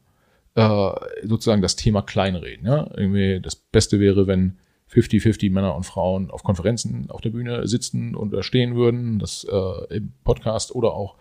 äh, 0.55 0.90
sozusagen 1.24 1.62
das 1.62 1.76
Thema 1.76 2.03
kleinreden. 2.03 2.64
Ja? 2.64 2.88
Irgendwie 2.96 3.40
das 3.40 3.57
Beste 3.57 3.98
wäre, 3.98 4.28
wenn 4.28 4.59
50-50 4.93 5.53
Männer 5.53 5.74
und 5.74 5.84
Frauen 5.84 6.30
auf 6.30 6.43
Konferenzen 6.43 7.11
auf 7.11 7.20
der 7.20 7.30
Bühne 7.30 7.66
sitzen 7.66 8.14
und 8.14 8.34
stehen 8.45 8.74
würden, 8.74 9.18
das 9.18 9.45
äh, 9.45 9.97
im 9.97 10.12
Podcast 10.24 10.74
oder 10.74 10.95
auch 10.95 11.16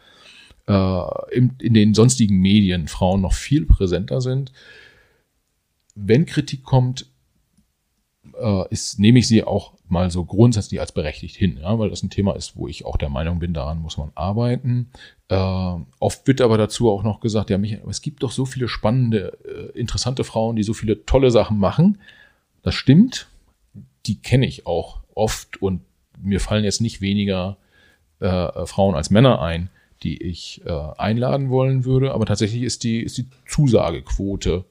äh, 0.68 1.36
im, 1.36 1.56
in 1.60 1.74
den 1.74 1.94
sonstigen 1.94 2.38
Medien 2.38 2.88
Frauen 2.88 3.22
noch 3.22 3.34
viel 3.34 3.66
präsenter 3.66 4.22
sind. 4.22 4.52
Wenn 5.96 6.26
Kritik 6.26 6.64
kommt, 6.64 7.08
äh, 8.40 8.64
ist, 8.70 9.00
nehme 9.00 9.20
ich 9.20 9.28
sie 9.28 9.44
auch 9.44 9.74
mal 9.88 10.12
so 10.12 10.24
grundsätzlich 10.24 10.80
als 10.80 10.92
berechtigt 10.92 11.36
hin, 11.36 11.58
ja, 11.62 11.78
weil 11.80 11.90
das 11.90 12.04
ein 12.04 12.10
Thema 12.10 12.36
ist, 12.36 12.56
wo 12.56 12.68
ich 12.68 12.86
auch 12.86 12.98
der 12.98 13.10
Meinung 13.10 13.40
bin, 13.40 13.54
daran 13.54 13.82
muss 13.82 13.98
man 13.98 14.12
arbeiten. 14.16 14.92
Äh, 15.28 15.76
oft 16.00 16.28
wird 16.28 16.42
aber 16.42 16.58
dazu 16.58 16.90
auch 16.90 17.04
noch 17.04 17.20
gesagt, 17.20 17.50
ja, 17.50 17.58
Michael, 17.58 17.90
es 17.90 18.02
gibt 18.02 18.24
doch 18.24 18.32
so 18.32 18.46
viele 18.46 18.68
spannende, 18.68 19.38
äh, 19.46 19.78
interessante 19.78 20.24
Frauen, 20.24 20.56
die 20.56 20.64
so 20.64 20.74
viele 20.74 21.06
tolle 21.06 21.32
Sachen 21.32 21.58
machen. 21.58 21.98
Das 22.62 22.76
stimmt, 22.76 23.29
die 24.10 24.20
kenne 24.22 24.48
ich 24.48 24.66
auch 24.66 25.02
oft 25.14 25.62
und 25.62 25.82
mir 26.20 26.40
fallen 26.40 26.64
jetzt 26.64 26.82
nicht 26.82 27.00
weniger 27.00 27.58
äh, 28.20 28.66
Frauen 28.66 28.96
als 28.96 29.12
Männer 29.12 29.40
ein, 29.40 29.70
die 30.02 30.22
ich 30.22 30.62
äh, 30.66 30.72
einladen 30.98 31.50
wollen 31.52 31.86
würde, 31.86 32.14
aber 32.14 32.26
tatsächlich 32.26 32.64
ist 32.64 32.84
die, 32.84 33.02
ist 33.02 33.20
die 33.20 33.28
Zusagequote 33.48 34.66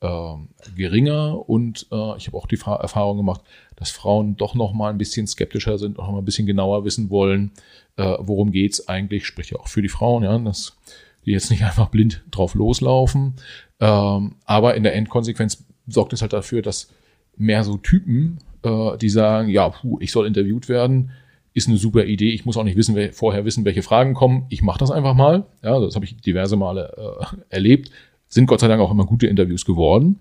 äh, 0.00 0.34
geringer 0.74 1.48
und 1.48 1.86
äh, 1.92 2.16
ich 2.16 2.26
habe 2.26 2.36
auch 2.36 2.46
die 2.46 2.58
Erfahrung 2.58 3.16
gemacht, 3.16 3.42
dass 3.76 3.90
Frauen 3.90 4.36
doch 4.36 4.54
noch 4.54 4.72
mal 4.72 4.90
ein 4.90 4.98
bisschen 4.98 5.28
skeptischer 5.28 5.78
sind, 5.78 5.98
noch 5.98 6.10
mal 6.10 6.18
ein 6.18 6.24
bisschen 6.24 6.46
genauer 6.46 6.84
wissen 6.84 7.10
wollen, 7.10 7.52
äh, 7.96 8.16
worum 8.18 8.50
geht's 8.50 8.88
eigentlich, 8.88 9.24
sprich 9.24 9.50
ja 9.50 9.60
auch 9.60 9.68
für 9.68 9.82
die 9.82 9.88
Frauen, 9.88 10.24
ja, 10.24 10.36
dass 10.38 10.76
die 11.24 11.30
jetzt 11.30 11.50
nicht 11.50 11.62
einfach 11.64 11.90
blind 11.90 12.24
drauf 12.32 12.54
loslaufen, 12.54 13.34
ähm, 13.78 14.34
aber 14.44 14.74
in 14.74 14.82
der 14.82 14.96
Endkonsequenz 14.96 15.64
sorgt 15.86 16.12
es 16.12 16.22
halt 16.22 16.32
dafür, 16.32 16.60
dass 16.60 16.88
mehr 17.36 17.64
so 17.64 17.76
Typen, 17.76 18.38
äh, 18.64 18.96
die 18.98 19.08
sagen, 19.08 19.48
ja, 19.48 19.68
puh, 19.68 19.98
ich 20.00 20.10
soll 20.10 20.26
interviewt 20.26 20.68
werden, 20.68 21.10
ist 21.52 21.68
eine 21.68 21.76
super 21.76 22.04
Idee. 22.04 22.30
Ich 22.30 22.44
muss 22.44 22.56
auch 22.56 22.64
nicht 22.64 22.76
wissen, 22.76 22.96
vorher 23.12 23.44
wissen, 23.44 23.64
welche 23.64 23.82
Fragen 23.82 24.14
kommen. 24.14 24.46
Ich 24.48 24.62
mache 24.62 24.78
das 24.78 24.90
einfach 24.90 25.14
mal. 25.14 25.46
Ja, 25.62 25.78
das 25.78 25.94
habe 25.94 26.04
ich 26.04 26.16
diverse 26.16 26.56
Male 26.56 27.20
äh, 27.20 27.54
erlebt. 27.54 27.90
Sind 28.26 28.46
Gott 28.46 28.60
sei 28.60 28.68
Dank 28.68 28.80
auch 28.82 28.90
immer 28.90 29.06
gute 29.06 29.28
Interviews 29.28 29.64
geworden. 29.64 30.18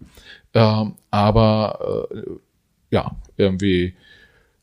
Ähm, 0.53 0.93
aber 1.09 2.07
äh, 2.13 2.29
ja, 2.91 3.15
irgendwie 3.37 3.95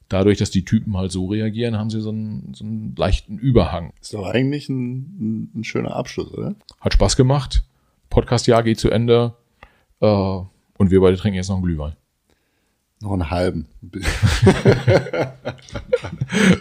dadurch, 0.08 0.38
dass 0.38 0.50
die 0.50 0.64
Typen 0.64 0.96
halt 0.96 1.10
so 1.10 1.26
reagieren, 1.26 1.76
haben 1.76 1.90
sie 1.90 2.00
so 2.00 2.10
einen, 2.10 2.54
so 2.54 2.64
einen 2.64 2.94
leichten 2.96 3.38
Überhang. 3.38 3.92
Ist 4.00 4.14
doch 4.14 4.26
eigentlich 4.26 4.68
ein, 4.68 5.50
ein 5.54 5.64
schöner 5.64 5.96
Abschluss, 5.96 6.32
oder? 6.32 6.54
Hat 6.80 6.92
Spaß 6.92 7.16
gemacht. 7.16 7.64
Podcast-Jahr 8.10 8.62
geht 8.62 8.78
zu 8.78 8.90
Ende. 8.90 9.34
Äh, 10.00 10.06
und 10.06 10.90
wir 10.90 11.00
beide 11.00 11.16
trinken 11.16 11.36
jetzt 11.36 11.48
noch 11.48 11.56
einen 11.56 11.64
Glühwein. 11.64 11.94
Noch 13.02 13.12
einen 13.12 13.30
halben. 13.30 13.66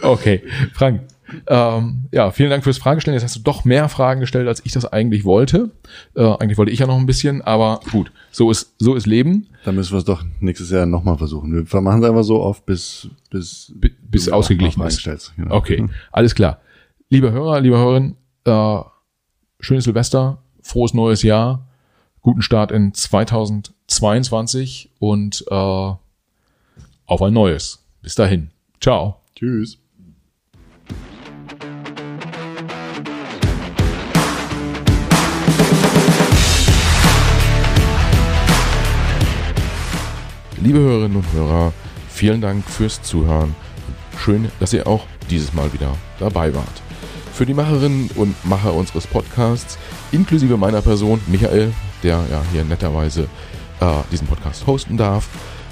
okay, 0.02 0.42
Frank. 0.74 1.02
Ähm, 1.48 2.06
ja, 2.12 2.32
vielen 2.32 2.50
Dank 2.50 2.64
fürs 2.64 2.78
Fragestellen. 2.78 3.16
Jetzt 3.16 3.24
hast 3.26 3.36
du 3.36 3.42
doch 3.42 3.66
mehr 3.66 3.90
Fragen 3.90 4.22
gestellt, 4.22 4.48
als 4.48 4.66
ich 4.66 4.72
das 4.72 4.86
eigentlich 4.86 5.26
wollte. 5.26 5.72
Äh, 6.16 6.24
eigentlich 6.24 6.58
wollte 6.58 6.72
ich 6.72 6.80
ja 6.80 6.88
noch 6.88 6.98
ein 6.98 7.06
bisschen, 7.06 7.42
aber 7.42 7.82
gut, 7.92 8.12
so 8.32 8.50
ist, 8.50 8.74
so 8.80 8.96
ist 8.96 9.06
Leben. 9.06 9.48
Dann 9.66 9.76
müssen 9.76 9.92
wir 9.92 10.00
es 10.00 10.06
doch 10.06 10.24
nächstes 10.40 10.72
Jahr 10.72 10.86
nochmal 10.86 11.18
versuchen. 11.18 11.70
Wir 11.70 11.82
machen 11.82 12.02
es 12.02 12.10
einfach 12.10 12.24
so 12.24 12.42
oft, 12.42 12.66
bis, 12.66 13.10
bis, 13.30 13.74
bis, 13.76 13.92
bis 14.02 14.30
ausgeglichen 14.30 14.82
ist. 14.84 15.34
Genau. 15.36 15.56
Okay, 15.56 15.86
alles 16.12 16.34
klar. 16.36 16.62
Liebe 17.10 17.32
Hörer, 17.32 17.60
liebe 17.60 17.78
Hörerinnen, 17.78 18.16
äh, 18.46 18.80
schönes 19.60 19.84
Silvester, 19.84 20.42
frohes 20.62 20.94
neues 20.94 21.22
Jahr, 21.24 21.68
guten 22.22 22.42
Start 22.42 22.72
in 22.72 22.94
2022 22.94 24.92
und 25.00 25.44
äh, 25.50 25.92
auf 27.10 27.22
ein 27.24 27.34
neues. 27.34 27.84
Bis 28.02 28.16
dahin. 28.16 28.52
Ciao. 28.80 29.18
Tschüss. 29.36 29.78
Liebe 40.62 40.80
Hörerinnen 40.80 41.18
und 41.18 41.32
Hörer, 41.34 41.74
vielen 42.10 42.42
Dank 42.42 42.70
fürs 42.70 43.02
Zuhören. 43.02 43.56
Schön, 44.18 44.52
dass 44.60 44.74
ihr 44.74 44.86
auch 44.86 45.08
dieses 45.30 45.54
Mal 45.54 45.72
wieder 45.74 45.96
dabei 46.20 46.54
wart. 46.54 46.82
Für 47.34 47.46
die 47.46 47.54
Macherinnen 47.54 48.12
und 48.16 48.36
Macher 48.46 48.74
unseres 48.74 49.08
Podcasts, 49.08 49.80
inklusive 50.12 50.58
meiner 50.58 50.82
Person, 50.82 51.22
Michael, 51.28 51.74
der 52.04 52.24
ja 52.30 52.44
hier 52.52 52.66
netterweise 52.66 53.30
äh, 53.80 53.94
diesen 54.12 54.28
Podcast 54.28 54.68
hosten 54.68 54.98
darf, 54.98 55.30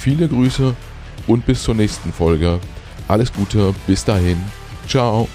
viele 0.00 0.28
Grüße 0.28 0.74
und 1.26 1.46
bis 1.46 1.62
zur 1.62 1.74
nächsten 1.74 2.12
Folge. 2.12 2.58
Alles 3.06 3.32
Gute, 3.32 3.74
bis 3.86 4.04
dahin. 4.04 4.38
Ciao. 4.88 5.28